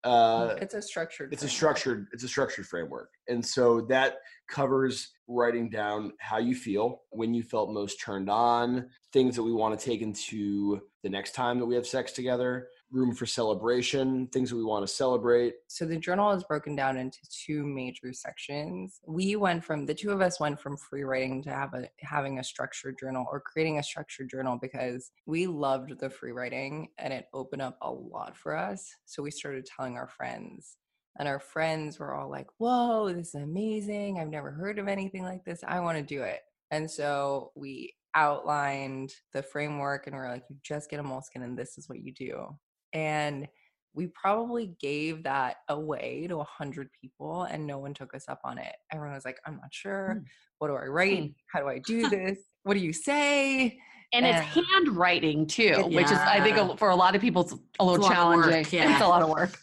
uh, 0.05 0.55
it's 0.61 0.73
a 0.73 0.81
structured 0.81 1.33
it's 1.33 1.41
framework. 1.41 1.51
a 1.51 1.55
structured 1.55 2.07
it's 2.13 2.23
a 2.23 2.27
structured 2.27 2.65
framework 2.65 3.09
and 3.27 3.43
so 3.43 3.81
that 3.81 4.17
covers 4.47 5.13
writing 5.27 5.69
down 5.69 6.13
how 6.19 6.37
you 6.37 6.55
feel 6.55 7.01
when 7.09 7.33
you 7.33 7.41
felt 7.41 7.71
most 7.71 7.99
turned 7.99 8.29
on 8.29 8.87
things 9.11 9.35
that 9.35 9.43
we 9.43 9.51
want 9.51 9.77
to 9.77 9.85
take 9.85 10.01
into 10.01 10.79
the 11.03 11.09
next 11.09 11.33
time 11.33 11.59
that 11.59 11.65
we 11.65 11.75
have 11.75 11.87
sex 11.87 12.11
together 12.11 12.67
room 12.95 13.13
for 13.13 13.25
celebration, 13.25 14.27
things 14.27 14.49
that 14.49 14.55
we 14.55 14.63
want 14.63 14.87
to 14.87 14.93
celebrate. 14.93 15.55
So 15.67 15.85
the 15.85 15.97
journal 15.97 16.31
is 16.31 16.43
broken 16.45 16.75
down 16.75 16.97
into 16.97 17.19
two 17.29 17.65
major 17.65 18.13
sections. 18.13 19.01
We 19.05 19.35
went 19.35 19.63
from 19.63 19.85
the 19.85 19.93
two 19.93 20.11
of 20.11 20.21
us 20.21 20.39
went 20.39 20.59
from 20.59 20.77
free 20.77 21.03
writing 21.03 21.43
to 21.43 21.49
have 21.51 21.73
a 21.73 21.89
having 21.99 22.39
a 22.39 22.43
structured 22.43 22.97
journal 22.97 23.27
or 23.29 23.41
creating 23.41 23.79
a 23.79 23.83
structured 23.83 24.29
journal 24.29 24.57
because 24.59 25.11
we 25.25 25.45
loved 25.45 25.99
the 25.99 26.09
free 26.09 26.31
writing 26.31 26.87
and 26.97 27.13
it 27.13 27.27
opened 27.33 27.61
up 27.61 27.77
a 27.81 27.91
lot 27.91 28.35
for 28.37 28.55
us. 28.55 28.89
So 29.05 29.21
we 29.21 29.31
started 29.31 29.65
telling 29.65 29.97
our 29.97 30.07
friends 30.07 30.77
and 31.19 31.27
our 31.27 31.39
friends 31.39 31.99
were 31.99 32.15
all 32.15 32.29
like, 32.29 32.47
"Whoa, 32.57 33.11
this 33.13 33.29
is 33.29 33.35
amazing. 33.35 34.19
I've 34.19 34.29
never 34.29 34.51
heard 34.51 34.79
of 34.79 34.87
anything 34.87 35.23
like 35.23 35.43
this. 35.43 35.63
I 35.67 35.81
want 35.81 35.97
to 35.97 36.03
do 36.03 36.23
it." 36.23 36.41
And 36.71 36.89
so 36.89 37.51
we 37.55 37.93
outlined 38.15 39.13
the 39.33 39.43
framework 39.43 40.07
and 40.07 40.15
we're 40.15 40.29
like, 40.29 40.45
you 40.49 40.55
just 40.63 40.89
get 40.89 40.99
a 40.99 41.03
Moleskine 41.03 41.43
and 41.43 41.57
this 41.57 41.77
is 41.77 41.89
what 41.89 41.99
you 41.99 42.13
do. 42.13 42.47
And 42.95 43.47
we 43.93 44.07
probably 44.07 44.75
gave 44.79 45.23
that 45.23 45.57
away 45.69 46.25
to 46.27 46.39
a 46.39 46.43
hundred 46.43 46.89
people 46.99 47.43
and 47.43 47.67
no 47.67 47.77
one 47.77 47.93
took 47.93 48.13
us 48.15 48.25
up 48.27 48.41
on 48.43 48.57
it. 48.57 48.75
Everyone 48.91 49.15
was 49.15 49.25
like, 49.25 49.37
I'm 49.45 49.55
not 49.55 49.71
sure. 49.71 50.17
Mm. 50.19 50.25
What 50.59 50.67
do 50.69 50.75
I 50.75 50.85
write? 50.85 51.23
Mm. 51.23 51.35
How 51.53 51.59
do 51.59 51.67
I 51.67 51.79
do 51.85 52.09
this? 52.09 52.39
what 52.63 52.73
do 52.73 52.79
you 52.79 52.93
say? 52.93 53.77
And, 54.11 54.25
and 54.25 54.37
it's 54.37 54.67
handwriting 54.69 55.45
too, 55.45 55.83
which 55.87 56.07
is 56.07 56.17
I 56.17 56.41
think 56.41 56.79
for 56.79 56.89
a 56.89 56.95
lot 56.95 57.15
of 57.15 57.21
people 57.21 57.43
it's 57.43 57.53
a 57.79 57.85
little 57.85 58.03
it's 58.03 58.07
a 58.07 58.13
challenging. 58.13 58.65
Yeah. 58.71 58.93
It's 58.93 59.01
a 59.01 59.07
lot 59.07 59.21
of 59.21 59.29
work 59.29 59.57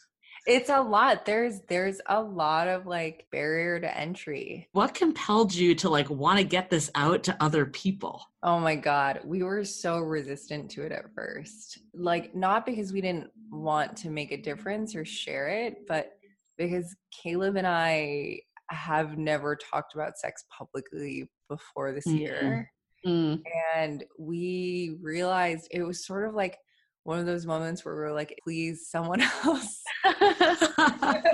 it's 0.47 0.71
a 0.71 0.81
lot. 0.81 1.25
There's 1.25 1.61
there's 1.69 2.01
a 2.07 2.21
lot 2.21 2.69
of 2.69 2.87
like 2.87 3.27
barrier 3.31 3.81
to 3.81 3.99
entry. 3.99 4.69
What 4.73 4.95
compelled 4.95 5.55
you 5.55 5.75
to 5.77 5.89
like 5.89 6.11
want 6.11 6.39
to 6.39 6.45
get 6.45 6.71
this 6.71 6.91
out 6.95 7.23
to 7.25 7.37
other 7.41 7.67
people? 7.67 8.23
Oh 8.43 8.59
my 8.59 8.75
god. 8.75 9.21
We 9.25 9.43
were 9.43 9.65
so 9.65 9.99
resistant 9.99 10.71
to 10.73 10.83
it 10.83 10.93
at 10.93 11.15
first. 11.15 11.79
Like 11.95 12.35
not 12.35 12.67
because 12.67 12.93
we 12.93 13.01
didn't 13.01 13.31
want 13.51 13.97
to 13.99 14.11
make 14.11 14.33
a 14.33 14.37
difference 14.37 14.97
or 14.97 15.05
share 15.05 15.49
it 15.49 15.87
but 15.87 16.13
because 16.57 16.97
caleb 17.23 17.57
and 17.57 17.67
i 17.67 18.41
have 18.73 19.19
never 19.19 19.57
talked 19.57 19.95
about 19.95 20.19
sex 20.19 20.45
publicly 20.57 21.29
before 21.49 21.93
this 21.93 22.07
mm-hmm. 22.07 22.19
year. 22.19 22.71
Mm. 23.07 23.43
And 23.77 24.05
we 24.19 24.97
realized 25.01 25.69
it 25.71 25.83
was 25.83 26.07
sort 26.07 26.29
of 26.29 26.35
like 26.35 26.59
one 27.05 27.19
of 27.19 27.27
those 27.27 27.47
moments 27.47 27.85
where 27.85 27.95
we 27.95 28.03
are 28.03 28.12
like, 28.12 28.38
please, 28.45 28.88
someone 28.88 29.21
else. 29.45 29.83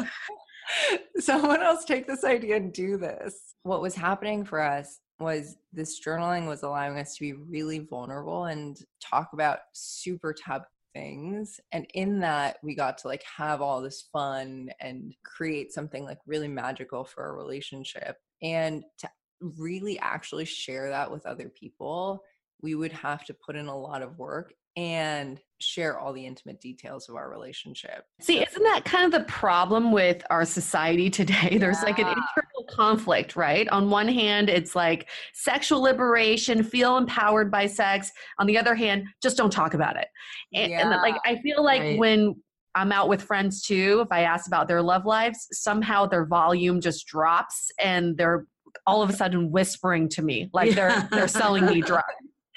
someone 1.18 1.62
else 1.62 1.84
take 1.84 2.06
this 2.06 2.24
idea 2.24 2.56
and 2.56 2.72
do 2.72 2.96
this. 2.96 3.54
What 3.62 3.82
was 3.82 3.94
happening 3.94 4.44
for 4.44 4.60
us 4.60 5.00
was 5.20 5.56
this 5.72 6.00
journaling 6.04 6.46
was 6.46 6.62
allowing 6.62 6.98
us 6.98 7.16
to 7.16 7.20
be 7.20 7.32
really 7.32 7.80
vulnerable 7.80 8.44
and 8.44 8.78
talk 9.00 9.30
about 9.32 9.60
super 9.72 10.32
taboo 10.32 10.64
things 10.94 11.60
and 11.72 11.86
in 11.94 12.18
that 12.20 12.56
we 12.62 12.74
got 12.74 12.96
to 12.96 13.08
like 13.08 13.22
have 13.36 13.60
all 13.60 13.82
this 13.82 14.08
fun 14.10 14.70
and 14.80 15.14
create 15.22 15.70
something 15.70 16.02
like 16.04 16.18
really 16.26 16.48
magical 16.48 17.04
for 17.04 17.28
a 17.28 17.32
relationship 17.32 18.16
and 18.42 18.82
to 18.96 19.08
really 19.40 19.98
actually 19.98 20.46
share 20.46 20.88
that 20.88 21.10
with 21.10 21.26
other 21.26 21.50
people 21.50 22.22
we 22.62 22.74
would 22.74 22.92
have 22.92 23.24
to 23.26 23.34
put 23.34 23.56
in 23.56 23.66
a 23.66 23.76
lot 23.76 24.02
of 24.02 24.18
work 24.18 24.52
and 24.78 25.40
share 25.60 25.98
all 25.98 26.12
the 26.12 26.24
intimate 26.24 26.60
details 26.60 27.08
of 27.08 27.16
our 27.16 27.28
relationship. 27.28 28.04
See, 28.20 28.40
isn't 28.40 28.62
that 28.62 28.84
kind 28.84 29.04
of 29.04 29.10
the 29.10 29.26
problem 29.26 29.90
with 29.90 30.22
our 30.30 30.44
society 30.44 31.10
today? 31.20 31.48
Yeah. 31.52 31.58
There's 31.58 31.82
like 31.82 31.98
an 31.98 32.06
internal 32.06 32.64
conflict, 32.70 33.34
right? 33.34 33.68
On 33.70 33.90
one 33.90 34.06
hand, 34.06 34.48
it's 34.48 34.76
like 34.76 35.08
sexual 35.34 35.80
liberation, 35.80 36.62
feel 36.62 36.96
empowered 36.96 37.50
by 37.50 37.66
sex. 37.66 38.12
On 38.38 38.46
the 38.46 38.56
other 38.56 38.76
hand, 38.76 39.04
just 39.20 39.36
don't 39.36 39.52
talk 39.52 39.74
about 39.74 39.96
it. 39.96 40.06
And, 40.54 40.70
yeah. 40.70 40.82
and 40.82 40.90
like 40.90 41.16
I 41.24 41.40
feel 41.40 41.64
like 41.64 41.82
right. 41.82 41.98
when 41.98 42.36
I'm 42.76 42.92
out 42.92 43.08
with 43.08 43.22
friends 43.22 43.62
too, 43.62 44.00
if 44.04 44.12
I 44.12 44.20
ask 44.20 44.46
about 44.46 44.68
their 44.68 44.82
love 44.82 45.04
lives, 45.04 45.48
somehow 45.50 46.06
their 46.06 46.24
volume 46.24 46.80
just 46.80 47.04
drops 47.06 47.72
and 47.82 48.16
they're 48.16 48.46
all 48.86 49.02
of 49.02 49.10
a 49.10 49.12
sudden 49.12 49.50
whispering 49.50 50.08
to 50.08 50.22
me 50.22 50.48
like 50.52 50.68
yeah. 50.68 50.74
they're 50.74 51.08
they're 51.10 51.28
selling 51.28 51.66
me 51.66 51.80
drugs. 51.82 52.04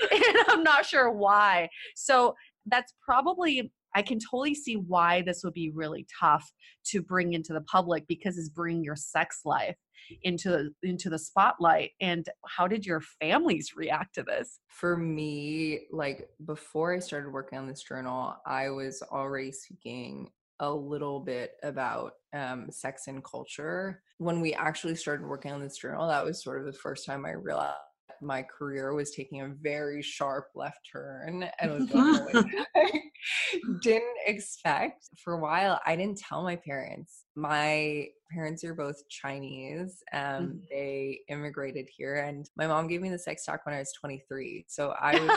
and 0.11 0.37
I'm 0.49 0.63
not 0.63 0.85
sure 0.85 1.11
why. 1.11 1.69
So 1.95 2.35
that's 2.65 2.93
probably 3.03 3.71
I 3.93 4.01
can 4.01 4.19
totally 4.19 4.55
see 4.55 4.75
why 4.75 5.21
this 5.21 5.43
would 5.43 5.53
be 5.53 5.69
really 5.69 6.07
tough 6.19 6.49
to 6.85 7.01
bring 7.01 7.33
into 7.33 7.53
the 7.53 7.61
public 7.61 8.07
because 8.07 8.37
it's 8.37 8.49
bringing 8.49 8.83
your 8.83 8.95
sex 8.95 9.41
life 9.45 9.75
into 10.23 10.69
into 10.83 11.09
the 11.09 11.19
spotlight. 11.19 11.91
And 11.99 12.25
how 12.47 12.67
did 12.67 12.85
your 12.85 13.01
families 13.19 13.73
react 13.75 14.15
to 14.15 14.23
this? 14.23 14.59
For 14.67 14.97
me 14.97 15.87
like 15.91 16.29
before 16.45 16.93
i 16.93 16.99
started 16.99 17.31
working 17.31 17.59
on 17.59 17.67
this 17.67 17.83
journal 17.83 18.35
i 18.45 18.69
was 18.69 19.03
already 19.11 19.51
speaking 19.51 20.29
a 20.59 20.71
little 20.71 21.19
bit 21.19 21.53
about 21.63 22.13
um, 22.33 22.67
sex 22.69 23.07
and 23.07 23.23
culture. 23.23 24.03
When 24.19 24.41
we 24.41 24.53
actually 24.53 24.95
started 24.95 25.25
working 25.25 25.51
on 25.51 25.59
this 25.59 25.77
journal 25.77 26.07
that 26.07 26.23
was 26.23 26.43
sort 26.43 26.59
of 26.59 26.65
the 26.65 26.79
first 26.79 27.05
time 27.05 27.25
i 27.25 27.31
realized 27.31 27.77
my 28.21 28.43
career 28.43 28.93
was 28.93 29.11
taking 29.11 29.41
a 29.41 29.47
very 29.47 30.01
sharp 30.01 30.47
left 30.55 30.79
turn 30.91 31.49
and 31.59 31.71
was 31.71 31.85
going 31.87 32.51
didn't 33.81 34.17
expect. 34.25 35.09
For 35.23 35.33
a 35.33 35.39
while, 35.39 35.79
I 35.85 35.95
didn't 35.95 36.17
tell 36.17 36.43
my 36.43 36.55
parents. 36.55 37.25
My 37.35 38.07
parents 38.31 38.63
are 38.63 38.73
both 38.73 39.07
Chinese. 39.09 40.03
Um, 40.13 40.21
mm-hmm. 40.21 40.57
They 40.69 41.19
immigrated 41.29 41.89
here, 41.95 42.15
and 42.15 42.49
my 42.57 42.67
mom 42.67 42.87
gave 42.87 43.01
me 43.01 43.09
the 43.09 43.19
sex 43.19 43.45
talk 43.45 43.65
when 43.65 43.75
I 43.75 43.79
was 43.79 43.93
23. 43.93 44.65
So 44.67 44.93
I 44.99 45.19
was 45.19 45.29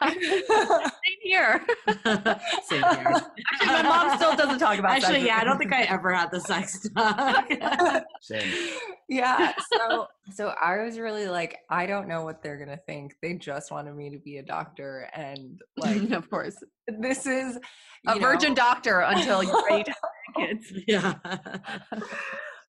like, 0.00 0.92
here. 1.24 1.66
same 2.66 2.82
here. 2.82 3.12
Actually, 3.52 3.66
my 3.66 3.82
mom 3.82 4.16
still 4.16 4.36
doesn't 4.36 4.58
talk 4.58 4.78
about. 4.78 4.92
Actually, 4.92 5.14
sex. 5.14 5.26
yeah, 5.26 5.38
I 5.38 5.44
don't 5.44 5.58
think 5.58 5.72
I 5.72 5.82
ever 5.82 6.12
had 6.12 6.30
the 6.30 6.40
sex 6.40 6.88
talk. 6.96 7.48
same. 8.20 8.48
Yeah. 9.08 9.52
So, 9.72 10.06
so 10.32 10.54
I 10.62 10.82
was 10.84 10.98
really 10.98 11.26
like, 11.26 11.58
I 11.70 11.86
don't 11.86 12.06
know 12.08 12.22
what 12.22 12.42
they're 12.42 12.58
gonna 12.58 12.80
think. 12.86 13.14
They 13.22 13.34
just 13.34 13.72
wanted 13.72 13.94
me 13.96 14.10
to 14.10 14.18
be 14.18 14.36
a 14.36 14.42
doctor, 14.42 15.08
and 15.14 15.60
like, 15.76 16.10
of 16.10 16.30
course, 16.30 16.56
this 16.86 17.26
is 17.26 17.58
a 18.06 18.14
know, 18.14 18.20
virgin 18.20 18.54
doctor 18.54 19.00
until 19.00 19.42
you're 19.42 19.64
ready 19.68 19.84
to 19.84 19.94
kids. 20.36 20.72
Yeah. 20.86 21.14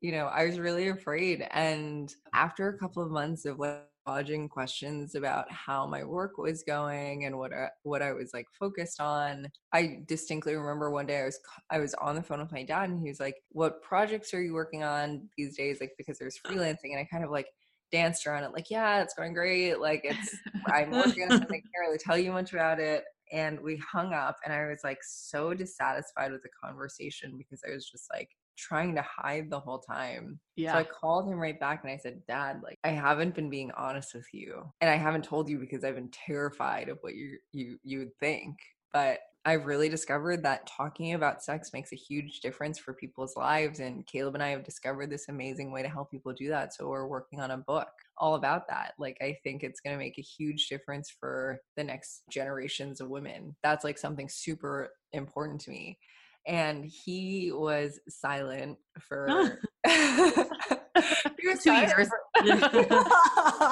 you 0.02 0.12
know, 0.12 0.26
I 0.26 0.46
was 0.46 0.60
really 0.60 0.90
afraid. 0.90 1.46
And 1.52 2.14
after 2.34 2.70
a 2.70 2.78
couple 2.78 3.04
of 3.04 3.12
months 3.12 3.46
of 3.46 3.60
like 3.60 3.84
dodging 4.06 4.50
questions 4.50 5.16
about 5.16 5.52
how 5.52 5.88
my 5.88 6.04
work 6.04 6.38
was 6.38 6.64
going 6.64 7.26
and 7.26 7.38
what 7.38 7.54
I, 7.54 7.70
what 7.84 8.02
I 8.02 8.14
was 8.14 8.32
like 8.34 8.48
focused 8.60 9.00
on, 9.02 9.48
I 9.74 10.00
distinctly 10.08 10.56
remember 10.56 10.92
one 10.92 11.06
day 11.06 11.22
I 11.22 11.26
was 11.26 11.40
I 11.70 11.80
was 11.80 11.94
on 11.96 12.16
the 12.16 12.24
phone 12.24 12.40
with 12.40 12.52
my 12.52 12.64
dad 12.64 12.90
and 12.90 13.00
he 13.00 13.10
was 13.10 13.20
like, 13.20 13.36
"What 13.50 13.82
projects 13.82 14.34
are 14.34 14.42
you 14.42 14.54
working 14.54 14.84
on 14.84 15.30
these 15.38 15.58
days?" 15.58 15.80
Like 15.82 15.94
because 15.98 16.18
there's 16.20 16.40
freelancing, 16.46 16.92
and 16.92 17.00
I 17.00 17.08
kind 17.12 17.24
of 17.24 17.32
like 17.32 17.48
danced 17.92 18.28
around 18.28 18.44
it, 18.44 18.54
like, 18.54 18.70
"Yeah, 18.70 19.02
it's 19.02 19.14
going 19.14 19.34
great. 19.34 19.80
Like 19.80 20.02
it's 20.04 20.36
I'm 20.68 20.92
working 20.92 21.24
on 21.24 21.32
something. 21.32 21.50
I 21.50 21.52
can't 21.52 21.88
really 21.88 21.98
tell 22.00 22.18
you 22.18 22.32
much 22.32 22.54
about 22.54 22.80
it." 22.80 23.04
and 23.32 23.60
we 23.62 23.78
hung 23.78 24.14
up 24.14 24.38
and 24.44 24.54
i 24.54 24.66
was 24.68 24.82
like 24.84 25.00
so 25.02 25.54
dissatisfied 25.54 26.32
with 26.32 26.44
the 26.44 26.50
conversation 26.64 27.36
because 27.38 27.62
i 27.68 27.74
was 27.74 27.90
just 27.90 28.08
like 28.14 28.30
trying 28.56 28.96
to 28.96 29.02
hide 29.02 29.50
the 29.50 29.60
whole 29.60 29.80
time 29.80 30.40
yeah 30.56 30.74
so 30.74 30.80
i 30.80 30.84
called 30.84 31.28
him 31.28 31.40
right 31.40 31.60
back 31.60 31.84
and 31.84 31.92
i 31.92 31.98
said 31.98 32.22
dad 32.28 32.62
like 32.64 32.78
i 32.84 32.90
haven't 32.90 33.36
been 33.36 33.50
being 33.50 33.72
honest 33.72 34.14
with 34.14 34.28
you 34.34 34.64
and 34.82 34.90
i 34.90 34.96
haven't 34.96 35.24
told 35.24 35.50
you 35.50 35.58
because 35.58 35.84
i've 35.84 35.96
been 35.96 36.10
terrified 36.10 36.90
of 36.90 36.98
what 37.02 37.16
you 37.16 37.38
you 37.52 37.78
you 37.84 38.00
would 38.00 38.16
think 38.20 38.58
but 38.94 39.20
I've 39.48 39.68
really 39.68 39.90
discovered 39.90 40.42
that 40.44 40.66
talking 40.66 41.14
about 41.14 41.44
sex 41.44 41.72
makes 41.72 41.92
a 41.92 41.96
huge 41.96 42.40
difference 42.40 42.80
for 42.80 42.96
people's 42.96 43.36
lives. 43.38 43.80
And 43.80 44.06
Caleb 44.08 44.34
and 44.34 44.44
I 44.44 44.50
have 44.50 44.64
discovered 44.64 45.12
this 45.12 45.30
amazing 45.30 45.72
way 45.72 45.84
to 45.84 45.90
help 45.90 46.10
people 46.10 46.34
do 46.34 46.48
that. 46.48 46.74
So 46.74 46.88
we're 46.88 47.06
working 47.06 47.40
on 47.40 47.52
a 47.52 47.58
book 47.58 47.90
all 48.18 48.34
about 48.36 48.68
that. 48.70 48.94
Like, 48.98 49.18
I 49.22 49.38
think 49.44 49.64
it's 49.64 49.82
going 49.82 49.94
to 49.96 50.04
make 50.04 50.18
a 50.18 50.24
huge 50.24 50.68
difference 50.68 51.12
for 51.12 51.60
the 51.76 51.84
next 51.84 52.24
generations 52.32 53.02
of 53.02 53.10
women. 53.10 53.56
That's 53.62 53.84
like 53.84 54.00
something 54.00 54.28
super 54.28 54.94
important 55.14 55.62
to 55.62 55.70
me. 55.70 56.00
And 56.48 56.86
he 56.86 57.52
was 57.54 58.00
silent 58.08 58.78
for. 59.00 59.60
two 61.66 61.74
years. 61.74 62.10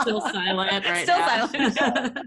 Still 0.02 0.22
silent, 0.22 0.86
right? 0.86 1.04
Still 1.04 1.20
now. 1.20 1.48
silent. 1.48 2.20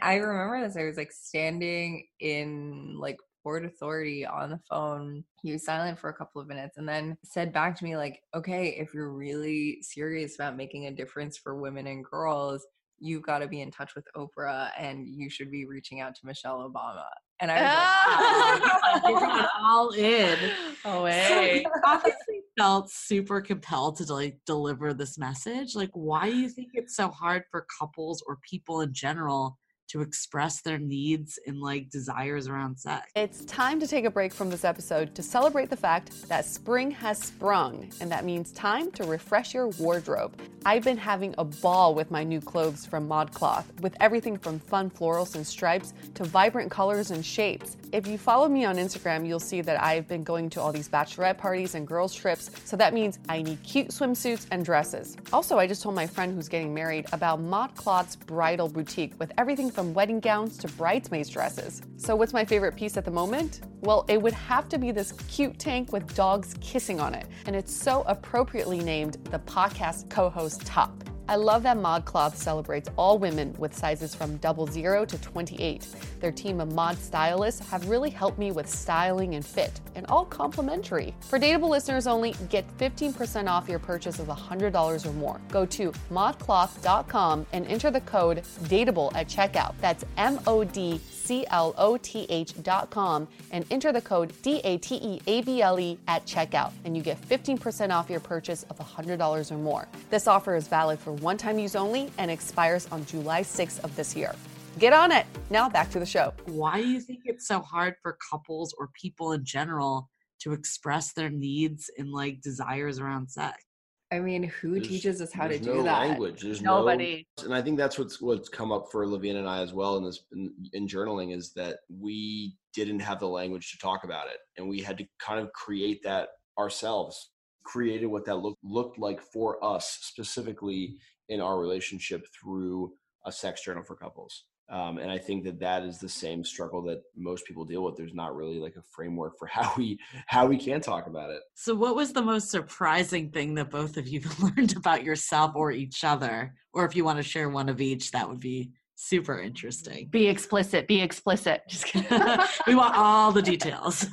I 0.00 0.16
remember 0.16 0.66
this. 0.66 0.76
I 0.76 0.84
was 0.84 0.96
like 0.96 1.12
standing 1.12 2.06
in 2.20 2.96
like 2.98 3.16
Port 3.42 3.64
Authority 3.64 4.24
on 4.26 4.50
the 4.50 4.60
phone. 4.70 5.24
He 5.42 5.52
was 5.52 5.64
silent 5.64 5.98
for 5.98 6.10
a 6.10 6.14
couple 6.14 6.40
of 6.40 6.48
minutes 6.48 6.76
and 6.76 6.88
then 6.88 7.16
said 7.24 7.52
back 7.52 7.76
to 7.78 7.84
me, 7.84 7.96
like, 7.96 8.20
okay, 8.34 8.76
if 8.78 8.94
you're 8.94 9.12
really 9.12 9.78
serious 9.82 10.34
about 10.36 10.56
making 10.56 10.86
a 10.86 10.92
difference 10.92 11.36
for 11.36 11.60
women 11.60 11.86
and 11.86 12.04
girls, 12.04 12.64
you've 13.02 13.22
got 13.22 13.40
to 13.40 13.48
be 13.48 13.60
in 13.60 13.70
touch 13.70 13.94
with 13.94 14.06
Oprah 14.16 14.70
and 14.78 15.06
you 15.06 15.28
should 15.28 15.50
be 15.50 15.66
reaching 15.66 16.00
out 16.00 16.14
to 16.14 16.20
Michelle 16.24 16.70
Obama. 16.70 17.04
And 17.40 17.50
I 17.50 18.60
was 18.60 19.02
like, 19.02 19.48
all 19.60 19.90
in. 19.90 20.38
Oh, 20.84 21.04
hey. 21.06 21.64
So 21.64 21.70
obviously 21.84 22.40
felt 22.56 22.90
super 22.90 23.40
compelled 23.40 23.96
to 23.96 24.12
like 24.12 24.38
deliver 24.46 24.94
this 24.94 25.18
message. 25.18 25.74
Like, 25.74 25.90
why 25.94 26.30
do 26.30 26.36
you 26.36 26.48
think 26.48 26.68
it's 26.74 26.94
so 26.94 27.08
hard 27.08 27.42
for 27.50 27.66
couples 27.78 28.22
or 28.26 28.38
people 28.48 28.82
in 28.82 28.92
general 28.92 29.58
to 29.92 30.00
express 30.00 30.62
their 30.62 30.78
needs 30.78 31.38
and 31.46 31.60
like 31.60 31.90
desires 31.90 32.48
around 32.48 32.78
sex. 32.78 33.10
It's 33.14 33.44
time 33.44 33.78
to 33.80 33.86
take 33.86 34.06
a 34.06 34.10
break 34.10 34.32
from 34.32 34.48
this 34.48 34.64
episode 34.64 35.14
to 35.14 35.22
celebrate 35.22 35.68
the 35.68 35.76
fact 35.76 36.28
that 36.28 36.46
spring 36.46 36.90
has 36.90 37.18
sprung, 37.18 37.90
and 38.00 38.10
that 38.10 38.24
means 38.24 38.52
time 38.52 38.90
to 38.92 39.04
refresh 39.04 39.52
your 39.52 39.68
wardrobe. 39.68 40.40
I've 40.64 40.84
been 40.84 40.96
having 40.96 41.34
a 41.36 41.44
ball 41.44 41.94
with 41.94 42.10
my 42.10 42.24
new 42.24 42.40
clothes 42.40 42.86
from 42.86 43.06
ModCloth, 43.06 43.80
with 43.80 43.94
everything 44.00 44.38
from 44.38 44.58
fun 44.60 44.88
florals 44.88 45.34
and 45.34 45.46
stripes 45.46 45.92
to 46.14 46.24
vibrant 46.24 46.70
colors 46.70 47.10
and 47.10 47.24
shapes. 47.24 47.76
If 47.92 48.06
you 48.06 48.16
follow 48.16 48.48
me 48.48 48.64
on 48.64 48.76
Instagram, 48.76 49.26
you'll 49.26 49.40
see 49.40 49.60
that 49.60 49.82
I've 49.82 50.08
been 50.08 50.22
going 50.22 50.48
to 50.50 50.60
all 50.62 50.72
these 50.72 50.88
bachelorette 50.88 51.36
parties 51.36 51.74
and 51.74 51.86
girls' 51.86 52.14
trips, 52.14 52.50
so 52.64 52.76
that 52.76 52.94
means 52.94 53.18
I 53.28 53.42
need 53.42 53.62
cute 53.62 53.88
swimsuits 53.88 54.46
and 54.50 54.64
dresses. 54.64 55.16
Also, 55.32 55.58
I 55.58 55.66
just 55.66 55.82
told 55.82 55.94
my 55.94 56.06
friend 56.06 56.34
who's 56.34 56.48
getting 56.48 56.72
married 56.72 57.06
about 57.12 57.40
ModCloth's 57.40 58.16
bridal 58.16 58.68
boutique 58.68 59.12
with 59.18 59.32
everything 59.36 59.70
from 59.70 59.81
from 59.82 59.94
wedding 59.94 60.20
gowns 60.20 60.56
to 60.58 60.68
bridesmaids 60.68 61.28
dresses. 61.28 61.82
So, 61.96 62.14
what's 62.14 62.32
my 62.32 62.44
favorite 62.44 62.76
piece 62.76 62.96
at 62.96 63.04
the 63.04 63.10
moment? 63.10 63.62
Well, 63.80 64.04
it 64.08 64.22
would 64.22 64.32
have 64.32 64.68
to 64.68 64.78
be 64.78 64.92
this 64.92 65.10
cute 65.26 65.58
tank 65.58 65.92
with 65.92 66.14
dogs 66.14 66.54
kissing 66.60 67.00
on 67.00 67.16
it. 67.16 67.26
And 67.46 67.56
it's 67.56 67.74
so 67.74 68.02
appropriately 68.06 68.78
named 68.78 69.14
the 69.32 69.40
podcast 69.40 70.08
co 70.08 70.30
host 70.30 70.64
top. 70.64 71.02
I 71.32 71.36
love 71.36 71.62
that 71.62 71.78
ModCloth 71.78 72.34
celebrates 72.34 72.90
all 72.96 73.16
women 73.16 73.54
with 73.58 73.74
sizes 73.74 74.14
from 74.14 74.36
double 74.36 74.66
zero 74.66 75.06
to 75.06 75.16
28. 75.16 75.86
Their 76.20 76.30
team 76.30 76.60
of 76.60 76.74
mod 76.74 76.98
stylists 76.98 77.66
have 77.70 77.88
really 77.88 78.10
helped 78.10 78.38
me 78.38 78.52
with 78.52 78.68
styling 78.68 79.34
and 79.34 79.42
fit, 79.42 79.80
and 79.94 80.04
all 80.08 80.26
complimentary. 80.26 81.14
For 81.22 81.38
Dateable 81.38 81.70
listeners 81.70 82.06
only, 82.06 82.34
get 82.50 82.68
15% 82.76 83.48
off 83.48 83.66
your 83.66 83.78
purchase 83.78 84.18
of 84.18 84.26
$100 84.26 85.06
or 85.06 85.12
more. 85.14 85.40
Go 85.50 85.64
to 85.64 85.90
modcloth.com 86.10 87.46
and 87.54 87.66
enter 87.66 87.90
the 87.90 88.02
code 88.02 88.42
DATEABLE 88.64 89.12
at 89.14 89.26
checkout. 89.26 89.72
That's 89.80 90.04
M 90.18 90.38
O 90.46 90.64
D 90.64 91.00
C 91.22 91.46
L 91.48 91.74
O 91.78 91.96
T 91.96 92.26
H.com 92.28 93.26
and 93.52 93.64
enter 93.70 93.90
the 93.90 94.02
code 94.02 94.34
D 94.42 94.60
A 94.64 94.76
T 94.76 94.96
E 94.96 95.20
A 95.26 95.40
B 95.42 95.62
L 95.62 95.80
E 95.80 95.98
at 96.08 96.26
checkout, 96.26 96.72
and 96.84 96.94
you 96.94 97.02
get 97.02 97.18
15% 97.22 97.90
off 97.90 98.10
your 98.10 98.20
purchase 98.20 98.64
of 98.64 98.78
$100 98.78 99.50
or 99.50 99.54
more. 99.56 99.88
This 100.10 100.26
offer 100.26 100.54
is 100.54 100.68
valid 100.68 100.98
for 100.98 101.12
one 101.22 101.36
time 101.38 101.58
use 101.58 101.76
only 101.76 102.10
and 102.18 102.30
expires 102.30 102.88
on 102.90 103.06
July 103.06 103.42
6th 103.42 103.82
of 103.84 103.94
this 103.96 104.14
year. 104.16 104.34
Get 104.78 104.92
on 104.92 105.12
it. 105.12 105.24
Now 105.50 105.68
back 105.68 105.90
to 105.90 105.98
the 106.00 106.06
show. 106.06 106.34
Why 106.46 106.80
do 106.80 106.88
you 106.88 107.00
think 107.00 107.20
it's 107.24 107.46
so 107.46 107.60
hard 107.60 107.94
for 108.02 108.18
couples 108.30 108.74
or 108.78 108.88
people 109.00 109.32
in 109.32 109.44
general 109.44 110.08
to 110.40 110.52
express 110.52 111.12
their 111.12 111.30
needs 111.30 111.88
and 111.96 112.10
like 112.10 112.40
desires 112.40 112.98
around 112.98 113.30
sex? 113.30 113.62
I 114.10 114.18
mean, 114.18 114.42
who 114.42 114.72
There's- 114.72 114.88
teaches 114.88 115.20
us 115.22 115.32
how 115.32 115.48
to 115.48 115.58
do 115.58 115.76
no 115.76 115.82
that? 115.84 116.00
Language. 116.08 116.42
There's 116.42 116.60
Nobody. 116.60 117.26
No, 117.38 117.44
and 117.46 117.54
I 117.54 117.62
think 117.62 117.78
that's 117.78 117.98
what's 117.98 118.20
what's 118.20 118.48
come 118.48 118.70
up 118.72 118.88
for 118.92 119.06
Lavina 119.06 119.38
and 119.38 119.48
I 119.48 119.62
as 119.62 119.72
well 119.72 119.96
in 119.96 120.04
this 120.04 120.24
in, 120.32 120.52
in 120.74 120.86
journaling 120.86 121.34
is 121.34 121.52
that 121.54 121.78
we 121.88 122.54
didn't 122.74 123.00
have 123.00 123.20
the 123.20 123.28
language 123.28 123.70
to 123.72 123.78
talk 123.78 124.04
about 124.04 124.26
it, 124.26 124.36
and 124.58 124.68
we 124.68 124.80
had 124.80 124.98
to 124.98 125.06
kind 125.18 125.40
of 125.40 125.50
create 125.52 126.02
that 126.02 126.28
ourselves. 126.58 127.30
Created 127.64 128.06
what 128.06 128.24
that 128.26 128.36
looked 128.36 128.62
looked 128.62 128.98
like 128.98 129.20
for 129.20 129.62
us 129.64 129.98
specifically 130.02 130.96
in 131.28 131.40
our 131.40 131.58
relationship 131.58 132.26
through 132.32 132.92
a 133.26 133.32
sex 133.32 133.62
journal 133.64 133.82
for 133.82 133.96
couples. 133.96 134.44
Um, 134.72 134.96
and 134.96 135.10
I 135.10 135.18
think 135.18 135.44
that 135.44 135.60
that 135.60 135.82
is 135.82 135.98
the 135.98 136.08
same 136.08 136.44
struggle 136.44 136.82
that 136.84 137.02
most 137.14 137.44
people 137.44 137.64
deal 137.64 137.82
with. 137.82 137.96
There's 137.96 138.14
not 138.14 138.34
really 138.34 138.58
like 138.58 138.76
a 138.76 138.82
framework 138.82 139.38
for 139.38 139.46
how 139.52 139.72
we 139.76 139.98
how 140.26 140.46
we 140.46 140.56
can 140.56 140.80
talk 140.80 141.06
about 141.06 141.30
it. 141.30 141.40
So, 141.54 141.74
what 141.74 141.94
was 141.94 142.12
the 142.12 142.22
most 142.22 142.50
surprising 142.50 143.30
thing 143.30 143.54
that 143.56 143.70
both 143.70 143.96
of 143.96 144.08
you 144.08 144.22
learned 144.40 144.76
about 144.76 145.04
yourself 145.04 145.52
or 145.54 145.72
each 145.72 146.04
other? 146.04 146.54
Or 146.72 146.86
if 146.86 146.96
you 146.96 147.04
want 147.04 147.18
to 147.18 147.22
share 147.22 147.50
one 147.50 147.68
of 147.68 147.80
each, 147.80 148.10
that 148.12 148.28
would 148.28 148.40
be 148.40 148.70
super 148.94 149.40
interesting. 149.40 150.06
Be 150.08 150.28
explicit. 150.28 150.86
Be 150.86 151.02
explicit. 151.02 151.62
Just 151.68 151.94
we 152.66 152.74
want 152.74 152.96
all 152.96 153.32
the 153.32 153.42
details. 153.42 154.06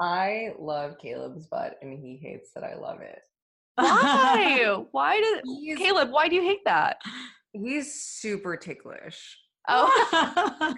I 0.00 0.52
love 0.58 0.98
Caleb's 0.98 1.46
butt, 1.46 1.78
and 1.82 1.98
he 1.98 2.16
hates 2.16 2.50
that 2.54 2.64
I 2.64 2.74
love 2.74 3.00
it. 3.00 3.22
why? 3.76 4.84
Why 4.92 5.20
did 5.20 5.42
He's, 5.44 5.78
Caleb? 5.78 6.10
Why 6.10 6.28
do 6.28 6.36
you 6.36 6.42
hate 6.42 6.64
that? 6.64 6.98
he's 7.52 7.94
super 7.94 8.56
ticklish. 8.56 9.38
Oh, 9.68 10.70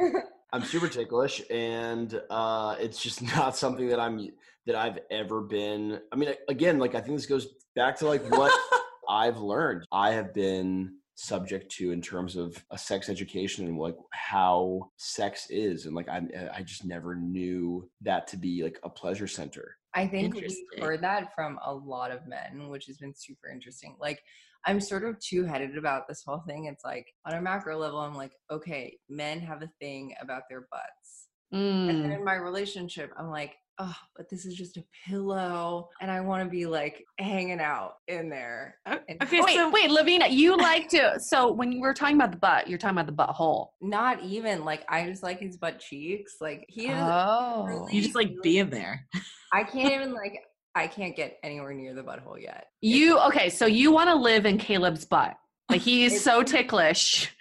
I'm 0.52 0.62
super 0.62 0.88
ticklish, 0.88 1.42
and 1.50 2.20
uh, 2.30 2.76
it's 2.78 3.02
just 3.02 3.22
not 3.22 3.56
something 3.56 3.88
that 3.88 4.00
I'm 4.00 4.28
that 4.66 4.76
I've 4.76 4.98
ever 5.10 5.40
been. 5.40 6.00
I 6.12 6.16
mean, 6.16 6.30
again, 6.48 6.78
like 6.78 6.94
I 6.94 7.00
think 7.00 7.16
this 7.16 7.26
goes 7.26 7.48
back 7.74 7.96
to 7.98 8.06
like 8.06 8.28
what 8.30 8.52
I've 9.08 9.38
learned. 9.38 9.86
I 9.90 10.12
have 10.12 10.32
been 10.32 10.94
subject 11.28 11.68
to 11.72 11.90
in 11.90 12.00
terms 12.00 12.36
of 12.36 12.64
a 12.70 12.78
sex 12.78 13.08
education 13.08 13.66
and 13.66 13.76
like 13.76 13.96
how 14.12 14.88
sex 14.98 15.48
is, 15.50 15.86
and 15.86 15.94
like 15.94 16.08
I 16.08 16.22
I 16.54 16.62
just 16.62 16.84
never 16.84 17.16
knew 17.16 17.90
that 18.02 18.28
to 18.28 18.36
be 18.36 18.62
like 18.62 18.78
a 18.84 18.88
pleasure 18.88 19.26
center. 19.26 19.76
I 19.94 20.06
think 20.06 20.34
we've 20.34 20.54
heard 20.80 21.02
that 21.02 21.34
from 21.34 21.58
a 21.64 21.74
lot 21.74 22.12
of 22.12 22.26
men, 22.28 22.68
which 22.68 22.86
has 22.86 22.98
been 22.98 23.14
super 23.16 23.48
interesting. 23.48 23.96
Like, 23.98 24.20
I'm 24.64 24.80
sort 24.80 25.02
of 25.04 25.18
two 25.18 25.42
headed 25.44 25.76
about 25.76 26.06
this 26.06 26.22
whole 26.24 26.42
thing. 26.46 26.66
It's 26.66 26.84
like, 26.84 27.06
on 27.26 27.34
a 27.34 27.42
macro 27.42 27.76
level, 27.78 27.98
I'm 27.98 28.14
like, 28.14 28.32
okay, 28.50 28.96
men 29.08 29.40
have 29.40 29.62
a 29.62 29.70
thing 29.80 30.14
about 30.20 30.42
their 30.48 30.68
butts. 30.70 31.28
And 31.50 31.88
then 31.88 32.10
Mm. 32.10 32.16
in 32.18 32.24
my 32.24 32.34
relationship, 32.34 33.10
I'm 33.18 33.30
like, 33.30 33.54
oh, 33.80 33.94
but 34.16 34.28
this 34.28 34.44
is 34.44 34.54
just 34.54 34.76
a 34.76 34.84
pillow. 35.06 35.88
And 36.00 36.10
I 36.10 36.20
want 36.20 36.44
to 36.44 36.50
be 36.50 36.66
like 36.66 37.04
hanging 37.18 37.60
out 37.60 37.94
in 38.08 38.28
there. 38.28 38.76
And 38.86 39.00
okay, 39.22 39.40
oh, 39.40 39.44
wait, 39.44 39.54
so 39.54 39.70
wait, 39.70 39.90
Lavina, 39.90 40.28
you 40.28 40.56
like 40.56 40.88
to. 40.90 41.18
So 41.20 41.52
when 41.52 41.70
you 41.72 41.80
were 41.80 41.94
talking 41.94 42.16
about 42.16 42.32
the 42.32 42.38
butt, 42.38 42.68
you're 42.68 42.78
talking 42.78 42.98
about 42.98 43.06
the 43.06 43.12
butthole. 43.12 43.68
not 43.80 44.22
even 44.22 44.64
like, 44.64 44.84
I 44.88 45.06
just 45.06 45.22
like 45.22 45.38
his 45.40 45.56
butt 45.56 45.78
cheeks. 45.80 46.36
Like, 46.40 46.64
he 46.68 46.86
is, 46.86 46.96
Oh, 46.98 47.64
really- 47.66 47.94
you 47.94 48.02
just 48.02 48.14
like 48.14 48.32
being 48.42 48.70
there. 48.70 49.06
I 49.52 49.62
can't 49.64 49.92
even 49.92 50.12
like, 50.14 50.40
I 50.74 50.86
can't 50.86 51.16
get 51.16 51.38
anywhere 51.42 51.72
near 51.74 51.94
the 51.94 52.02
butthole 52.02 52.40
yet. 52.40 52.66
you 52.80 53.18
okay? 53.20 53.48
So 53.50 53.66
you 53.66 53.90
want 53.92 54.08
to 54.10 54.14
live 54.14 54.46
in 54.46 54.58
Caleb's 54.58 55.04
butt? 55.04 55.34
Like 55.70 55.80
he 55.80 56.04
is 56.04 56.22
so 56.22 56.42
ticklish, 56.42 57.34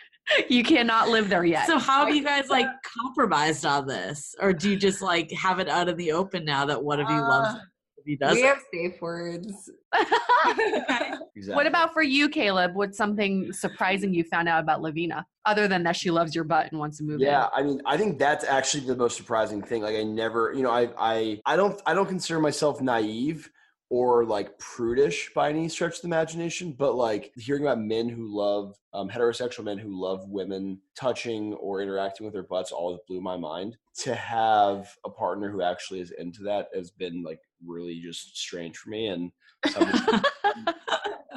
you 0.50 0.64
cannot 0.64 1.10
live 1.10 1.30
there 1.30 1.46
yet. 1.46 1.68
So 1.68 1.80
how 1.80 2.06
have 2.06 2.16
you 2.16 2.24
guys 2.24 2.50
like 2.50 2.68
compromised 2.84 3.66
on 3.66 3.88
this, 3.88 4.36
or 4.40 4.54
do 4.54 4.70
you 4.70 4.76
just 4.78 5.02
like 5.02 5.32
have 5.32 5.60
it 5.60 5.70
out 5.70 5.90
in 5.90 5.98
the 5.98 6.12
open 6.12 6.46
now 6.46 6.66
that 6.66 6.84
one 6.84 7.00
of 7.00 7.10
you 7.10 7.20
loves 7.20 7.56
Uh, 7.56 7.58
it, 7.58 7.64
if 7.98 8.06
he 8.06 8.16
doesn't? 8.16 8.36
we 8.36 8.42
have 8.48 8.60
safe 8.74 9.02
words. 9.02 9.70
Exactly. 11.36 11.56
What 11.56 11.68
about 11.68 11.94
for 11.94 12.02
you, 12.02 12.30
Caleb? 12.30 12.74
What's 12.74 12.98
something 12.98 13.54
surprising 13.54 14.12
you 14.12 14.24
found 14.24 14.50
out 14.50 14.60
about 14.60 14.82
Lavina, 14.82 15.24
other 15.46 15.68
than 15.68 15.84
that 15.84 15.96
she 15.96 16.10
loves 16.10 16.34
your 16.34 16.44
butt 16.44 16.72
and 16.72 16.80
wants 16.80 16.98
to 16.98 17.04
move 17.04 17.20
yeah 17.20 17.48
i 17.54 17.62
mean 17.64 17.82
i 17.86 17.96
think 17.96 18.20
that's 18.20 18.44
actually 18.44 18.86
the 18.86 18.96
most 18.96 19.16
surprising 19.16 19.62
thing 19.62 19.82
like 19.82 19.96
i 19.96 20.04
never 20.04 20.52
you 20.54 20.62
know 20.62 20.70
i 20.72 20.90
i 21.00 21.40
i 21.46 21.56
don't 21.56 21.82
i 21.86 21.94
don't 21.94 22.08
consider 22.08 22.40
myself 22.40 22.82
naive 22.82 23.50
or 23.90 24.26
like 24.26 24.58
prudish 24.60 25.32
by 25.34 25.50
any 25.50 25.70
stretch 25.70 25.96
of 25.96 26.02
the 26.02 26.08
imagination 26.08 26.74
but 26.78 26.96
like 26.96 27.32
hearing 27.38 27.64
about 27.64 27.80
men 27.80 28.10
who 28.10 28.36
love 28.36 28.76
um, 28.94 29.10
heterosexual 29.10 29.64
men 29.64 29.78
who 29.78 30.02
love 30.02 30.28
women 30.30 30.80
touching 30.96 31.54
or 31.56 31.82
interacting 31.82 32.26
with 32.26 32.34
their 32.34 32.44
butts 32.44 32.72
always 32.72 33.00
blew 33.08 33.22
my 33.22 33.38
mind 33.38 33.78
to 33.96 34.14
have 34.14 34.90
a 35.06 35.10
partner 35.10 35.50
who 35.50 35.62
actually 35.62 36.00
is 36.00 36.12
into 36.12 36.44
that 36.44 36.68
has 36.76 36.92
been 36.92 37.24
like 37.24 37.40
really 37.66 38.00
just 38.00 38.38
strange 38.38 38.78
for 38.78 38.90
me 38.90 39.08
and 39.08 39.32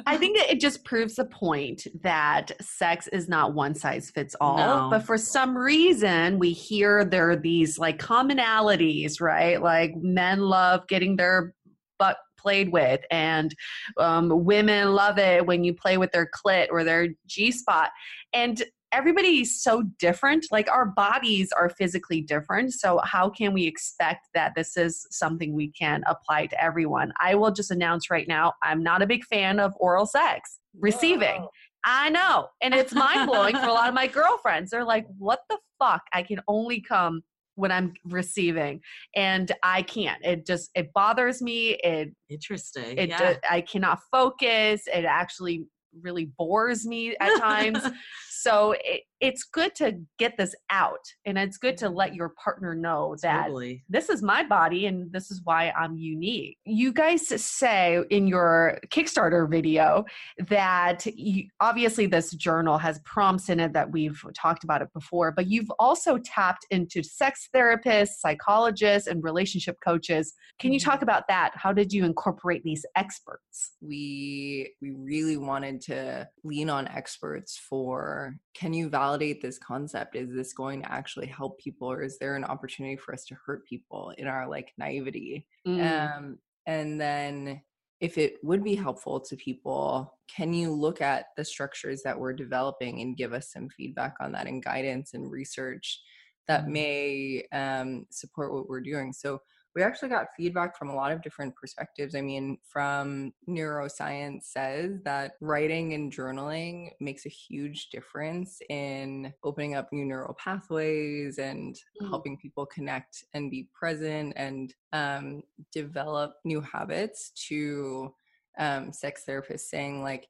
I 0.05 0.17
think 0.17 0.37
that 0.37 0.51
it 0.51 0.59
just 0.59 0.83
proves 0.83 1.15
the 1.15 1.25
point 1.25 1.87
that 2.03 2.51
sex 2.61 3.07
is 3.07 3.29
not 3.29 3.53
one 3.53 3.75
size 3.75 4.09
fits 4.09 4.35
all. 4.41 4.57
No. 4.57 4.89
But 4.89 5.05
for 5.05 5.17
some 5.17 5.57
reason, 5.57 6.39
we 6.39 6.51
hear 6.51 7.05
there 7.05 7.29
are 7.29 7.35
these 7.35 7.77
like 7.77 7.99
commonalities, 7.99 9.21
right? 9.21 9.61
Like 9.61 9.95
men 9.95 10.39
love 10.41 10.87
getting 10.87 11.15
their 11.15 11.53
butt 12.01 12.17
played 12.35 12.71
with, 12.71 13.01
and 13.11 13.53
um, 13.99 14.43
women 14.43 14.93
love 14.93 15.19
it 15.19 15.45
when 15.45 15.63
you 15.63 15.75
play 15.75 15.97
with 15.97 16.11
their 16.11 16.27
clit 16.27 16.67
or 16.71 16.83
their 16.83 17.09
G 17.27 17.51
spot. 17.51 17.91
And 18.33 18.63
everybody's 18.91 19.61
so 19.61 19.83
different. 19.99 20.47
Like 20.51 20.69
our 20.71 20.87
bodies 20.87 21.51
are 21.55 21.69
physically 21.69 22.21
different. 22.21 22.73
So, 22.73 22.99
how 23.03 23.29
can 23.29 23.53
we 23.53 23.65
expect 23.67 24.29
that 24.33 24.53
this 24.55 24.77
is 24.77 25.05
something 25.11 25.53
we 25.53 25.71
can 25.71 26.03
apply 26.07 26.47
to 26.47 26.63
everyone? 26.63 27.13
I 27.19 27.35
will 27.35 27.51
just 27.51 27.69
announce 27.69 28.09
right 28.09 28.27
now 28.27 28.53
I'm 28.63 28.81
not 28.81 29.03
a 29.03 29.07
big 29.07 29.23
fan 29.25 29.59
of 29.59 29.73
oral 29.77 30.07
sex, 30.07 30.59
receiving. 30.79 31.41
Whoa. 31.41 31.49
I 31.83 32.09
know. 32.09 32.47
And 32.61 32.73
it's 32.75 32.93
mind 32.93 33.27
blowing 33.27 33.55
for 33.55 33.65
a 33.65 33.73
lot 33.73 33.87
of 33.87 33.95
my 33.95 34.07
girlfriends. 34.19 34.69
They're 34.69 34.85
like, 34.85 35.05
what 35.17 35.39
the 35.49 35.57
fuck? 35.79 36.01
I 36.13 36.21
can 36.21 36.39
only 36.47 36.81
come 36.81 37.23
when 37.55 37.71
I'm 37.71 37.93
receiving. 38.05 38.81
And 39.15 39.51
I 39.63 39.81
can't. 39.81 40.23
It 40.23 40.45
just, 40.45 40.71
it 40.75 40.91
bothers 40.93 41.41
me. 41.41 41.71
It, 41.83 42.09
Interesting. 42.29 42.97
it, 42.97 43.09
yeah. 43.09 43.35
I 43.49 43.61
cannot 43.61 43.99
focus. 44.11 44.83
It 44.87 45.05
actually 45.05 45.65
really 46.01 46.31
bores 46.37 46.85
me 46.85 47.15
at 47.19 47.37
times. 47.39 47.79
so 48.41 48.73
it, 48.83 49.01
it's 49.19 49.43
good 49.43 49.75
to 49.75 49.99
get 50.17 50.35
this 50.37 50.55
out 50.71 51.05
and 51.25 51.37
it's 51.37 51.57
good 51.57 51.77
to 51.77 51.89
let 51.89 52.15
your 52.15 52.33
partner 52.43 52.73
know 52.73 53.15
that 53.21 53.43
Totally. 53.43 53.83
this 53.87 54.09
is 54.09 54.23
my 54.23 54.43
body 54.43 54.87
and 54.87 55.11
this 55.11 55.29
is 55.29 55.41
why 55.43 55.71
I'm 55.77 55.95
unique. 55.95 56.57
You 56.65 56.91
guys 56.91 57.27
say 57.27 57.99
in 58.09 58.27
your 58.27 58.79
Kickstarter 58.87 59.49
video 59.49 60.05
that 60.47 61.05
you, 61.05 61.45
obviously 61.59 62.07
this 62.07 62.31
journal 62.31 62.79
has 62.79 62.99
prompts 63.05 63.49
in 63.49 63.59
it 63.59 63.73
that 63.73 63.91
we've 63.91 64.19
talked 64.35 64.63
about 64.63 64.81
it 64.81 64.91
before, 64.93 65.31
but 65.31 65.47
you've 65.47 65.71
also 65.77 66.17
tapped 66.17 66.65
into 66.71 67.03
sex 67.03 67.47
therapists, 67.55 68.19
psychologists, 68.19 69.07
and 69.07 69.23
relationship 69.23 69.77
coaches. 69.85 70.33
Can 70.57 70.73
you 70.73 70.79
talk 70.79 70.95
mm-hmm. 70.95 71.03
about 71.03 71.27
that? 71.27 71.51
How 71.55 71.71
did 71.71 71.93
you 71.93 72.05
incorporate 72.05 72.63
these 72.63 72.85
experts? 72.95 73.71
we 73.81 74.73
we 74.81 74.91
really 74.91 75.37
wanted 75.37 75.81
to 75.81 76.27
lean 76.43 76.69
on 76.69 76.87
experts 76.87 77.59
for 77.69 78.30
can 78.53 78.73
you 78.73 78.89
validate 78.89 79.41
this 79.41 79.57
concept 79.57 80.15
is 80.15 80.33
this 80.33 80.53
going 80.53 80.81
to 80.81 80.91
actually 80.91 81.27
help 81.27 81.59
people 81.59 81.91
or 81.91 82.01
is 82.01 82.17
there 82.19 82.35
an 82.35 82.43
opportunity 82.43 82.95
for 82.95 83.13
us 83.13 83.25
to 83.25 83.35
hurt 83.45 83.65
people 83.65 84.13
in 84.17 84.27
our 84.27 84.47
like 84.47 84.71
naivety 84.77 85.47
Mm. 85.67 86.17
um 86.17 86.37
and 86.65 86.99
then 86.99 87.61
if 87.99 88.17
it 88.17 88.35
would 88.43 88.63
be 88.63 88.75
helpful 88.75 89.19
to 89.19 89.35
people 89.35 90.17
can 90.35 90.53
you 90.53 90.71
look 90.73 91.01
at 91.01 91.25
the 91.37 91.45
structures 91.45 92.01
that 92.03 92.19
we're 92.19 92.33
developing 92.33 93.01
and 93.01 93.17
give 93.17 93.33
us 93.33 93.51
some 93.51 93.69
feedback 93.69 94.15
on 94.19 94.31
that 94.31 94.47
and 94.47 94.63
guidance 94.63 95.13
and 95.13 95.31
research 95.31 95.99
that 96.47 96.65
Mm. 96.65 96.71
may 96.71 97.47
um, 97.51 98.05
support 98.09 98.53
what 98.53 98.67
we're 98.67 98.81
doing 98.81 99.13
so 99.13 99.39
we 99.75 99.83
actually 99.83 100.09
got 100.09 100.27
feedback 100.35 100.77
from 100.77 100.89
a 100.89 100.95
lot 100.95 101.11
of 101.11 101.21
different 101.21 101.55
perspectives. 101.55 102.13
I 102.13 102.21
mean, 102.21 102.57
from 102.67 103.33
neuroscience 103.47 104.43
says 104.43 104.99
that 105.05 105.33
writing 105.39 105.93
and 105.93 106.11
journaling 106.11 106.91
makes 106.99 107.25
a 107.25 107.29
huge 107.29 107.89
difference 107.89 108.61
in 108.69 109.33
opening 109.43 109.75
up 109.75 109.87
new 109.91 110.05
neural 110.05 110.33
pathways 110.33 111.39
and 111.39 111.75
Mm. 112.01 112.09
helping 112.09 112.37
people 112.37 112.65
connect 112.65 113.23
and 113.33 113.51
be 113.51 113.69
present 113.73 114.33
and 114.35 114.73
um, 114.91 115.43
develop 115.71 116.33
new 116.43 116.61
habits 116.61 117.31
to 117.47 118.13
um, 118.57 118.91
sex 118.91 119.23
therapists 119.27 119.69
saying 119.69 120.01
like, 120.03 120.27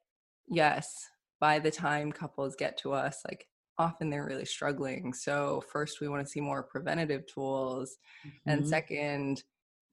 yes, 0.48 1.08
by 1.40 1.58
the 1.58 1.70
time 1.70 2.12
couples 2.12 2.54
get 2.56 2.76
to 2.78 2.92
us, 2.92 3.22
like 3.28 3.48
often 3.78 4.10
they're 4.10 4.26
really 4.26 4.44
struggling. 4.44 5.12
So 5.12 5.62
first 5.72 6.00
we 6.00 6.08
want 6.08 6.24
to 6.24 6.30
see 6.30 6.40
more 6.40 6.62
preventative 6.62 7.26
tools 7.26 7.96
and 8.46 8.62
Mhm. 8.62 8.66
second 8.68 9.44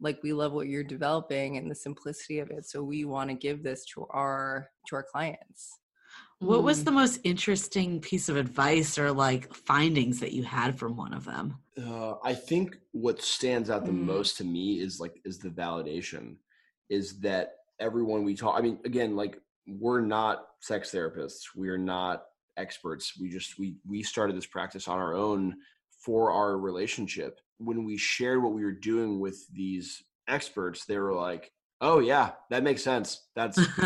like 0.01 0.23
we 0.23 0.31
love 0.31 0.53
what 0.53 0.67
you're 0.67 0.81
developing 0.83 1.57
and 1.57 1.69
the 1.69 1.75
simplicity 1.75 2.39
of 2.39 2.49
it 2.51 2.65
so 2.65 2.81
we 2.81 3.03
want 3.03 3.29
to 3.29 3.35
give 3.35 3.63
this 3.63 3.83
to 3.83 4.05
our 4.11 4.69
to 4.87 4.95
our 4.95 5.03
clients 5.03 5.79
What 6.39 6.63
was 6.63 6.81
Mm. 6.81 6.85
the 6.85 6.91
most 6.91 7.19
interesting 7.25 7.99
piece 7.99 8.29
of 8.29 8.37
advice 8.37 8.97
or 8.97 9.11
like 9.11 9.53
findings 9.53 10.21
that 10.21 10.31
you 10.31 10.43
had 10.43 10.79
from 10.79 10.95
one 10.95 11.13
of 11.13 11.25
them? 11.25 11.61
Uh, 11.77 12.15
I 12.23 12.33
think 12.33 12.79
what 12.93 13.21
stands 13.21 13.69
out 13.69 13.85
the 13.85 13.91
Mm. 13.91 14.05
most 14.05 14.37
to 14.37 14.45
me 14.45 14.79
is 14.79 15.01
like 15.01 15.19
is 15.25 15.37
the 15.39 15.49
validation, 15.49 16.37
is 16.87 17.19
that 17.19 17.57
everyone 17.79 18.23
we 18.23 18.35
talk. 18.35 18.57
I 18.57 18.61
mean, 18.61 18.79
again, 18.85 19.17
like 19.17 19.41
we're 19.67 19.99
not 19.99 20.47
sex 20.61 20.91
therapists. 20.91 21.53
We 21.57 21.67
are 21.67 21.77
not 21.77 22.28
experts. 22.59 23.13
We 23.19 23.29
just 23.29 23.57
we 23.57 23.75
we 23.87 24.03
started 24.03 24.35
this 24.35 24.45
practice 24.45 24.87
on 24.87 24.99
our 24.99 25.15
own 25.15 25.55
for 26.03 26.31
our 26.31 26.57
relationship. 26.57 27.39
When 27.57 27.85
we 27.85 27.97
shared 27.97 28.41
what 28.43 28.53
we 28.53 28.63
were 28.63 28.71
doing 28.71 29.19
with 29.19 29.47
these 29.51 30.03
experts, 30.27 30.85
they 30.85 30.97
were 30.97 31.13
like, 31.13 31.51
"Oh 31.81 31.99
yeah, 31.99 32.31
that 32.49 32.63
makes 32.63 32.83
sense. 32.83 33.27
That's." 33.35 33.57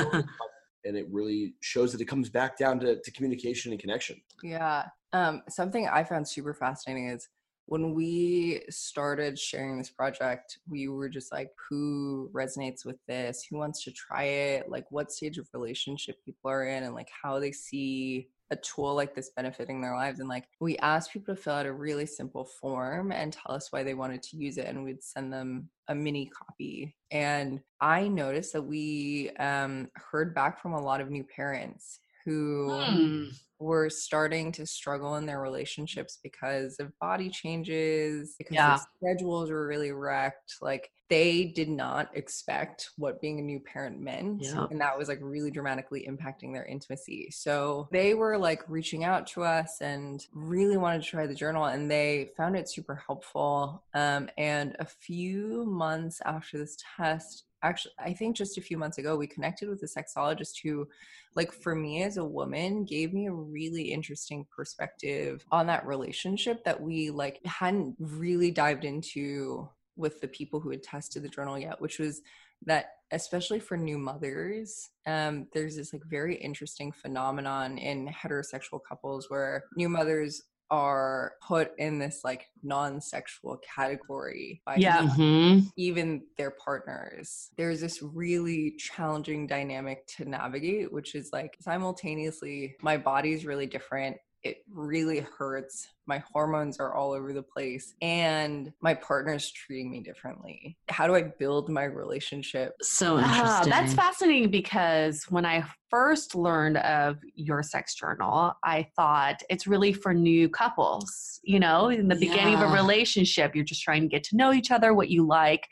and 0.86 0.98
it 0.98 1.08
really 1.12 1.56
shows 1.62 1.92
that 1.92 2.02
it 2.02 2.06
comes 2.06 2.30
back 2.30 2.58
down 2.58 2.80
to, 2.80 3.00
to 3.00 3.12
communication 3.12 3.72
and 3.72 3.80
connection. 3.80 4.22
Yeah. 4.42 4.86
Um, 5.14 5.42
something 5.48 5.88
I 5.88 6.04
found 6.04 6.28
super 6.28 6.54
fascinating 6.54 7.08
is 7.10 7.30
when 7.66 7.94
we 7.94 8.62
started 8.70 9.40
sharing 9.40 9.78
this 9.78 9.90
project, 9.90 10.60
we 10.68 10.90
were 10.90 11.08
just 11.08 11.32
like, 11.32 11.50
who 11.70 12.30
resonates 12.34 12.86
with 12.86 12.98
this? 13.08 13.46
Who 13.50 13.58
wants 13.58 13.84
to 13.86 13.92
try 13.92 14.24
it? 14.24 14.70
Like, 14.70 14.86
what 14.90 15.12
stage 15.12 15.38
of 15.38 15.48
relationship 15.54 16.18
people 16.26 16.52
are 16.52 16.68
in, 16.68 16.84
and 16.84 16.94
like 16.94 17.10
how 17.22 17.40
they 17.40 17.52
see 17.52 18.30
a 18.54 18.58
tool 18.58 18.96
like 18.96 19.16
this 19.16 19.32
benefiting 19.36 19.82
their 19.82 19.96
lives. 19.96 20.20
And 20.20 20.30
like, 20.30 20.48
we 20.62 20.78
asked 20.78 21.12
people 21.12 21.36
to 21.36 21.42
fill 21.42 21.54
out 21.56 21.66
a 21.66 21.74
really 21.74 22.06
simple 22.06 22.46
form 22.46 23.12
and 23.12 23.34
tell 23.34 23.54
us 23.56 23.72
why 23.72 23.84
they 23.84 23.94
wanted 23.96 24.24
to 24.24 24.38
use 24.38 24.58
it, 24.58 24.68
and 24.68 24.84
we'd 24.84 25.04
send 25.04 25.34
them 25.34 25.70
a 25.88 25.96
mini 25.96 26.28
copy. 26.28 26.96
And 27.12 27.62
I 27.82 28.08
noticed 28.08 28.54
that 28.54 28.62
we 28.64 29.32
um, 29.38 29.90
heard 29.96 30.34
back 30.34 30.62
from 30.62 30.74
a 30.74 30.82
lot 30.82 31.02
of 31.02 31.10
new 31.10 31.24
parents 31.24 32.00
who 32.26 32.86
Hmm. 32.86 33.30
were 33.60 33.90
starting 33.90 34.52
to 34.54 34.66
struggle 34.66 35.16
in 35.16 35.26
their 35.26 35.42
relationships 35.42 36.20
because 36.22 36.80
of 36.80 36.98
body 37.00 37.30
changes, 37.30 38.36
because 38.38 38.56
Yeah. 38.56 38.66
their 38.66 38.78
schedules 39.16 39.50
were 39.52 39.68
really 39.68 39.92
wrecked. 39.92 40.56
Like 40.62 40.90
they 41.14 41.44
did 41.44 41.70
not 41.70 42.10
expect 42.16 42.90
what 42.98 43.22
being 43.22 43.38
a 43.38 43.44
new 43.44 43.60
parent 43.60 44.02
meant. 44.02 44.42
Yep. 44.42 44.72
And 44.72 44.82
that 44.82 44.98
was 44.98 45.10
like 45.10 45.20
really 45.22 45.52
dramatically 45.52 46.10
impacting 46.10 46.52
their 46.52 46.66
intimacy. 46.66 47.30
So 47.30 47.88
they 47.92 48.16
were 48.16 48.36
like 48.36 48.64
reaching 48.68 49.04
out 49.04 49.28
to 49.28 49.44
us 49.44 49.80
and 49.80 50.26
really 50.34 50.76
wanted 50.76 51.04
to 51.04 51.08
try 51.08 51.28
the 51.28 51.36
journal 51.36 51.66
and 51.66 51.90
they 51.90 52.32
found 52.36 52.56
it 52.56 52.68
super 52.68 52.96
helpful. 52.96 53.84
Um, 53.94 54.28
and 54.40 54.76
a 54.80 54.86
few 54.86 55.66
months 55.68 56.20
after 56.26 56.58
this 56.58 56.78
test, 56.98 57.44
actually, 57.62 57.94
I 58.00 58.14
think 58.14 58.36
just 58.36 58.58
a 58.58 58.62
few 58.62 58.80
months 58.80 58.98
ago, 58.98 59.16
we 59.16 59.28
connected 59.28 59.70
with 59.70 59.84
a 59.84 59.86
sexologist 59.86 60.64
who 60.64 60.88
like 61.36 61.52
for 61.52 61.76
me 61.76 62.02
as 62.02 62.18
a 62.18 62.26
woman 62.26 62.86
gave 62.86 63.14
me 63.14 63.28
a 63.28 63.32
really 63.32 63.92
interesting 63.92 64.48
perspective 64.56 65.46
on 65.52 65.68
that 65.68 65.86
relationship 65.86 66.64
that 66.64 66.82
we 66.82 67.12
like 67.12 67.40
hadn't 67.46 67.98
really 68.00 68.50
dived 68.50 68.84
into 68.84 69.70
with 69.96 70.20
the 70.22 70.28
people 70.28 70.60
who 70.60 70.70
had 70.72 70.84
tested 70.84 71.24
the 71.24 71.30
journal 71.30 71.58
yet 71.58 71.80
which 71.82 72.00
was 72.00 72.22
that 72.66 72.86
especially 73.12 73.60
for 73.60 73.78
new 73.78 73.98
mothers 73.98 74.90
um, 75.08 75.48
there's 75.54 75.76
this 75.76 75.94
like 75.94 76.04
very 76.10 76.36
interesting 76.36 76.92
phenomenon 76.92 77.78
in 77.78 78.08
heterosexual 78.08 78.80
couples 78.88 79.30
where 79.30 79.64
new 79.76 79.90
mothers 79.90 80.42
are 80.72 81.34
put 81.46 81.72
in 81.78 82.00
this 82.00 82.22
like 82.24 82.48
non-sexual 82.64 83.58
category 83.76 84.60
by 84.66 84.76
Yeah. 84.78 85.02
Mhm. 85.02 85.72
even 85.76 86.24
their 86.38 86.50
partners. 86.50 87.52
There's 87.58 87.80
this 87.82 88.02
really 88.02 88.72
challenging 88.80 89.46
dynamic 89.46 90.08
to 90.16 90.26
navigate, 90.26 90.92
which 90.92 91.14
is 91.14 91.30
like 91.32 91.58
simultaneously, 91.60 92.76
my 92.82 92.98
body's 92.98 93.46
really 93.46 93.68
different. 93.68 94.18
It 94.44 94.58
really 94.70 95.20
hurts. 95.38 95.88
My 96.06 96.22
hormones 96.34 96.78
are 96.80 96.94
all 96.94 97.14
over 97.14 97.32
the 97.32 97.44
place, 97.44 97.94
and 98.02 98.74
my 98.82 98.94
partner's 98.94 99.50
treating 99.52 99.90
me 99.90 100.02
differently. 100.02 100.78
How 100.90 101.08
do 101.08 101.16
I 101.16 101.22
build 101.22 101.70
my 101.70 101.86
relationship? 101.86 102.74
So 102.82 103.18
Ah, 103.18 103.24
interesting. 103.24 103.70
that's 103.70 103.94
fascinating 103.94 104.52
because 104.52 105.24
when 105.30 105.46
I 105.46 105.64
first 105.90 106.36
learned 106.36 106.78
of 106.78 107.20
your 107.36 107.64
sex 107.64 107.96
journal, 107.96 108.54
I 108.66 108.88
thought 108.98 109.42
it's 109.50 109.66
really 109.66 109.94
for 109.94 110.14
new 110.14 110.50
couples. 110.50 111.40
You 111.44 111.60
know, 111.60 111.88
in 111.90 112.08
the 112.10 112.16
beginning 112.16 112.56
of 112.56 112.62
a 112.62 112.68
relationship, 112.74 113.56
you're 113.56 113.64
just 113.64 113.84
trying 113.84 114.02
to 114.02 114.08
get 114.08 114.24
to 114.26 114.36
know 114.36 114.52
each 114.54 114.72
other, 114.72 114.94
what 114.94 115.10
you 115.10 115.26
like. 115.26 115.68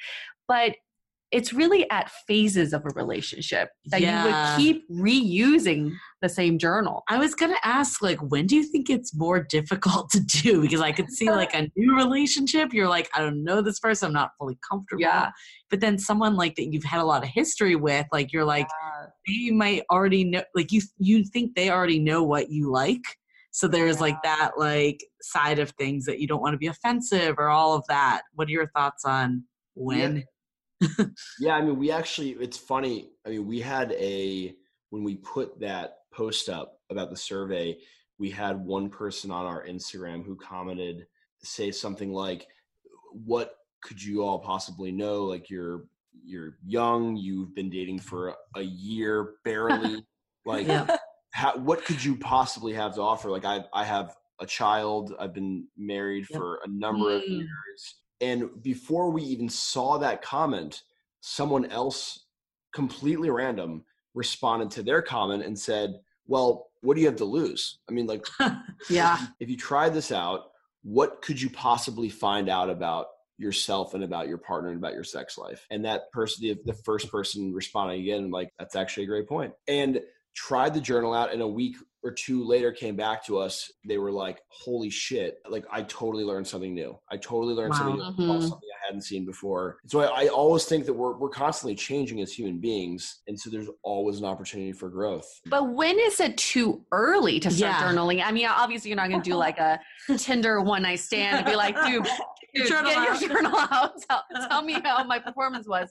But 0.48 0.76
it's 1.32 1.54
really 1.54 1.90
at 1.90 2.12
phases 2.28 2.74
of 2.74 2.82
a 2.86 2.90
relationship 2.90 3.70
that 3.86 4.02
Yeah. 4.02 4.26
you 4.26 4.28
would 4.28 4.58
keep 4.62 4.90
reusing 4.92 5.94
the 6.22 6.28
same 6.28 6.58
journal. 6.58 7.04
I 7.10 7.18
was 7.18 7.34
gonna 7.36 7.56
ask, 7.64 8.02
like, 8.02 8.20
when 8.20 8.48
do 8.48 8.56
you 8.56 8.64
think 8.64 8.90
it's 8.90 9.16
more 9.16 9.42
difficult 9.42 10.10
to 10.12 10.20
do? 10.20 10.62
Because 10.72 10.82
I 10.82 10.92
could 10.92 11.10
see 11.10 11.30
like 11.32 11.54
a 11.54 11.70
new 11.76 11.96
relationship, 11.96 12.74
you're 12.74 12.90
like, 12.90 13.10
I 13.16 13.22
don't 13.22 13.44
know 13.44 13.62
this 13.62 13.80
person, 13.80 14.08
I'm 14.08 14.14
not 14.14 14.32
fully 14.38 14.58
comfortable. 14.70 15.02
Yeah. 15.02 15.32
But 15.70 15.80
then 15.80 15.98
someone 15.98 16.36
like 16.36 16.56
that 16.56 16.72
you've 16.74 16.84
had 16.84 17.00
a 17.02 17.06
lot 17.06 17.24
of 17.24 17.30
history 17.30 17.76
with, 17.76 18.06
like 18.12 18.34
you're 18.34 18.46
like, 18.46 18.68
they 19.28 19.52
might 19.52 19.84
already 19.90 20.24
know 20.26 20.44
like 20.54 20.72
you 20.72 20.82
you 20.98 21.24
think 21.24 21.56
they 21.56 21.70
already 21.70 22.00
know 22.00 22.24
what 22.24 22.50
you 22.50 22.70
like. 22.72 23.02
So 23.52 23.68
there's 23.68 24.00
like 24.00 24.22
that 24.24 24.52
like 24.58 25.04
side 25.22 25.60
of 25.60 25.72
things 25.72 26.06
that 26.06 26.20
you 26.20 26.28
don't 26.28 26.42
want 26.42 26.54
to 26.54 26.58
be 26.58 26.68
offensive 26.68 27.36
or 27.38 27.50
all 27.50 27.74
of 27.76 27.84
that. 27.88 28.22
What 28.34 28.48
are 28.48 28.52
your 28.52 28.68
thoughts 28.76 29.06
on 29.06 29.44
when? 29.76 30.24
Yeah, 31.40 31.54
I 31.56 31.62
mean, 31.62 31.78
we 31.78 31.92
actually, 31.92 32.32
it's 32.32 32.58
funny. 32.58 33.10
I 33.26 33.30
mean, 33.30 33.48
we 33.48 33.60
had 33.62 33.92
a, 33.94 34.54
when 34.90 35.04
we 35.04 35.16
put 35.16 35.60
that 35.60 36.00
post 36.14 36.50
up 36.50 36.80
about 36.90 37.10
the 37.10 37.18
survey, 37.18 37.78
we 38.18 38.30
had 38.30 38.60
one 38.64 38.90
person 38.90 39.32
on 39.32 39.46
our 39.46 39.66
Instagram 39.66 40.26
who 40.26 40.36
commented, 40.36 41.08
say 41.44 41.72
something 41.72 42.12
like, 42.12 42.48
what 43.14 43.56
could 43.82 44.02
you 44.04 44.24
all 44.24 44.40
possibly 44.40 44.92
know? 44.92 45.24
Like 45.24 45.50
you're, 45.50 45.86
you're 46.24 46.58
young, 46.66 47.16
you've 47.16 47.56
been 47.56 47.70
dating 47.70 48.00
for 48.00 48.36
a 48.56 48.62
year, 48.62 49.36
barely. 49.44 50.06
like, 50.46 50.68
Yeah. 50.68 50.98
how, 51.32 51.58
what 51.58 51.84
could 51.86 52.04
you 52.04 52.16
possibly 52.18 52.74
have 52.74 52.94
to 52.96 53.02
offer? 53.02 53.30
Like 53.30 53.46
I, 53.46 53.64
I 53.74 53.84
have 53.86 54.16
a 54.40 54.46
child. 54.46 55.14
I've 55.20 55.34
been 55.34 55.68
married 55.78 56.28
Yep. 56.30 56.38
for 56.40 56.60
a 56.64 56.68
number 56.68 57.16
of 57.16 57.22
Mm. 57.24 57.30
years. 57.40 57.96
And 58.22 58.62
before 58.62 59.10
we 59.10 59.24
even 59.24 59.50
saw 59.50 59.98
that 59.98 60.22
comment, 60.22 60.84
someone 61.22 61.66
else, 61.66 62.26
completely 62.74 63.30
random, 63.30 63.84
responded 64.14 64.72
to 64.72 64.84
their 64.84 65.02
comment 65.02 65.44
and 65.44 65.58
said, 65.58 66.00
"Well, 66.28 66.68
what 66.82 66.96
do 66.96 67.02
you 67.02 67.08
have 67.08 67.18
to 67.18 67.26
lose? 67.26 67.80
I 67.90 67.94
mean, 67.94 68.08
like, 68.08 68.26
Yeah. 68.90 69.18
if 69.40 69.50
you 69.50 69.58
try 69.58 69.90
this 69.90 70.12
out, 70.12 70.52
what 70.84 71.22
could 71.22 71.42
you 71.42 71.50
possibly 71.50 72.10
find 72.10 72.50
out 72.50 72.70
about 72.70 73.08
yourself 73.38 73.94
and 73.94 74.04
about 74.04 74.28
your 74.28 74.38
partner 74.38 74.70
and 74.70 74.78
about 74.78 74.94
your 74.94 75.04
sex 75.04 75.38
life?" 75.38 75.66
And 75.72 75.86
that 75.86 76.12
person, 76.12 76.44
the, 76.44 76.58
the 76.66 76.74
first 76.86 77.10
person 77.12 77.54
responding 77.54 78.02
again, 78.02 78.32
like, 78.32 78.50
"That's 78.60 78.76
actually 78.76 79.04
a 79.04 79.08
great 79.08 79.28
point." 79.28 79.54
And 79.68 80.02
tried 80.36 80.74
the 80.74 80.82
journal 80.82 81.14
out 81.14 81.32
and 81.34 81.42
a 81.42 81.48
week 81.48 81.76
or 82.04 82.12
two 82.12 82.44
later 82.44 82.72
came 82.72 82.96
back 82.96 83.24
to 83.24 83.38
us 83.38 83.72
they 83.88 83.98
were 84.00 84.12
like 84.12 84.42
holy 84.48 84.90
shit 84.90 85.38
like 85.50 85.64
i 85.72 85.84
totally 85.84 86.24
learned 86.24 86.48
something 86.48 86.74
new 86.74 86.98
i 87.12 87.18
totally 87.18 87.54
learned 87.54 87.76
something 87.76 87.96
new 87.96 88.02
about 88.02 88.18
Mhm. 88.18 88.42
something 88.42 88.70
i 88.82 88.86
hadn't 88.88 89.02
seen 89.04 89.24
before 89.24 89.78
so 89.86 90.00
I, 90.00 90.24
I 90.24 90.28
always 90.30 90.66
think 90.66 90.86
that 90.88 90.94
we're, 90.94 91.16
we're 91.18 91.30
constantly 91.30 91.76
changing 91.76 92.20
as 92.22 92.32
human 92.34 92.60
beings 92.60 93.22
and 93.28 93.40
so 93.40 93.50
there's 93.52 93.68
always 93.84 94.18
an 94.20 94.26
opportunity 94.26 94.72
for 94.72 94.90
growth 94.90 95.28
But 95.46 95.76
when 95.76 96.00
is 96.00 96.20
it 96.20 96.38
too 96.38 96.84
early 96.92 97.40
to 97.42 97.52
start 97.52 97.76
Yeah. 97.76 97.82
journaling? 97.92 98.24
I 98.26 98.32
mean, 98.32 98.48
obviously, 98.48 98.90
you're 98.90 98.98
not 98.98 99.10
going 99.10 99.22
to 99.22 99.30
do 99.30 99.36
like 99.36 99.60
a 99.60 99.80
Tinder 100.18 100.60
one 100.62 100.82
night 100.84 101.00
stand 101.00 101.38
and 101.38 101.46
be 101.46 101.56
like, 101.56 101.76
dude, 101.86 102.08
dude 102.54 102.68
Journal 102.68 102.92
get 102.92 102.98
out. 103.10 103.22
your 103.22 103.30
journal 103.30 103.52
out. 103.72 103.92
Tell, 104.10 104.24
tell 104.50 104.62
me 104.62 104.74
how 104.84 105.04
my 105.04 105.20
performance 105.20 105.68
was. 105.68 105.90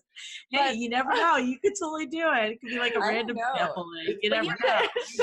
Hey, 0.50 0.74
you 0.74 0.88
never 0.88 1.12
know. 1.14 1.36
You 1.36 1.58
could 1.62 1.72
totally 1.80 2.06
do 2.06 2.30
it. 2.32 2.52
It 2.52 2.60
could 2.60 2.70
be 2.70 2.78
like 2.78 2.94
a 2.94 2.98
I 3.02 3.08
random 3.08 3.36
sample. 3.56 3.86
Like, 4.06 4.18
you 4.22 4.30
never 4.30 4.56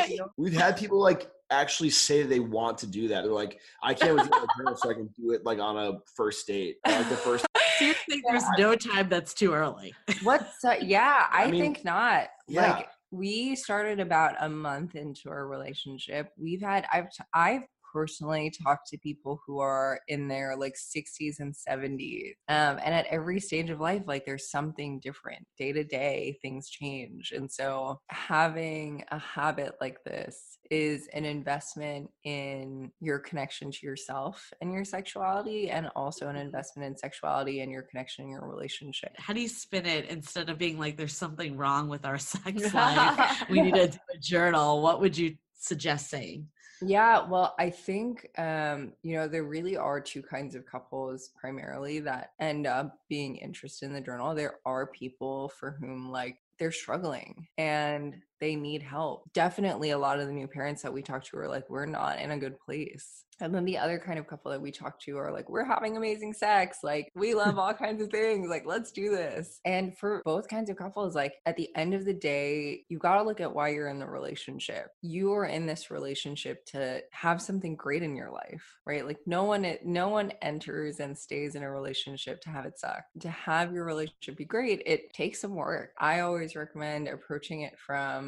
you 0.10 0.17
know. 0.17 0.30
we've 0.38 0.54
had 0.54 0.78
people 0.78 1.00
like 1.00 1.30
actually 1.49 1.89
say 1.89 2.24
they 2.24 2.41
want 2.41 2.78
to 2.78 2.86
do 2.86 3.07
that 3.07 3.24
they're 3.24 3.32
like 3.32 3.57
i 3.82 3.93
can't 3.93 4.18
wait 4.18 4.24
to 4.24 4.30
get 4.30 4.38
my 4.41 4.45
journal 4.57 4.76
so 4.76 4.89
i 4.89 4.93
can 4.93 5.07
do 5.18 5.32
it 5.32 5.45
like 5.45 5.59
on 5.59 5.78
a 5.78 5.93
first 6.14 6.45
date 6.45 6.76
like 6.86 7.07
the 7.07 7.16
first 7.16 7.45
So 7.80 7.86
you 7.86 7.93
think 8.09 8.24
there's 8.28 8.43
no 8.57 8.76
time 8.76 9.07
that's 9.07 9.34
too 9.34 9.53
early. 9.53 9.93
What's 10.24 10.66
uh, 10.66 10.76
yeah, 10.82 11.28
I, 11.32 11.43
I 11.43 11.51
mean, 11.51 11.62
think 11.62 11.86
not. 11.86 12.28
yeah. 12.49 12.72
Like 12.74 12.89
we 13.12 13.55
started 13.55 13.99
about 14.01 14.36
a 14.39 14.49
month 14.49 14.95
into 14.95 15.30
our 15.30 15.47
relationship. 15.47 16.32
We've 16.38 16.62
had 16.62 16.86
I've 16.91 17.12
t- 17.12 17.24
I've 17.34 17.62
personally 17.92 18.52
talk 18.64 18.80
to 18.88 18.98
people 18.98 19.42
who 19.46 19.60
are 19.60 20.00
in 20.08 20.28
their 20.28 20.56
like 20.56 20.76
60s 20.76 21.40
and 21.40 21.54
70s. 21.54 22.34
Um, 22.50 22.80
and 22.84 22.94
at 22.94 23.08
every 23.08 23.40
stage 23.40 23.70
of 23.70 23.80
life, 23.80 24.04
like 24.06 24.26
there's 24.26 24.50
something 24.50 25.00
different. 25.00 25.46
Day 25.58 25.72
to 25.74 25.84
day, 25.84 26.38
things 26.42 26.70
change. 26.70 27.32
And 27.36 27.52
so 27.52 28.00
having 28.10 29.04
a 29.12 29.20
habit 29.20 29.74
like 29.82 30.04
this 30.04 30.58
is 30.70 31.08
an 31.14 31.26
investment 31.26 32.10
in 32.24 32.92
your 33.00 33.20
connection 33.20 33.72
to 33.72 33.86
yourself 33.86 34.52
and 34.62 34.74
your 34.74 34.84
sexuality, 34.84 35.70
and 35.70 35.90
also 35.96 36.28
an 36.28 36.36
investment 36.36 36.88
in 36.88 36.98
sexuality 36.98 37.62
and 37.62 37.72
your 37.72 37.84
connection 37.84 38.26
in 38.26 38.32
your 38.32 38.48
relationship. 38.48 39.12
How 39.18 39.34
do 39.34 39.42
you 39.42 39.48
spin 39.48 39.86
it 39.86 40.10
instead 40.10 40.50
of 40.50 40.58
being 40.58 40.78
like, 40.78 40.98
there's 40.98 41.16
something 41.16 41.58
wrong 41.58 41.88
with 41.88 42.06
our 42.06 42.18
sex 42.18 42.74
life? 42.74 43.44
we 43.50 43.62
need 43.62 43.76
to 43.76 43.88
do 43.88 43.98
a 44.14 44.18
journal. 44.18 44.82
What 44.82 45.02
would 45.02 45.18
you 45.18 45.36
suggest 45.54 46.10
saying? 46.10 46.48
Yeah, 46.82 47.28
well, 47.28 47.55
I 47.57 47.71
think 47.71 48.30
um, 48.38 48.93
you 49.01 49.15
know 49.15 49.28
there 49.28 49.43
really 49.43 49.78
are 49.78 49.99
two 49.99 50.21
kinds 50.21 50.53
of 50.53 50.65
couples 50.65 51.32
primarily 51.39 51.99
that 52.01 52.34
end 52.39 52.67
up 52.67 52.99
being 53.09 53.38
interested 53.38 53.88
in 53.88 53.93
the 53.93 54.01
journal. 54.01 54.36
There 54.36 54.59
are 54.65 54.88
people 54.88 55.49
for 55.49 55.71
whom 55.80 56.11
like 56.11 56.38
they're 56.59 56.71
struggling 56.71 57.47
and 57.57 58.15
they 58.40 58.56
need 58.56 58.82
help. 58.82 59.32
Definitely 59.34 59.92
a 59.92 59.98
lot 59.98 60.20
of 60.20 60.28
the 60.28 60.34
new 60.34 60.48
parents 60.48 60.82
that 60.82 60.94
we 60.94 61.02
talk 61.02 61.24
to 61.26 61.38
are 61.38 61.48
like, 61.48 61.70
we're 61.70 61.86
not 61.86 62.20
in 62.20 62.32
a 62.32 62.38
good 62.38 62.60
place. 62.60 63.24
And 63.40 63.54
then 63.54 63.66
the 63.66 63.78
other 63.78 64.00
kind 64.00 64.18
of 64.18 64.28
couple 64.28 64.52
that 64.52 64.62
we 64.62 64.72
talk 64.72 65.00
to 65.02 65.18
are 65.18 65.32
like, 65.32 65.50
we're 65.50 65.64
having 65.64 65.96
amazing 65.96 66.34
sex. 66.34 66.80
Like, 66.84 67.12
we 67.16 67.36
love 67.36 67.60
all 67.60 67.74
kinds 67.74 68.02
of 68.02 68.10
things. 68.10 68.50
Like, 68.50 68.66
let's 68.66 68.92
do 68.92 69.10
this. 69.10 69.60
And 69.66 69.98
for 69.98 70.22
both 70.26 70.48
kinds 70.48 70.70
of 70.70 70.78
couples, 70.78 71.16
like, 71.16 71.36
at 71.46 71.56
the 71.56 71.70
end 71.76 71.94
of 71.94 72.06
the 72.06 72.14
day, 72.14 72.84
you 72.90 72.98
got 72.98 73.18
to 73.18 73.24
look 73.24 73.40
at 73.40 73.54
why 73.54 73.70
you're 73.70 73.90
in 73.90 74.00
the 74.00 74.08
relationship. 74.08 74.88
You 75.02 75.34
are 75.34 75.46
in 75.46 75.66
this 75.66 75.92
relationship 75.92 76.66
to 76.68 77.02
have 77.12 77.42
something 77.42 77.76
great 77.76 78.04
in 78.04 78.16
your 78.16 78.32
life, 78.32 78.78
right? 78.86 79.06
Like, 79.06 79.20
no 79.26 79.44
one, 79.44 79.78
no 79.84 80.10
one 80.10 80.32
enters 80.42 81.00
and 81.00 81.18
stays 81.18 81.56
in 81.56 81.64
a 81.64 81.72
relationship 81.72 82.42
to 82.42 82.50
have 82.50 82.66
it 82.66 82.80
suck. 82.80 83.04
To 83.20 83.30
have 83.30 83.72
your 83.72 83.86
relationship 83.86 84.38
be 84.38 84.46
great, 84.46 84.82
it 84.86 85.14
takes 85.14 85.42
some 85.42 85.56
work. 85.56 85.92
I 86.00 86.22
always 86.22 86.56
recommend 86.56 87.08
approaching 87.08 87.62
it 87.62 87.78
from, 87.78 88.26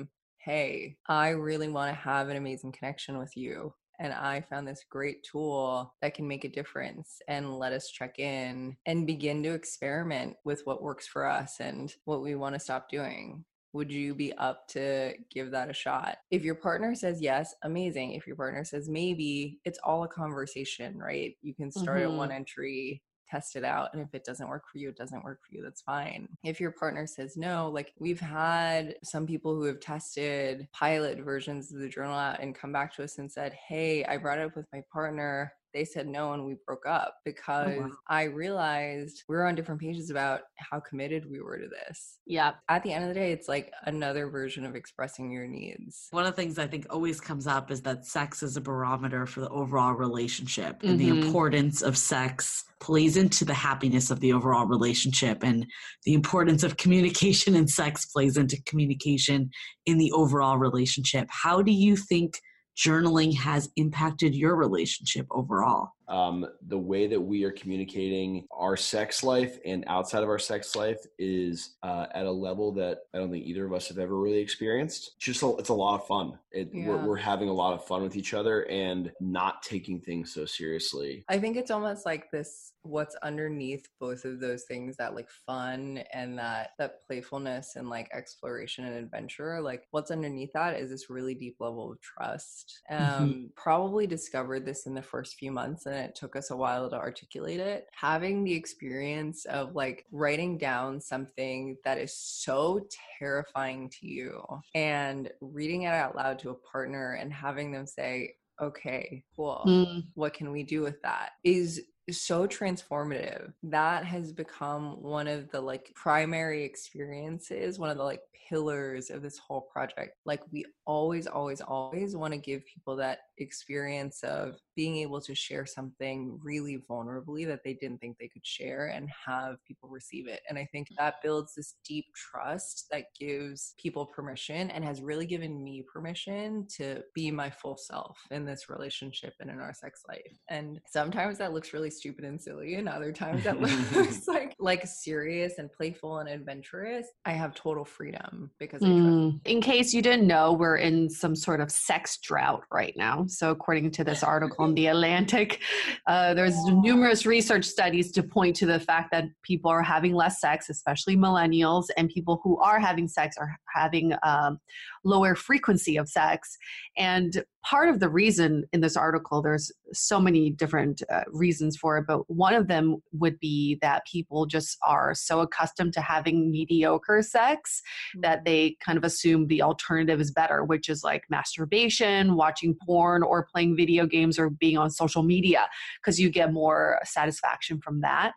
hey, 0.50 0.98
I 1.08 1.30
really 1.30 1.68
want 1.68 1.94
to 1.96 2.02
have 2.02 2.30
an 2.30 2.36
amazing 2.36 2.72
connection 2.72 3.20
with 3.20 3.38
you 3.38 3.72
and 4.00 4.12
I 4.12 4.42
found 4.42 4.68
this 4.68 4.84
great 4.90 5.22
tool 5.22 5.94
that 6.02 6.16
can 6.16 6.28
make 6.28 6.44
a 6.44 6.50
difference 6.50 7.22
and 7.28 7.60
let 7.60 7.72
us 7.72 7.92
check 7.92 8.18
in 8.18 8.76
and 8.88 9.06
begin 9.06 9.44
to 9.44 9.54
experiment 9.54 10.38
with 10.44 10.62
what 10.64 10.82
works 10.82 11.06
for 11.06 11.28
us 11.28 11.58
and 11.60 11.94
what 12.06 12.24
we 12.24 12.34
want 12.34 12.56
to 12.56 12.60
stop 12.60 12.90
doing. 12.90 13.46
Would 13.74 13.92
you 13.92 14.16
be 14.16 14.34
up 14.40 14.68
to 14.70 15.14
give 15.30 15.52
that 15.52 15.70
a 15.70 15.74
shot? 15.74 16.18
If 16.32 16.44
your 16.44 16.56
partner 16.56 16.96
says 16.96 17.22
yes, 17.22 17.54
amazing. 17.62 18.14
If 18.14 18.26
your 18.26 18.36
partner 18.36 18.64
says 18.64 18.90
maybe, 18.90 19.60
it's 19.66 19.78
all 19.84 20.04
a 20.04 20.08
conversation, 20.08 20.98
right? 20.98 21.36
You 21.44 21.54
can 21.54 21.72
start 21.72 22.00
mm-hmm. 22.00 22.14
at 22.14 22.18
one 22.18 22.32
entry 22.32 23.04
test 23.30 23.56
it 23.56 23.64
out. 23.64 23.94
And 23.94 24.02
if 24.02 24.14
it 24.14 24.24
doesn't 24.24 24.50
work 24.50 24.64
for 24.72 24.78
you, 24.78 24.90
it 24.90 24.98
doesn't 24.98 25.24
work 25.24 25.40
for 25.48 25.56
you. 25.56 25.64
That's 25.64 25.82
fine. 25.82 26.28
If 26.44 26.60
your 26.60 26.72
partner 26.72 27.08
says 27.08 27.38
no, 27.38 27.70
like 27.70 27.94
we've 28.00 28.20
had 28.20 28.96
some 29.04 29.28
people 29.28 29.56
who 29.56 29.64
have 29.64 29.80
tested 29.80 30.68
pilot 30.74 31.20
versions 31.20 31.72
of 31.72 31.80
the 31.80 31.90
journal 31.90 32.16
out 32.16 32.42
and 32.42 32.56
come 32.56 32.72
back 32.72 32.94
to 32.96 33.04
us 33.04 33.18
and 33.18 33.32
said, 33.32 33.54
Hey, 33.54 34.04
I 34.06 34.18
brought 34.18 34.40
it 34.40 34.46
up 34.46 34.56
with 34.56 34.68
my 34.74 34.84
partner 34.92 35.54
they 35.74 35.86
said 35.86 36.08
no 36.08 36.34
and 36.34 36.46
we 36.46 36.56
broke 36.66 36.86
up 36.88 37.16
because 37.26 37.74
oh, 37.78 37.82
wow. 37.82 37.90
I 38.08 38.24
realized 38.24 39.24
we 39.28 39.36
were 39.36 39.46
on 39.46 39.56
different 39.56 39.82
pages 39.82 40.10
about 40.10 40.42
how 40.58 40.80
committed 40.80 41.30
we 41.30 41.42
were 41.42 41.58
to 41.58 41.68
this. 41.68 42.20
Yeah. 42.26 42.54
At 42.68 42.84
the 42.84 42.92
end 42.92 43.04
of 43.04 43.10
the 43.10 43.20
day, 43.20 43.32
it's 43.32 43.48
like 43.48 43.72
another 43.86 44.30
version 44.30 44.66
of 44.66 44.76
expressing 44.76 45.32
your 45.32 45.48
needs. 45.48 46.08
One 46.12 46.26
of 46.26 46.36
the 46.36 46.42
things 46.42 46.58
I 46.58 46.68
think 46.68 46.88
always 46.90 47.22
comes 47.22 47.48
up 47.48 47.72
is 47.72 47.82
that 47.84 48.06
sex 48.06 48.44
is 48.44 48.58
a 48.58 48.62
barometer 48.62 49.26
for 49.26 49.42
the 49.42 49.50
overall 49.50 49.94
relationship 49.94 50.80
mm-hmm. 50.80 50.90
and 50.90 51.00
the 51.00 51.10
mm-hmm. 51.10 51.28
importance 51.28 51.82
of 51.82 51.98
sex 51.98 52.66
plays 52.80 53.18
into 53.18 53.44
the 53.44 53.54
happiness 53.54 54.10
of 54.10 54.22
the 54.22 54.32
overall 54.34 54.66
relationship 54.66 55.44
and 55.44 55.66
the 56.06 56.14
importance 56.14 56.64
of 56.64 56.78
communication 56.78 57.56
and 57.56 57.70
sex 57.70 58.06
plays 58.06 58.38
into 58.38 58.62
communication 58.64 59.50
in 59.86 59.98
the 59.98 60.12
overall 60.14 60.58
relationship. 60.58 61.28
How 61.30 61.62
do 61.62 61.72
you 61.72 61.96
think 61.96 62.40
journaling 62.80 63.36
has 63.36 63.70
impacted 63.76 64.34
your 64.34 64.56
relationship 64.56 65.28
overall? 65.32 65.92
Um, 66.10 66.46
the 66.68 66.78
way 66.78 67.08
that 67.08 67.22
we 67.22 67.44
are 67.44 67.52
communicating 67.52 68.48
our 68.52 68.76
sex 68.76 69.24
life 69.24 69.60
and 69.64 69.84
outside 69.88 70.24
of 70.24 70.30
our 70.30 70.40
sex 70.40 70.76
life 70.76 71.00
is 71.18 71.76
uh, 71.84 72.08
at 72.14 72.26
a 72.26 72.32
level 72.32 72.72
that 72.74 73.04
I 73.14 73.20
don't 73.20 73.32
think 73.32 73.46
either 73.46 73.66
of 73.66 73.74
us 73.74 73.88
have 73.90 74.00
ever 74.00 74.20
really 74.20 74.40
experienced. 74.40 75.14
It's 75.18 75.26
just 75.26 75.44
a, 75.44 75.56
it's 75.58 75.70
a 75.70 75.74
lot 75.74 75.96
of 75.96 76.08
fun. 76.08 76.40
It, 76.52 76.70
yeah. 76.74 76.88
we're, 76.88 77.06
we're 77.06 77.16
having 77.16 77.48
a 77.48 77.54
lot 77.54 77.74
of 77.74 77.86
fun 77.86 78.02
with 78.02 78.16
each 78.16 78.34
other 78.34 78.64
and 78.64 79.12
not 79.20 79.62
taking 79.62 80.02
things 80.02 80.34
so 80.34 80.46
seriously. 80.46 81.24
I 81.30 81.38
think 81.38 81.58
it's 81.58 81.72
almost 81.72 82.06
like 82.06 82.32
this 82.32 82.74
what's 82.84 83.16
underneath 83.24 83.88
both 84.00 84.26
of 84.26 84.40
those 84.40 84.64
things 84.64 84.96
that 84.98 85.14
like 85.14 85.30
fun 85.46 86.02
and 86.14 86.38
that 86.38 86.72
that 86.80 87.06
playfulness 87.06 87.76
and 87.76 87.90
like 87.90 88.10
exploration 88.14 88.86
and 88.86 88.96
adventure 88.96 89.62
like 89.62 89.84
what's 89.92 90.12
underneath 90.12 90.52
that 90.54 90.80
is 90.80 90.90
this 90.90 91.10
really 91.10 91.36
deep 91.36 91.58
level 91.60 91.92
of 91.92 92.00
trust 92.02 92.80
mm-hmm. 92.90 93.24
um 93.24 93.30
mm-hmm. 93.30 93.44
probably 93.56 94.08
discovered 94.08 94.66
this 94.66 94.86
in 94.86 94.94
the 94.94 95.02
first 95.02 95.36
few 95.36 95.52
months 95.52 95.86
and 95.86 95.96
it 96.00 96.16
took 96.16 96.36
us 96.36 96.52
a 96.52 96.58
while 96.58 96.90
to 96.90 96.96
articulate 96.96 97.60
it. 97.60 97.88
Having 97.94 98.44
the 98.44 98.54
experience 98.54 99.46
of 99.46 99.76
like 99.76 100.06
writing 100.12 100.58
down 100.58 101.00
something 101.02 101.78
that 101.84 101.98
is 101.98 102.16
so 102.16 102.88
terrifying 103.18 103.90
to 104.00 104.08
you 104.08 104.44
and 104.76 105.30
reading 105.42 105.84
it 105.84 105.94
out 105.94 106.16
loud 106.16 106.40
to 106.40 106.50
a 106.50 106.56
partner 106.56 107.14
and 107.14 107.32
having 107.32 107.72
them 107.72 107.86
say, 107.86 108.34
okay, 108.62 109.24
cool. 109.36 109.64
Mm. 109.66 110.04
What 110.16 110.34
can 110.34 110.52
we 110.52 110.64
do 110.64 110.82
with 110.82 111.02
that? 111.02 111.32
Is 111.44 111.82
so 112.12 112.48
transformative. 112.48 113.54
That 113.64 114.04
has 114.06 114.32
become 114.32 115.02
one 115.02 115.28
of 115.28 115.50
the 115.52 115.62
like 115.62 115.92
primary 115.96 116.64
experiences, 116.64 117.80
one 117.80 117.90
of 117.90 117.98
the 117.98 118.04
like 118.04 118.22
pillars 118.50 119.10
of 119.10 119.22
this 119.22 119.38
whole 119.38 119.62
project. 119.62 120.18
Like 120.26 120.42
we 120.52 120.66
always, 120.86 121.28
always, 121.28 121.62
always 121.62 122.16
want 122.16 122.34
to 122.34 122.40
give 122.40 122.66
people 122.66 122.96
that 122.98 123.20
experience 123.38 124.24
of 124.24 124.56
being 124.80 124.96
able 124.96 125.20
to 125.20 125.36
share 125.36 125.66
something 125.66 126.40
really 126.42 126.82
vulnerably 126.90 127.46
that 127.46 127.60
they 127.66 127.74
didn't 127.74 127.98
think 127.98 128.18
they 128.18 128.30
could 128.30 128.46
share 128.46 128.88
and 128.96 129.10
have 129.26 129.58
people 129.68 129.90
receive 129.90 130.26
it. 130.26 130.40
And 130.48 130.58
I 130.58 130.70
think 130.72 130.88
that 130.98 131.16
builds 131.22 131.54
this 131.54 131.76
deep 131.86 132.06
trust 132.16 132.88
that 132.90 133.08
gives 133.20 133.74
people 133.78 134.06
permission 134.06 134.72
and 134.72 134.86
has 134.86 135.02
really 135.02 135.26
given 135.26 135.62
me 135.62 135.84
permission 135.94 136.66
to 136.78 137.02
be 137.14 137.30
my 137.30 137.50
full 137.50 137.76
self 137.76 138.18
in 138.32 138.46
this 138.46 138.70
relationship 138.70 139.34
and 139.42 139.50
in 139.50 139.60
our 139.60 139.74
sex 139.74 140.04
life. 140.08 140.40
And 140.50 140.80
sometimes 140.90 141.40
that 141.40 141.52
looks 141.52 141.74
really 141.74 141.90
stupid 141.90 142.24
and 142.24 142.40
silly, 142.40 142.76
and 142.76 142.88
other 142.88 143.12
times 143.12 143.44
that 143.44 143.60
looks 143.94 144.28
like 144.30 144.56
like 144.60 144.88
serious 144.88 145.56
and 145.58 145.70
playful 145.74 146.20
and 146.20 146.30
adventurous. 146.30 147.06
I 147.26 147.34
have 147.34 147.54
total 147.54 147.84
freedom 147.84 148.50
because 148.60 148.82
mm. 148.82 149.42
In 149.44 149.60
case 149.60 149.94
you 149.94 150.02
didn't 150.02 150.26
know, 150.26 150.54
we're 150.54 150.78
in 150.78 151.10
some 151.10 151.36
sort 151.36 151.60
of 151.60 151.70
sex 151.70 152.18
drought 152.24 152.64
right 152.72 152.94
now. 152.96 153.26
So 153.28 153.52
according 153.52 153.92
to 153.92 154.06
this 154.06 154.24
article 154.30 154.69
in 154.70 154.76
the 154.76 154.88
Atlantic, 154.88 155.62
uh, 156.08 156.34
there's 156.34 156.56
numerous 156.66 157.26
research 157.26 157.66
studies 157.66 158.12
to 158.14 158.24
point 158.24 158.56
to 158.58 158.66
the 158.66 158.80
fact 158.80 159.12
that 159.12 159.26
people 159.44 159.70
are 159.70 159.84
having 159.84 160.14
less 160.14 160.40
sex, 160.40 160.70
especially 160.70 161.18
millennials, 161.18 161.86
and 161.98 162.10
people 162.10 162.40
who 162.44 162.58
are 162.60 162.80
having 162.80 163.08
sex 163.08 163.36
are 163.38 163.56
having 163.74 164.14
um, 164.24 164.60
lower 165.04 165.36
frequency 165.36 165.98
of 165.98 166.08
sex. 166.08 166.58
And 166.98 167.44
part 167.66 167.90
of 167.90 168.00
the 168.00 168.10
reason 168.10 168.64
in 168.72 168.82
this 168.82 168.96
article, 168.96 169.42
there's 169.42 169.72
so 169.92 170.20
many 170.20 170.50
different 170.50 171.02
uh, 171.12 171.22
reasons 171.28 171.76
for 171.78 171.98
it, 171.98 172.06
but 172.08 172.30
one 172.30 172.54
of 172.54 172.68
them 172.68 172.98
would 173.12 173.40
be 173.40 173.78
that 173.82 174.06
people 174.06 174.46
just 174.46 174.78
are 174.86 175.14
so 175.14 175.42
accustomed 175.42 175.94
to 175.94 176.02
having 176.02 176.52
mediocre 176.52 177.22
sex 177.22 177.82
mm-hmm. 178.16 178.22
that 178.22 178.46
they 178.46 178.78
kind 178.80 178.98
of 178.98 179.04
assume 179.04 179.48
the 179.48 179.62
alternative 179.62 180.22
is 180.22 180.32
better, 180.32 180.64
which 180.64 180.90
is 180.90 181.04
like 181.04 181.24
masturbation, 181.30 182.36
watching 182.36 182.76
porn, 182.86 183.24
or 183.24 183.46
playing 183.52 183.76
video 183.76 184.06
games 184.06 184.40
or 184.40 184.50
being 184.50 184.78
on 184.78 184.90
social 184.90 185.24
media, 185.24 185.68
because 186.02 186.20
you 186.20 186.30
get 186.30 186.54
more 186.54 187.00
satisfaction 187.04 187.80
from 187.82 188.02
that. 188.02 188.34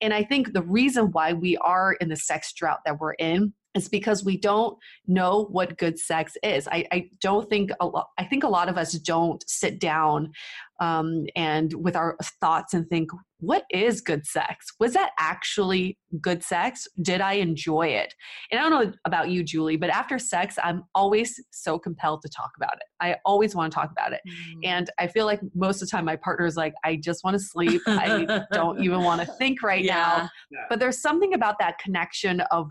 And 0.00 0.12
I 0.12 0.24
think 0.24 0.52
the 0.52 0.62
reason 0.62 1.12
why 1.12 1.32
we 1.32 1.56
are 1.58 1.94
in 1.94 2.08
the 2.08 2.16
sex 2.16 2.52
drought 2.52 2.80
that 2.84 2.98
we're 2.98 3.14
in 3.14 3.54
is 3.74 3.88
because 3.88 4.24
we 4.24 4.36
don't 4.36 4.78
know 5.06 5.46
what 5.50 5.78
good 5.78 5.98
sex 5.98 6.36
is. 6.42 6.68
I, 6.68 6.86
I 6.92 7.10
don't 7.20 7.48
think 7.48 7.70
a 7.80 7.86
lot, 7.86 8.08
I 8.18 8.24
think 8.24 8.44
a 8.44 8.48
lot 8.48 8.68
of 8.68 8.78
us 8.78 8.92
don't 8.92 9.42
sit 9.48 9.80
down 9.80 10.32
um, 10.80 11.26
and 11.36 11.72
with 11.74 11.96
our 11.96 12.16
thoughts 12.40 12.74
and 12.74 12.88
think, 12.88 13.10
what 13.38 13.64
is 13.70 14.00
good 14.00 14.26
sex? 14.26 14.72
Was 14.80 14.94
that 14.94 15.10
actually 15.18 15.98
good 16.20 16.42
sex? 16.42 16.88
Did 17.02 17.20
I 17.20 17.34
enjoy 17.34 17.88
it? 17.88 18.14
And 18.50 18.58
I 18.58 18.68
don't 18.68 18.86
know 18.86 18.92
about 19.04 19.28
you, 19.28 19.42
Julie, 19.44 19.76
but 19.76 19.90
after 19.90 20.18
sex, 20.18 20.58
I'm 20.62 20.84
always 20.94 21.40
so 21.50 21.78
compelled 21.78 22.22
to 22.22 22.28
talk 22.28 22.50
about 22.56 22.74
it. 22.74 22.84
I 23.00 23.16
always 23.24 23.54
want 23.54 23.72
to 23.72 23.74
talk 23.74 23.90
about 23.90 24.12
it. 24.12 24.20
Mm. 24.26 24.60
And 24.64 24.90
I 24.98 25.06
feel 25.06 25.26
like 25.26 25.40
most 25.54 25.82
of 25.82 25.88
the 25.88 25.90
time 25.90 26.06
my 26.06 26.16
partner 26.16 26.46
is 26.46 26.56
like, 26.56 26.74
I 26.84 26.96
just 26.96 27.22
want 27.22 27.34
to 27.34 27.40
sleep. 27.40 27.82
I 27.86 28.44
don't 28.52 28.82
even 28.82 29.02
want 29.02 29.20
to 29.20 29.26
think 29.26 29.62
right 29.62 29.84
yeah. 29.84 29.94
now. 29.94 30.30
Yeah. 30.50 30.66
But 30.68 30.78
there's 30.78 30.98
something 30.98 31.34
about 31.34 31.58
that 31.58 31.78
connection 31.78 32.40
of 32.52 32.70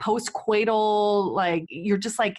postcoital 0.00 1.32
like 1.32 1.64
you're 1.68 1.98
just 1.98 2.18
like 2.18 2.36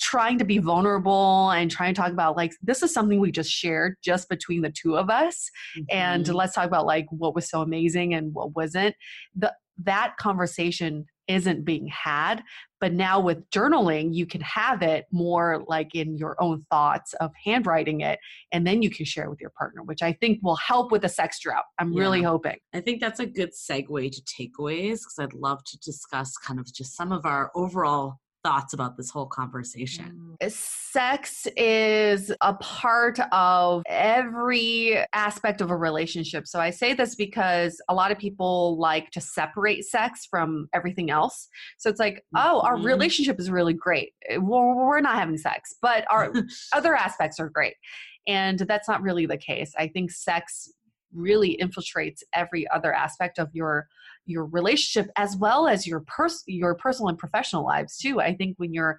trying 0.00 0.38
to 0.38 0.44
be 0.44 0.58
vulnerable 0.58 1.50
and 1.50 1.70
trying 1.70 1.92
to 1.94 2.00
talk 2.00 2.10
about 2.12 2.36
like 2.36 2.52
this 2.62 2.82
is 2.82 2.92
something 2.92 3.20
we 3.20 3.30
just 3.30 3.50
shared 3.50 3.96
just 4.02 4.28
between 4.28 4.62
the 4.62 4.70
two 4.70 4.96
of 4.96 5.10
us 5.10 5.50
and 5.90 6.24
Mhm. 6.26 6.34
let's 6.34 6.54
talk 6.54 6.66
about 6.66 6.86
like 6.86 7.06
what 7.10 7.34
was 7.34 7.48
so 7.48 7.60
amazing 7.60 8.14
and 8.14 8.32
what 8.32 8.54
wasn't 8.56 8.94
the 9.36 9.52
that 9.82 10.16
conversation 10.18 11.04
isn't 11.30 11.64
being 11.64 11.86
had 11.86 12.42
but 12.80 12.92
now 12.92 13.20
with 13.20 13.48
journaling 13.50 14.14
you 14.14 14.26
can 14.26 14.40
have 14.40 14.82
it 14.82 15.06
more 15.12 15.64
like 15.66 15.94
in 15.94 16.16
your 16.16 16.36
own 16.42 16.60
thoughts 16.70 17.14
of 17.14 17.30
handwriting 17.44 18.00
it 18.00 18.18
and 18.52 18.66
then 18.66 18.82
you 18.82 18.90
can 18.90 19.04
share 19.04 19.30
with 19.30 19.40
your 19.40 19.52
partner 19.58 19.82
which 19.82 20.02
i 20.02 20.12
think 20.12 20.38
will 20.42 20.56
help 20.56 20.92
with 20.92 21.02
the 21.02 21.08
sex 21.08 21.40
drought. 21.40 21.64
I'm 21.78 21.94
really 21.94 22.22
hoping. 22.22 22.56
I 22.74 22.80
think 22.80 23.00
that's 23.00 23.20
a 23.20 23.26
good 23.26 23.50
segue 23.52 24.12
to 24.12 24.22
takeaways 24.22 24.98
because 25.00 25.16
I'd 25.18 25.34
love 25.34 25.62
to 25.64 25.78
discuss 25.78 26.36
kind 26.36 26.60
of 26.60 26.72
just 26.72 26.96
some 26.96 27.12
of 27.12 27.26
our 27.26 27.50
overall 27.54 28.16
thoughts 28.42 28.72
about 28.72 28.96
this 28.96 29.10
whole 29.10 29.26
conversation. 29.26 30.36
sex 30.48 31.46
is 31.56 32.32
a 32.40 32.54
part 32.54 33.18
of 33.30 33.82
every 33.86 34.98
aspect 35.12 35.60
of 35.60 35.70
a 35.70 35.76
relationship. 35.76 36.46
So 36.46 36.58
I 36.58 36.70
say 36.70 36.94
this 36.94 37.14
because 37.14 37.80
a 37.88 37.94
lot 37.94 38.10
of 38.10 38.18
people 38.18 38.78
like 38.78 39.10
to 39.10 39.20
separate 39.20 39.84
sex 39.84 40.26
from 40.28 40.68
everything 40.72 41.10
else. 41.10 41.48
So 41.78 41.90
it's 41.90 42.00
like, 42.00 42.24
oh, 42.34 42.60
our 42.62 42.76
Mhm. 42.76 42.84
relationship 42.84 43.38
is 43.38 43.50
really 43.50 43.74
great. 43.74 44.14
Eh, 44.28 44.38
Well, 44.38 44.74
we're 44.74 45.00
not 45.00 45.16
having 45.16 45.36
sex, 45.36 45.74
but 45.82 46.04
our 46.10 46.32
other 46.72 46.96
aspects 46.96 47.38
are 47.38 47.48
great. 47.50 47.74
And 48.26 48.58
that's 48.60 48.88
not 48.88 49.02
really 49.02 49.26
the 49.26 49.38
case. 49.38 49.72
I 49.78 49.88
think 49.88 50.10
sex 50.10 50.72
really 51.12 51.58
infiltrates 51.60 52.22
every 52.32 52.66
other 52.68 52.92
aspect 52.92 53.38
of 53.38 53.48
your 53.52 53.88
your 54.30 54.46
relationship 54.46 55.10
as 55.16 55.36
well 55.36 55.66
as 55.66 55.86
your 55.86 56.00
pers- 56.00 56.44
your 56.46 56.74
personal 56.74 57.08
and 57.08 57.18
professional 57.18 57.64
lives 57.64 57.96
too. 57.98 58.20
I 58.20 58.34
think 58.34 58.56
when 58.58 58.72
you're 58.72 58.98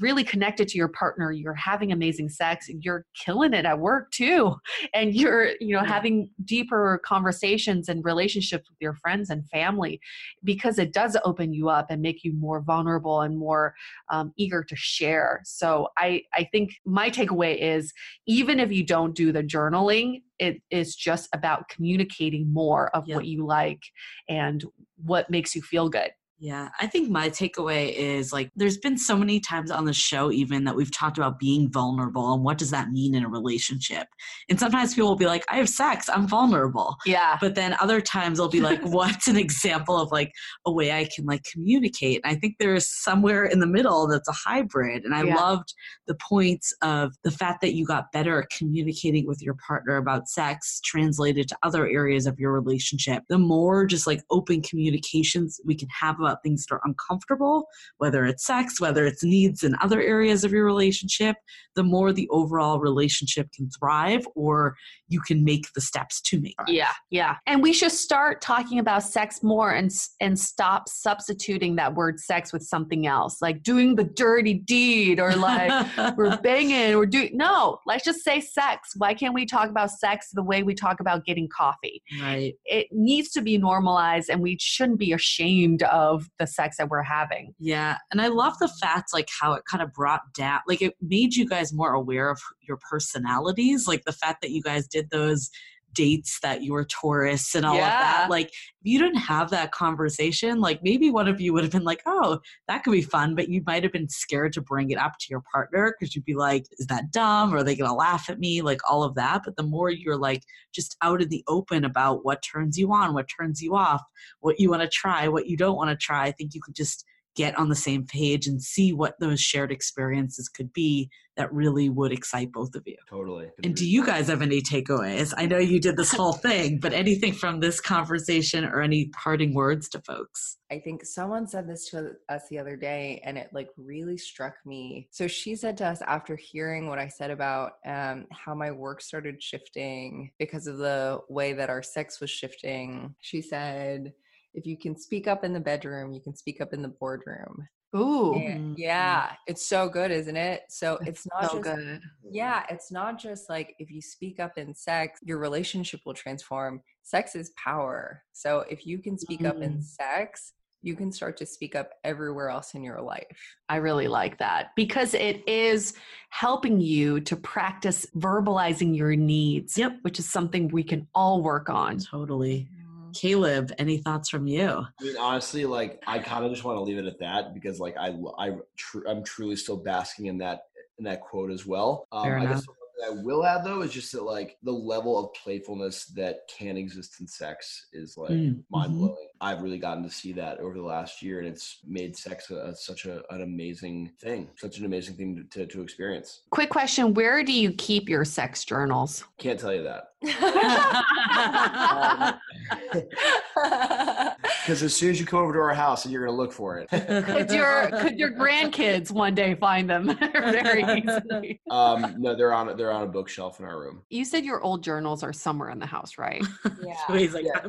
really 0.00 0.24
connected 0.24 0.66
to 0.68 0.78
your 0.78 0.88
partner 0.88 1.30
you're 1.32 1.54
having 1.54 1.92
amazing 1.92 2.28
sex 2.28 2.66
you're 2.80 3.04
killing 3.14 3.52
it 3.52 3.64
at 3.64 3.78
work 3.78 4.10
too 4.10 4.54
and 4.94 5.14
you're 5.14 5.50
you 5.60 5.74
know 5.74 5.82
Yeah. 5.82 5.92
having 5.92 6.30
deeper 6.44 7.00
conversations 7.04 7.88
and 7.88 8.04
relationships 8.04 8.68
with 8.68 8.78
your 8.80 8.94
friends 8.94 9.30
and 9.30 9.48
family 9.50 10.00
because 10.42 10.78
it 10.78 10.92
does 10.92 11.16
open 11.24 11.52
you 11.52 11.68
up 11.68 11.86
and 11.90 12.02
make 12.02 12.24
you 12.24 12.32
more 12.32 12.60
vulnerable 12.60 13.20
and 13.22 13.38
more 13.38 13.74
um, 14.10 14.32
eager 14.36 14.64
to 14.64 14.76
share 14.76 15.40
so 15.44 15.88
i 15.98 16.22
i 16.34 16.44
think 16.52 16.72
my 16.84 17.10
takeaway 17.10 17.56
is 17.60 17.92
even 18.26 18.58
if 18.60 18.72
you 18.72 18.84
don't 18.84 19.14
do 19.14 19.32
the 19.32 19.42
journaling 19.42 20.22
it 20.38 20.60
is 20.70 20.96
just 20.96 21.28
about 21.32 21.68
communicating 21.68 22.52
more 22.52 22.88
of 22.96 23.06
Yeah. 23.06 23.16
what 23.16 23.26
you 23.26 23.46
like 23.46 23.82
and 24.28 24.64
what 25.04 25.30
makes 25.30 25.54
you 25.54 25.62
feel 25.62 25.88
good 25.88 26.10
Yeah, 26.40 26.68
I 26.80 26.88
think 26.88 27.08
my 27.10 27.30
takeaway 27.30 27.94
is 27.94 28.32
like 28.32 28.50
there's 28.56 28.76
been 28.76 28.98
so 28.98 29.16
many 29.16 29.38
times 29.38 29.70
on 29.70 29.84
the 29.84 29.92
show 29.92 30.32
even 30.32 30.64
that 30.64 30.74
we've 30.74 30.90
talked 30.90 31.16
about 31.16 31.38
being 31.38 31.70
vulnerable 31.70 32.34
and 32.34 32.42
what 32.42 32.58
does 32.58 32.70
that 32.72 32.90
mean 32.90 33.14
in 33.14 33.24
a 33.24 33.28
relationship. 33.28 34.08
And 34.50 34.58
sometimes 34.58 34.94
people 34.94 35.08
will 35.08 35.16
be 35.16 35.26
like, 35.26 35.44
I 35.48 35.56
have 35.56 35.68
sex, 35.68 36.08
I'm 36.08 36.26
vulnerable. 36.26 36.96
yeah 37.06 37.38
But 37.40 37.54
then 37.54 37.76
other 37.80 38.00
times 38.00 38.38
they'll 38.38 38.48
be 38.48 38.60
like, 38.60 38.80
what's 38.84 39.28
an 39.28 39.36
example 39.36 39.96
of 39.96 40.10
like 40.10 40.32
a 40.66 40.72
way 40.72 40.90
I 40.92 41.08
can 41.14 41.24
like 41.24 41.44
communicate? 41.44 42.20
And 42.24 42.36
I 42.36 42.38
think 42.38 42.56
there's 42.58 42.86
somewhere 42.88 43.44
in 43.44 43.60
the 43.60 43.66
middle 43.66 44.08
that's 44.08 44.28
a 44.28 44.32
hybrid. 44.32 45.04
And 45.04 45.14
I 45.14 45.22
Yeah. 45.22 45.36
loved 45.36 45.72
the 46.08 46.16
points 46.16 46.74
of 46.82 47.12
the 47.22 47.30
fact 47.30 47.60
that 47.60 47.74
you 47.74 47.86
got 47.86 48.10
better 48.12 48.42
at 48.42 48.50
communicating 48.50 49.26
with 49.26 49.40
your 49.40 49.54
partner 49.66 49.96
about 49.96 50.28
sex 50.28 50.80
translated 50.84 51.48
to 51.48 51.56
other 51.62 51.86
areas 51.86 52.26
of 52.26 52.40
your 52.40 52.52
relationship. 52.52 53.22
The 53.28 53.38
more 53.38 53.86
just 53.86 54.06
like 54.06 54.22
open 54.30 54.62
communications 54.62 55.60
we 55.64 55.76
can 55.76 55.88
have 56.00 56.18
about 56.24 56.42
things 56.42 56.66
that 56.66 56.74
are 56.74 56.80
uncomfortable, 56.84 57.66
whether 57.98 58.24
it's 58.24 58.46
sex, 58.46 58.80
whether 58.80 59.04
it's 59.06 59.24
needs 59.24 59.62
in 59.62 59.74
other 59.80 60.00
areas 60.00 60.44
of 60.44 60.52
your 60.52 60.64
relationship, 60.64 61.36
the 61.74 61.82
more 61.82 62.12
the 62.12 62.28
overall 62.30 62.78
relationship 62.78 63.48
can 63.52 63.68
thrive 63.70 64.26
or 64.34 64.76
you 65.08 65.20
can 65.20 65.44
make 65.44 65.72
the 65.74 65.80
steps 65.80 66.20
to 66.22 66.40
make 66.40 66.54
it. 66.66 66.72
Yeah, 66.72 66.92
yeah. 67.10 67.36
And 67.46 67.62
we 67.62 67.72
should 67.72 67.92
start 67.92 68.40
talking 68.40 68.78
about 68.78 69.02
sex 69.02 69.42
more 69.42 69.72
and 69.72 69.90
and 70.20 70.38
stop 70.38 70.88
substituting 70.88 71.76
that 71.76 71.94
word 71.94 72.20
sex 72.20 72.52
with 72.52 72.62
something 72.62 73.06
else, 73.06 73.42
like 73.42 73.62
doing 73.62 73.96
the 73.96 74.04
dirty 74.04 74.54
deed 74.54 75.20
or 75.20 75.34
like 75.36 75.86
we're 76.16 76.36
banging 76.38 76.94
or 76.94 77.06
do 77.06 77.28
no, 77.32 77.78
let's 77.86 78.04
just 78.04 78.24
say 78.24 78.40
sex. 78.40 78.92
Why 78.96 79.14
can't 79.14 79.34
we 79.34 79.46
talk 79.46 79.68
about 79.68 79.90
sex 79.90 80.28
the 80.32 80.42
way 80.42 80.62
we 80.62 80.74
talk 80.74 81.00
about 81.00 81.24
getting 81.24 81.48
coffee? 81.48 82.02
right. 82.20 82.54
It 82.64 82.88
needs 82.90 83.30
to 83.30 83.42
be 83.42 83.58
normalized 83.58 84.30
and 84.30 84.40
we 84.40 84.56
shouldn't 84.60 84.98
be 84.98 85.12
ashamed 85.12 85.82
of 85.84 86.13
the 86.38 86.46
sex 86.46 86.76
that 86.78 86.88
we're 86.88 87.02
having. 87.02 87.54
Yeah. 87.58 87.98
And 88.10 88.20
I 88.20 88.28
love 88.28 88.58
the 88.58 88.68
fact 88.80 89.12
like 89.12 89.28
how 89.40 89.52
it 89.54 89.62
kind 89.70 89.82
of 89.82 89.92
brought 89.92 90.32
down 90.34 90.60
like 90.66 90.82
it 90.82 90.94
made 91.00 91.34
you 91.34 91.46
guys 91.46 91.72
more 91.72 91.92
aware 91.92 92.30
of 92.30 92.40
your 92.60 92.78
personalities. 92.90 93.86
Like 93.86 94.04
the 94.04 94.12
fact 94.12 94.42
that 94.42 94.50
you 94.50 94.62
guys 94.62 94.86
did 94.86 95.10
those 95.10 95.50
dates 95.94 96.38
that 96.42 96.62
you 96.62 96.72
were 96.72 96.84
Taurus 96.84 97.54
and 97.54 97.64
all 97.64 97.76
of 97.76 97.80
that. 97.80 98.26
Like 98.28 98.48
if 98.48 98.82
you 98.82 98.98
didn't 98.98 99.20
have 99.20 99.50
that 99.50 99.72
conversation, 99.72 100.60
like 100.60 100.82
maybe 100.82 101.10
one 101.10 101.28
of 101.28 101.40
you 101.40 101.52
would 101.52 101.62
have 101.62 101.72
been 101.72 101.84
like, 101.84 102.02
oh, 102.06 102.40
that 102.68 102.84
could 102.84 102.92
be 102.92 103.02
fun, 103.02 103.34
but 103.34 103.48
you 103.48 103.62
might 103.66 103.82
have 103.82 103.92
been 103.92 104.08
scared 104.08 104.52
to 104.54 104.60
bring 104.60 104.90
it 104.90 104.98
up 104.98 105.12
to 105.20 105.26
your 105.30 105.42
partner 105.52 105.94
because 105.98 106.14
you'd 106.14 106.24
be 106.24 106.34
like, 106.34 106.66
is 106.78 106.86
that 106.86 107.10
dumb? 107.10 107.54
Or 107.54 107.58
are 107.58 107.64
they 107.64 107.76
gonna 107.76 107.94
laugh 107.94 108.28
at 108.28 108.38
me? 108.38 108.60
Like 108.60 108.80
all 108.90 109.02
of 109.02 109.14
that. 109.14 109.42
But 109.44 109.56
the 109.56 109.62
more 109.62 109.90
you're 109.90 110.18
like 110.18 110.42
just 110.74 110.96
out 111.02 111.22
in 111.22 111.28
the 111.28 111.44
open 111.48 111.84
about 111.84 112.24
what 112.24 112.42
turns 112.42 112.78
you 112.78 112.92
on, 112.92 113.14
what 113.14 113.28
turns 113.28 113.62
you 113.62 113.74
off, 113.74 114.02
what 114.40 114.60
you 114.60 114.70
want 114.70 114.82
to 114.82 114.88
try, 114.88 115.28
what 115.28 115.46
you 115.46 115.56
don't 115.56 115.76
want 115.76 115.90
to 115.90 115.96
try, 115.96 116.24
I 116.24 116.32
think 116.32 116.54
you 116.54 116.60
could 116.60 116.74
just 116.74 117.04
get 117.34 117.58
on 117.58 117.68
the 117.68 117.74
same 117.74 118.06
page 118.06 118.46
and 118.46 118.62
see 118.62 118.92
what 118.92 119.18
those 119.20 119.40
shared 119.40 119.72
experiences 119.72 120.48
could 120.48 120.72
be 120.72 121.10
that 121.36 121.52
really 121.52 121.88
would 121.88 122.12
excite 122.12 122.52
both 122.52 122.74
of 122.74 122.82
you. 122.86 122.96
Totally. 123.08 123.50
And 123.62 123.74
do 123.74 123.88
you 123.88 124.06
guys 124.06 124.28
have 124.28 124.42
any 124.42 124.62
takeaways? 124.62 125.34
I 125.36 125.46
know 125.46 125.58
you 125.58 125.80
did 125.80 125.96
this 125.96 126.12
whole 126.16 126.32
thing, 126.32 126.78
but 126.80 126.92
anything 126.92 127.32
from 127.32 127.60
this 127.60 127.80
conversation 127.80 128.64
or 128.64 128.80
any 128.80 129.06
parting 129.08 129.54
words 129.54 129.88
to 129.90 130.00
folks? 130.00 130.58
I 130.70 130.78
think 130.78 131.04
someone 131.04 131.46
said 131.46 131.68
this 131.68 131.88
to 131.90 132.12
us 132.28 132.42
the 132.50 132.58
other 132.58 132.76
day 132.76 133.20
and 133.24 133.36
it 133.36 133.50
like 133.52 133.68
really 133.76 134.16
struck 134.16 134.54
me. 134.64 135.08
So 135.10 135.26
she 135.26 135.56
said 135.56 135.76
to 135.78 135.86
us 135.86 136.02
after 136.02 136.36
hearing 136.36 136.88
what 136.88 136.98
I 136.98 137.08
said 137.08 137.30
about 137.30 137.72
um, 137.86 138.26
how 138.30 138.54
my 138.54 138.70
work 138.70 139.00
started 139.00 139.42
shifting 139.42 140.30
because 140.38 140.66
of 140.66 140.78
the 140.78 141.20
way 141.28 141.52
that 141.52 141.70
our 141.70 141.82
sex 141.82 142.20
was 142.20 142.30
shifting, 142.30 143.14
she 143.20 143.42
said, 143.42 144.12
if 144.54 144.66
you 144.66 144.76
can 144.76 144.96
speak 144.96 145.26
up 145.26 145.44
in 145.44 145.52
the 145.52 145.60
bedroom, 145.60 146.12
you 146.12 146.20
can 146.20 146.34
speak 146.34 146.60
up 146.60 146.72
in 146.72 146.82
the 146.82 146.88
boardroom. 146.88 147.68
Ooh. 147.96 148.34
And 148.34 148.74
Mhm. 148.74 148.78
yeah, 148.78 149.36
it's 149.46 149.66
so 149.68 149.88
good, 149.88 150.10
isn't 150.10 150.36
it? 150.36 150.62
So 150.68 150.98
it's 151.06 151.26
not 151.32 151.50
so 151.50 151.58
just 151.62 151.76
good. 151.76 152.00
yeah, 152.30 152.64
it's 152.68 152.90
not 152.90 153.18
just 153.18 153.48
like 153.48 153.76
if 153.78 153.90
you 153.90 154.00
speak 154.02 154.40
up 154.40 154.58
in 154.58 154.74
sex, 154.74 155.20
your 155.22 155.38
relationship 155.38 156.00
will 156.04 156.14
transform. 156.14 156.82
Sex 157.02 157.36
is 157.36 157.52
power. 157.62 158.24
So 158.32 158.60
if 158.68 158.84
you 158.86 158.98
can 158.98 159.16
speak 159.18 159.44
up 159.44 159.62
in 159.62 159.78
Mm. 159.78 159.82
sex, 159.84 160.54
you 160.82 160.96
can 160.96 161.10
start 161.12 161.36
to 161.38 161.46
speak 161.46 161.74
up 161.74 161.90
everywhere 162.02 162.50
else 162.50 162.74
in 162.74 162.82
your 162.82 163.00
life. 163.00 163.38
I 163.68 163.76
really 163.76 164.08
like 164.08 164.38
that 164.38 164.72
because 164.76 165.14
it 165.14 165.46
is 165.48 165.94
helping 166.30 166.80
you 166.80 167.20
to 167.20 167.36
practice 167.36 168.06
verbalizing 168.16 168.94
your 168.96 169.14
needs, 169.16 169.78
Yep. 169.78 169.98
which 170.02 170.18
is 170.18 170.28
something 170.28 170.68
we 170.68 170.82
can 170.82 171.06
all 171.14 171.42
work 171.42 171.70
on. 171.70 171.98
Totally. 172.00 172.68
Caleb, 173.14 173.72
any 173.78 173.98
thoughts 173.98 174.28
from 174.28 174.46
you? 174.46 174.68
I 174.68 175.04
mean, 175.04 175.16
honestly, 175.18 175.64
like 175.64 176.02
I 176.06 176.18
kind 176.18 176.44
of 176.44 176.50
just 176.52 176.64
want 176.64 176.76
to 176.76 176.82
leave 176.82 176.98
it 176.98 177.06
at 177.06 177.18
that 177.20 177.54
because, 177.54 177.80
like, 177.80 177.96
I, 177.96 178.14
I, 178.38 178.52
tr- 178.76 179.06
I'm 179.08 179.24
truly 179.24 179.56
still 179.56 179.76
basking 179.76 180.26
in 180.26 180.38
that 180.38 180.64
in 180.98 181.04
that 181.04 181.20
quote 181.20 181.50
as 181.50 181.66
well. 181.66 182.06
Um, 182.12 182.24
I 182.26 182.46
guess 182.46 182.66
I 183.06 183.10
will 183.10 183.44
add 183.44 183.64
though 183.64 183.82
is 183.82 183.92
just 183.92 184.12
that, 184.12 184.22
like, 184.22 184.56
the 184.62 184.70
level 184.72 185.18
of 185.18 185.32
playfulness 185.34 186.06
that 186.14 186.40
can 186.48 186.76
exist 186.76 187.20
in 187.20 187.26
sex 187.26 187.86
is 187.92 188.16
like 188.16 188.30
Mm, 188.30 188.62
mind 188.70 188.92
mhm. 188.92 188.98
blowing. 188.98 189.28
I've 189.40 189.62
really 189.62 189.78
gotten 189.78 190.02
to 190.04 190.10
see 190.10 190.32
that 190.34 190.58
over 190.60 190.74
the 190.74 190.82
last 190.82 191.20
year, 191.22 191.38
and 191.40 191.48
it's 191.48 191.80
made 191.86 192.16
sex 192.16 192.50
a, 192.50 192.56
a- 192.56 192.76
such 192.76 193.04
a, 193.06 193.22
an 193.32 193.42
amazing 193.42 194.12
thing, 194.20 194.48
such 194.56 194.78
an 194.78 194.84
amazing 194.86 195.16
thing 195.16 195.36
to, 195.36 195.44
to, 195.58 195.66
to 195.72 195.82
experience. 195.82 196.42
Quick 196.50 196.70
question 196.70 197.12
Where 197.14 197.42
do 197.42 197.52
you 197.52 197.72
keep 197.72 198.08
your 198.08 198.24
sex 198.24 198.64
journals? 198.64 199.24
Can't 199.38 199.58
tell 199.60 199.74
you 199.74 199.82
that 199.82 200.10
because 204.64 204.82
as 204.82 204.96
soon 204.96 205.10
as 205.10 205.20
you 205.20 205.26
come 205.26 205.40
over 205.40 205.52
to 205.52 205.58
our 205.58 205.74
house, 205.74 206.06
you're 206.06 206.24
gonna 206.24 206.36
look 206.36 206.50
for 206.50 206.78
it. 206.78 206.88
Could 206.88 207.50
your, 207.50 207.90
could 208.00 208.18
your 208.18 208.30
grandkids 208.32 209.10
one 209.10 209.34
day 209.34 209.54
find 209.54 209.90
them 209.90 210.16
very 210.32 210.82
easily? 211.02 211.60
um, 211.70 212.14
no, 212.18 212.34
they're 212.34 212.54
on 212.54 212.74
they're 212.78 212.90
on 212.90 213.02
a 213.02 213.06
bookshelf 213.06 213.60
in 213.60 213.66
our 213.66 213.78
room. 213.78 214.02
You 214.08 214.24
said 214.24 214.42
your 214.44 214.62
old 214.62 214.82
journals 214.82 215.22
are 215.22 215.34
somewhere 215.34 215.68
in 215.68 215.78
the 215.78 215.86
house, 215.86 216.16
right? 216.18 216.42
Yeah. 216.84 216.96
So 217.06 217.14
he's 217.14 217.32
like, 217.34 217.44
Yeah. 217.44 217.60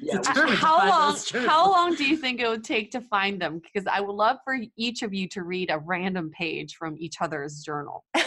Yeah, 0.00 0.16
we- 0.16 0.18
determined 0.22 0.58
to 0.58 0.64
how 0.64 0.88
long 0.88 1.16
how 1.46 1.70
long 1.70 1.94
do 1.94 2.04
you 2.04 2.16
think 2.16 2.40
it 2.40 2.48
would 2.48 2.64
take 2.64 2.90
to 2.92 3.00
find 3.00 3.40
them 3.40 3.60
because 3.60 3.86
i 3.86 4.00
would 4.00 4.12
love 4.14 4.38
for 4.44 4.58
each 4.76 5.02
of 5.02 5.14
you 5.14 5.26
to 5.28 5.42
read 5.42 5.70
a 5.70 5.78
random 5.78 6.30
page 6.30 6.76
from 6.76 6.94
each 6.98 7.16
other's 7.20 7.62
journal 7.62 8.04
All 8.14 8.22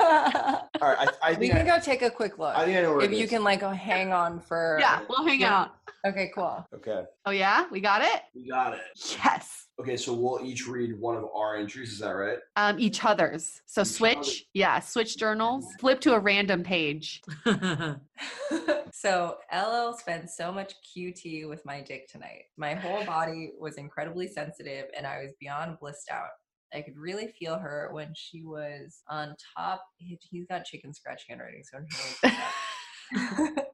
right, 0.00 0.70
I, 0.82 1.08
I 1.22 1.30
we 1.32 1.36
think 1.36 1.52
can 1.52 1.68
I, 1.68 1.76
go 1.76 1.82
take 1.82 2.02
a 2.02 2.10
quick 2.10 2.38
look. 2.38 2.56
I 2.56 2.64
think 2.64 2.78
I 2.78 2.82
know 2.82 2.94
where 2.94 3.02
if 3.04 3.12
it 3.12 3.16
you 3.16 3.24
is. 3.24 3.30
can 3.30 3.42
like 3.44 3.60
hang 3.62 4.12
on 4.12 4.40
for 4.40 4.78
yeah 4.80 5.00
we'll 5.08 5.26
hang 5.26 5.40
Yeah. 5.40 5.60
out 5.60 5.70
Okay, 6.06 6.30
cool. 6.34 6.66
Okay, 6.74 7.04
Oh 7.24 7.30
yeah, 7.30 7.64
we 7.70 7.80
got 7.80 8.02
it. 8.02 8.22
we 8.34 8.46
got 8.48 8.74
it. 8.74 8.80
Yes. 8.96 9.68
Okay, 9.80 9.96
so 9.96 10.12
we'll 10.12 10.40
each 10.44 10.68
read 10.68 10.98
one 11.00 11.16
of 11.16 11.24
our 11.34 11.56
entries. 11.56 11.92
Is 11.92 11.98
that 12.00 12.10
right? 12.10 12.38
Um, 12.56 12.78
each 12.78 13.04
other's. 13.04 13.62
So 13.66 13.80
Each 13.80 13.88
switch. 13.88 14.16
other. 14.16 14.28
Yeah, 14.52 14.80
switch 14.80 15.16
journals. 15.16 15.64
Flip 15.80 16.00
to 16.02 16.12
a 16.14 16.18
random 16.18 16.62
page. 16.62 17.22
so 18.92 19.38
LL 19.52 19.94
spent 19.98 20.30
so 20.30 20.52
much 20.52 20.74
QT 20.96 21.48
with 21.48 21.64
my 21.64 21.80
dick 21.80 22.06
tonight. 22.08 22.44
My 22.56 22.74
whole 22.74 23.04
body 23.04 23.52
was 23.58 23.76
incredibly 23.76 24.28
sensitive 24.28 24.86
and 24.96 25.06
I 25.06 25.22
was 25.22 25.32
beyond 25.40 25.78
blissed 25.80 26.10
out. 26.10 26.28
I 26.72 26.82
could 26.82 26.96
really 26.96 27.28
feel 27.38 27.56
her 27.58 27.88
when 27.92 28.12
she 28.14 28.42
was 28.44 29.02
on 29.08 29.34
top. 29.56 29.82
he- 29.96 30.18
He's 30.30 30.46
got 30.46 30.64
chicken 30.64 30.92
scratch 30.92 31.24
handwriting, 31.28 31.62
so 31.64 31.78
I'm 31.78 31.86
sure 31.90 33.56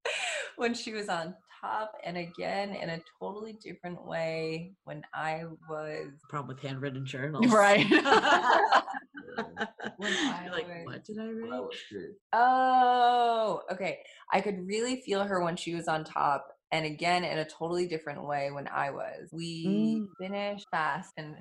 when 0.61 0.75
she 0.75 0.93
was 0.93 1.09
on 1.09 1.35
top 1.61 1.93
and 2.05 2.17
again 2.17 2.75
in 2.75 2.91
a 2.91 3.01
totally 3.19 3.55
different 3.55 4.07
way 4.07 4.73
when 4.85 5.03
I 5.15 5.45
was 5.69 6.11
Problem 6.29 6.49
with 6.55 6.61
handwritten 6.61 7.05
journals. 7.07 7.51
Right. 7.51 7.87
when 9.97 10.13
I 10.13 10.45
You're 10.45 10.53
like, 10.53 10.69
was 10.69 10.87
what 10.87 11.05
did 11.05 11.19
I 11.19 11.25
Well, 11.25 11.33
read? 11.33 11.71
that. 11.93 12.15
Oh, 12.33 13.63
okay. 13.73 13.99
I 14.33 14.41
could 14.41 14.67
really 14.67 15.01
feel 15.01 15.25
her 15.25 15.43
when 15.43 15.57
she 15.57 15.75
was 15.75 15.89
on 15.89 16.05
top, 16.05 16.47
and 16.73 16.87
again 16.87 17.25
in 17.25 17.39
a 17.39 17.45
totally 17.45 17.87
different 17.87 18.27
way 18.27 18.51
when 18.51 18.69
I 18.69 18.91
was. 18.91 19.31
We 19.33 19.67
Mm. 19.67 20.07
finished 20.21 20.67
fast 20.71 21.13
and 21.17 21.37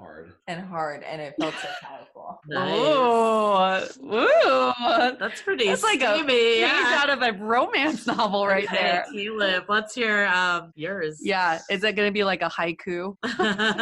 Hard. 0.00 0.32
and 0.48 0.60
hard, 0.64 1.02
and 1.02 1.20
it 1.20 1.34
felt 1.40 1.54
so 1.54 1.68
powerful. 1.82 2.40
Nice. 2.46 3.98
Ooh, 3.98 4.14
ooh. 4.14 4.72
That's 5.18 5.42
pretty 5.42 5.66
That's 5.66 5.82
like 5.82 6.00
a 6.00 6.14
steamy, 6.14 6.32
page 6.32 6.60
yeah. 6.60 7.00
out 7.02 7.10
of 7.10 7.22
a 7.22 7.32
romance 7.38 8.06
novel 8.06 8.46
right 8.46 8.64
Okay, 8.64 8.76
there. 8.76 9.04
Caleb, 9.12 9.64
what's 9.66 9.96
your 9.96 10.26
um 10.28 10.72
yours? 10.76 11.18
Yeah, 11.22 11.58
is 11.70 11.82
it 11.84 11.96
going 11.96 12.08
to 12.08 12.12
be 12.12 12.24
like 12.24 12.42
a 12.42 12.48
haiku 12.48 13.16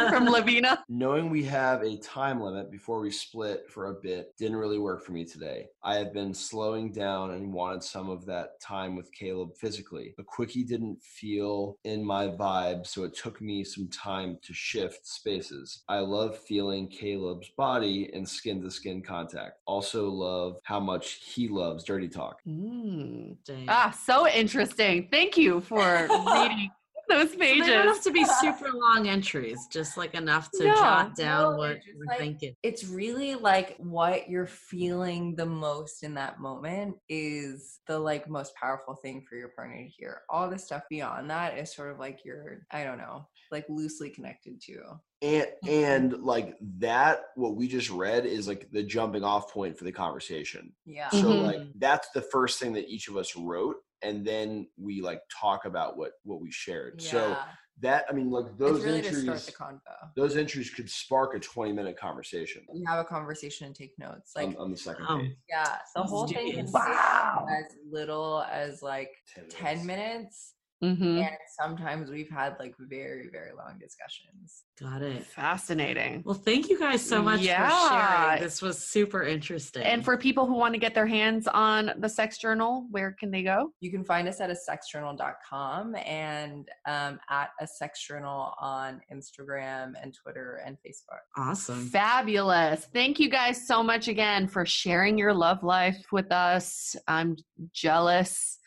from 0.09 0.25
Lavina? 0.31 0.83
Knowing 0.89 1.29
we 1.29 1.43
have 1.43 1.83
a 1.83 1.95
time 1.97 2.41
limit 2.41 2.71
before 2.71 2.99
we 2.99 3.11
split 3.11 3.69
for 3.69 3.87
a 3.91 3.93
bit 4.01 4.35
didn't 4.37 4.57
really 4.57 4.79
work 4.79 5.03
for 5.05 5.11
me 5.11 5.25
today. 5.25 5.67
I 5.83 5.95
have 5.95 6.11
been 6.13 6.33
slowing 6.33 6.91
down 6.91 7.31
and 7.31 7.53
wanted 7.53 7.83
some 7.83 8.09
of 8.09 8.25
that 8.25 8.59
time 8.59 8.95
with 8.95 9.11
Caleb 9.13 9.55
physically. 9.57 10.15
A 10.19 10.23
quickie 10.23 10.63
didn't 10.63 11.01
feel 11.03 11.77
in 11.83 12.03
my 12.03 12.27
vibe, 12.27 12.85
so 12.87 13.03
it 13.03 13.15
took 13.15 13.41
me 13.41 13.63
some 13.63 13.87
time 13.89 14.37
to 14.41 14.53
shift 14.53 15.05
spaces. 15.07 15.83
I 15.87 15.99
love 16.09 16.37
feeling 16.39 16.87
Caleb's 16.87 17.49
body 17.57 18.09
and 18.13 18.27
skin 18.27 18.61
to 18.63 18.71
skin 18.71 19.01
contact. 19.01 19.59
Also, 19.67 20.09
love 20.09 20.57
how 20.63 20.79
much 20.79 21.19
he 21.33 21.47
loves 21.47 21.83
dirty 21.83 22.07
talk. 22.09 22.37
Mm. 22.47 23.35
Ah, 23.67 23.97
so 24.05 24.27
interesting. 24.27 25.07
Thank 25.11 25.37
you 25.37 25.61
for 25.61 26.07
reading 26.33 26.69
those 27.07 27.31
So 27.31 27.37
they 27.39 27.57
don't 27.57 27.65
pages. 27.67 27.73
have 27.85 28.03
to 28.03 28.11
be 28.11 28.23
super 28.25 28.69
long 28.71 29.07
entries, 29.07 29.59
just 29.71 29.97
like 29.97 30.13
enough 30.13 30.51
to 30.51 30.63
No. 30.65 30.75
jot 30.75 31.15
down 31.15 31.53
No, 31.53 31.57
what 31.57 31.67
they're 31.69 31.81
you're 31.95 32.05
like- 32.07 32.19
thinking. 32.19 32.55
It's 32.61 32.85
really 32.85 33.33
like 33.35 33.75
what 33.77 34.29
you're 34.29 34.45
feeling 34.45 35.35
the 35.35 35.45
most 35.45 36.03
in 36.03 36.13
that 36.15 36.39
moment 36.39 36.95
is 37.09 37.79
the 37.87 37.97
like 37.97 38.29
most 38.29 38.53
powerful 38.55 38.95
thing 38.95 39.25
for 39.27 39.35
your 39.37 39.49
partner 39.49 39.77
to 39.77 39.87
hear. 39.87 40.21
All 40.29 40.49
the 40.49 40.59
stuff 40.59 40.83
beyond 40.89 41.29
that 41.31 41.57
is 41.57 41.73
sort 41.73 41.91
of 41.91 41.97
like 41.99 42.19
you're, 42.23 42.59
I 42.71 42.83
don't 42.83 42.99
know, 42.99 43.27
like 43.51 43.65
loosely 43.69 44.09
connected 44.09 44.61
to. 44.61 44.81
and 45.21 45.45
Mm-hmm. 45.65 45.69
and 45.69 46.23
like 46.23 46.55
that 46.77 47.23
what 47.35 47.55
we 47.57 47.67
just 47.67 47.89
read 47.89 48.25
is 48.25 48.47
like 48.47 48.69
the 48.71 48.83
jumping 48.83 49.23
off 49.23 49.51
point 49.51 49.77
for 49.77 49.83
the 49.83 49.91
conversation 49.91 50.71
Yeah. 50.85 51.09
so 51.09 51.17
Mhm. 51.27 51.43
like 51.43 51.67
that's 51.75 52.07
the 52.13 52.21
first 52.21 52.59
thing 52.59 52.71
that 52.73 52.87
each 52.87 53.09
of 53.09 53.17
us 53.17 53.35
wrote 53.35 53.75
and 54.01 54.25
then 54.25 54.69
we 54.77 55.01
like 55.01 55.21
talk 55.41 55.65
about 55.65 55.97
what 55.97 56.13
what 56.23 56.39
we 56.39 56.49
shared 56.51 57.01
so 57.01 57.35
that 57.81 58.05
i 58.09 58.13
mean 58.13 58.29
like 58.29 58.57
those 58.57 58.81
really 58.83 58.99
entries 58.99 59.25
to 59.25 59.37
start 59.37 59.41
the 59.41 59.51
convo. 59.51 60.13
those 60.15 60.37
entries 60.37 60.69
could 60.69 60.89
spark 60.89 61.35
a 61.35 61.39
20 61.39 61.73
minute 61.73 61.97
conversation 61.99 62.61
You 62.73 62.85
have 62.87 62.99
a 62.99 63.05
conversation 63.05 63.67
and 63.67 63.75
take 63.75 63.93
notes. 63.99 64.31
Like 64.37 64.47
on, 64.47 64.55
on 64.57 64.71
the 64.71 64.77
second 64.77 65.05
Oh. 65.09 65.17
page 65.19 65.35
Yeah, 65.49 65.77
the 65.95 66.03
whole 66.03 66.27
thing 66.27 66.51
can 66.53 66.67
Studious. 66.67 66.73
Wow. 66.73 67.45
as 67.49 67.75
little 67.91 68.41
as 68.49 68.81
like 68.81 69.11
10 69.49 69.85
minutes. 69.85 70.53
Mhm. 70.83 71.19
And 71.27 71.37
sometimes 71.59 72.09
we've 72.09 72.29
had 72.29 72.55
like 72.57 72.73
very, 72.79 73.27
very 73.29 73.51
long 73.51 73.77
discussions. 73.79 74.63
Got 74.79 75.01
it. 75.01 75.25
Fascinating. 75.25 76.23
Well, 76.25 76.35
thank 76.35 76.69
you 76.69 76.79
guys 76.79 77.05
so 77.05 77.21
much 77.21 77.39
for 77.41 77.45
Yeah. 77.45 78.29
sharing. 78.29 78.41
This 78.43 78.61
was 78.61 78.81
super 78.87 79.23
interesting. 79.23 79.83
And 79.83 80.05
for 80.05 80.17
people 80.17 80.45
who 80.45 80.53
want 80.55 80.73
to 80.73 80.79
get 80.79 80.93
their 80.95 81.05
hands 81.05 81.47
on 81.49 81.91
the 81.97 82.07
sex 82.07 82.37
journal, 82.37 82.87
where 82.91 83.11
can 83.11 83.29
they 83.29 83.43
go? 83.43 83.73
You 83.81 83.91
can 83.91 84.05
find 84.05 84.25
us 84.29 84.39
at 84.39 84.49
a 84.49 84.55
sexjournal.com 84.55 85.95
and 85.95 86.69
um, 86.87 87.19
at 87.29 87.49
a 87.59 87.67
sex 87.67 88.05
journal 88.07 88.53
on 88.61 89.01
Instagram 89.11 89.93
and 90.01 90.13
Twitter 90.15 90.61
and 90.65 90.77
Facebook. 90.77 91.19
awesome. 91.37 91.87
Fabulous. 91.89 92.85
Thank 92.93 93.19
you 93.19 93.29
guys 93.29 93.67
so 93.67 93.83
much 93.83 94.07
again 94.07 94.47
for 94.47 94.65
sharing 94.65 95.17
your 95.17 95.33
love 95.33 95.61
life 95.63 95.97
with 96.11 96.31
us. 96.31 96.95
I'm 97.07 97.35
jealous 97.73 98.59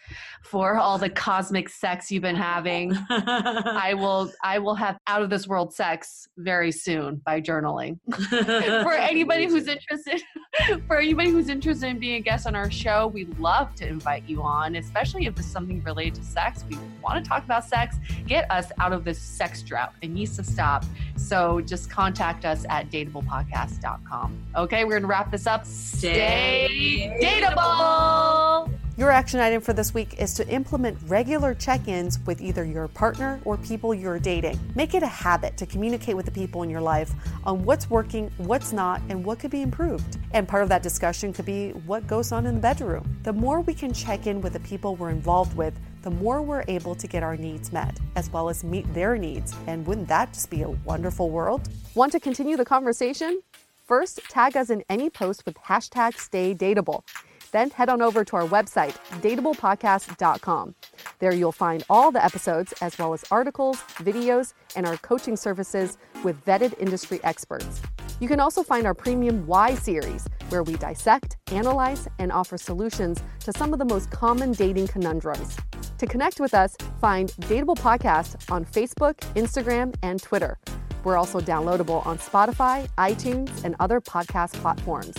for 0.42 0.76
all 0.76 0.98
the 0.98 1.08
cosmic 1.08 1.68
sex 1.68 2.10
you've 2.10 2.22
been 2.22 2.36
having. 2.36 2.96
I 3.10 3.94
will 3.94 4.32
I 4.42 4.58
will 4.58 4.74
have 4.74 4.98
out 5.06 5.22
of 5.22 5.30
this 5.30 5.46
world 5.46 5.74
sex 5.74 6.28
very 6.36 6.72
soon 6.72 7.16
by 7.24 7.40
journaling. 7.40 7.98
for 8.28 8.92
anybody 8.92 9.46
who's 9.46 9.68
interested 9.68 10.22
for 10.86 10.98
anybody 10.98 11.30
who's 11.30 11.48
interested 11.48 11.86
in 11.88 11.98
being 11.98 12.16
a 12.16 12.20
guest 12.20 12.46
on 12.46 12.54
our 12.54 12.70
show 12.70 13.06
we'd 13.06 13.38
love 13.38 13.74
to 13.74 13.86
invite 13.86 14.22
you 14.28 14.42
on 14.42 14.76
especially 14.76 15.26
if 15.26 15.38
it's 15.38 15.46
something 15.46 15.82
related 15.82 16.14
to 16.16 16.24
sex. 16.24 16.64
We 16.68 16.78
want 17.02 17.22
to 17.24 17.28
talk 17.28 17.44
about 17.44 17.64
sex. 17.64 17.96
Get 18.26 18.50
us 18.50 18.70
out 18.78 18.92
of 18.92 19.04
this 19.04 19.18
sex 19.18 19.62
drought. 19.62 19.94
It 20.02 20.10
needs 20.10 20.36
to 20.36 20.44
stop. 20.44 20.84
So 21.16 21.60
just 21.60 21.90
contact 21.90 22.44
us 22.44 22.64
at 22.68 22.90
dateablepodcast.com 22.90 24.42
okay 24.56 24.84
we're 24.84 24.98
gonna 24.98 25.06
wrap 25.06 25.30
this 25.30 25.46
up. 25.46 25.64
Stay 25.64 27.16
dateable 27.22 28.70
Your 28.98 29.10
action 29.10 29.40
item 29.40 29.62
for 29.62 29.72
this 29.72 29.94
week 29.94 30.20
is 30.20 30.34
to 30.34 30.46
implement 30.48 30.98
regular 31.06 31.54
check 31.54 31.88
ins 31.88 32.18
with 32.26 32.42
either 32.42 32.62
your 32.62 32.88
partner 32.88 33.40
or 33.46 33.56
people 33.56 33.94
you're 33.94 34.18
dating. 34.18 34.60
Make 34.74 34.92
it 34.92 35.02
a 35.02 35.06
habit 35.06 35.56
to 35.56 35.66
communicate 35.66 36.14
with 36.14 36.26
the 36.26 36.30
people 36.30 36.62
in 36.62 36.68
your 36.68 36.82
life 36.82 37.10
on 37.44 37.64
what's 37.64 37.88
working, 37.88 38.30
what's 38.36 38.70
not, 38.70 39.00
and 39.08 39.24
what 39.24 39.38
could 39.38 39.50
be 39.50 39.62
improved. 39.62 40.18
And 40.34 40.46
part 40.46 40.62
of 40.62 40.68
that 40.68 40.82
discussion 40.82 41.32
could 41.32 41.46
be 41.46 41.70
what 41.70 42.06
goes 42.06 42.32
on 42.32 42.44
in 42.44 42.56
the 42.56 42.60
bedroom. 42.60 43.16
The 43.22 43.32
more 43.32 43.62
we 43.62 43.72
can 43.72 43.94
check 43.94 44.26
in 44.26 44.42
with 44.42 44.52
the 44.52 44.60
people 44.60 44.94
we're 44.94 45.08
involved 45.08 45.56
with, 45.56 45.72
the 46.02 46.10
more 46.10 46.42
we're 46.42 46.64
able 46.68 46.94
to 46.94 47.06
get 47.06 47.22
our 47.22 47.36
needs 47.36 47.72
met, 47.72 47.98
as 48.14 48.28
well 48.28 48.50
as 48.50 48.62
meet 48.62 48.92
their 48.92 49.16
needs. 49.16 49.54
And 49.68 49.86
wouldn't 49.86 50.08
that 50.08 50.34
just 50.34 50.50
be 50.50 50.60
a 50.62 50.68
wonderful 50.68 51.30
world? 51.30 51.66
Want 51.94 52.12
to 52.12 52.20
continue 52.20 52.58
the 52.58 52.66
conversation? 52.66 53.40
First, 53.84 54.20
tag 54.28 54.54
us 54.54 54.68
in 54.68 54.84
any 54.90 55.08
post 55.08 55.46
with 55.46 55.56
hashtag 55.56 56.12
StayDateable. 56.14 57.04
Then 57.52 57.70
head 57.70 57.88
on 57.88 58.02
over 58.02 58.24
to 58.24 58.36
our 58.36 58.48
website, 58.48 58.96
dateablepodcast.com. 59.20 60.74
There 61.18 61.32
you'll 61.32 61.52
find 61.52 61.84
all 61.88 62.10
the 62.10 62.24
episodes, 62.24 62.72
as 62.80 62.98
well 62.98 63.12
as 63.12 63.24
articles, 63.30 63.76
videos, 63.98 64.54
and 64.74 64.86
our 64.86 64.96
coaching 64.96 65.36
services 65.36 65.98
with 66.24 66.44
vetted 66.44 66.78
industry 66.80 67.20
experts. 67.22 67.80
You 68.20 68.28
can 68.28 68.40
also 68.40 68.62
find 68.62 68.86
our 68.86 68.94
premium 68.94 69.46
Why 69.46 69.74
series, 69.74 70.26
where 70.48 70.62
we 70.62 70.74
dissect, 70.74 71.36
analyze, 71.50 72.08
and 72.18 72.32
offer 72.32 72.56
solutions 72.56 73.22
to 73.40 73.52
some 73.52 73.72
of 73.72 73.78
the 73.78 73.84
most 73.84 74.10
common 74.10 74.52
dating 74.52 74.88
conundrums. 74.88 75.56
To 75.98 76.06
connect 76.06 76.40
with 76.40 76.54
us, 76.54 76.76
find 77.00 77.30
Dateable 77.42 77.76
Podcast 77.76 78.50
on 78.50 78.64
Facebook, 78.64 79.18
Instagram, 79.34 79.94
and 80.02 80.22
Twitter. 80.22 80.58
We're 81.04 81.16
also 81.16 81.40
downloadable 81.40 82.04
on 82.06 82.18
Spotify, 82.18 82.88
iTunes, 82.96 83.64
and 83.64 83.74
other 83.80 84.00
podcast 84.00 84.52
platforms. 84.54 85.16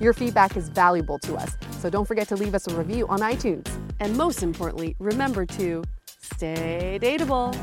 Your 0.00 0.14
feedback 0.14 0.56
is 0.56 0.70
valuable 0.70 1.18
to 1.18 1.34
us, 1.34 1.56
so 1.78 1.90
don't 1.90 2.06
forget 2.06 2.26
to 2.28 2.36
leave 2.36 2.54
us 2.54 2.66
a 2.66 2.74
review 2.74 3.06
on 3.08 3.20
iTunes. 3.20 3.68
And 4.00 4.16
most 4.16 4.42
importantly, 4.42 4.96
remember 4.98 5.44
to 5.44 5.84
stay 6.06 6.98
dateable. 7.02 7.54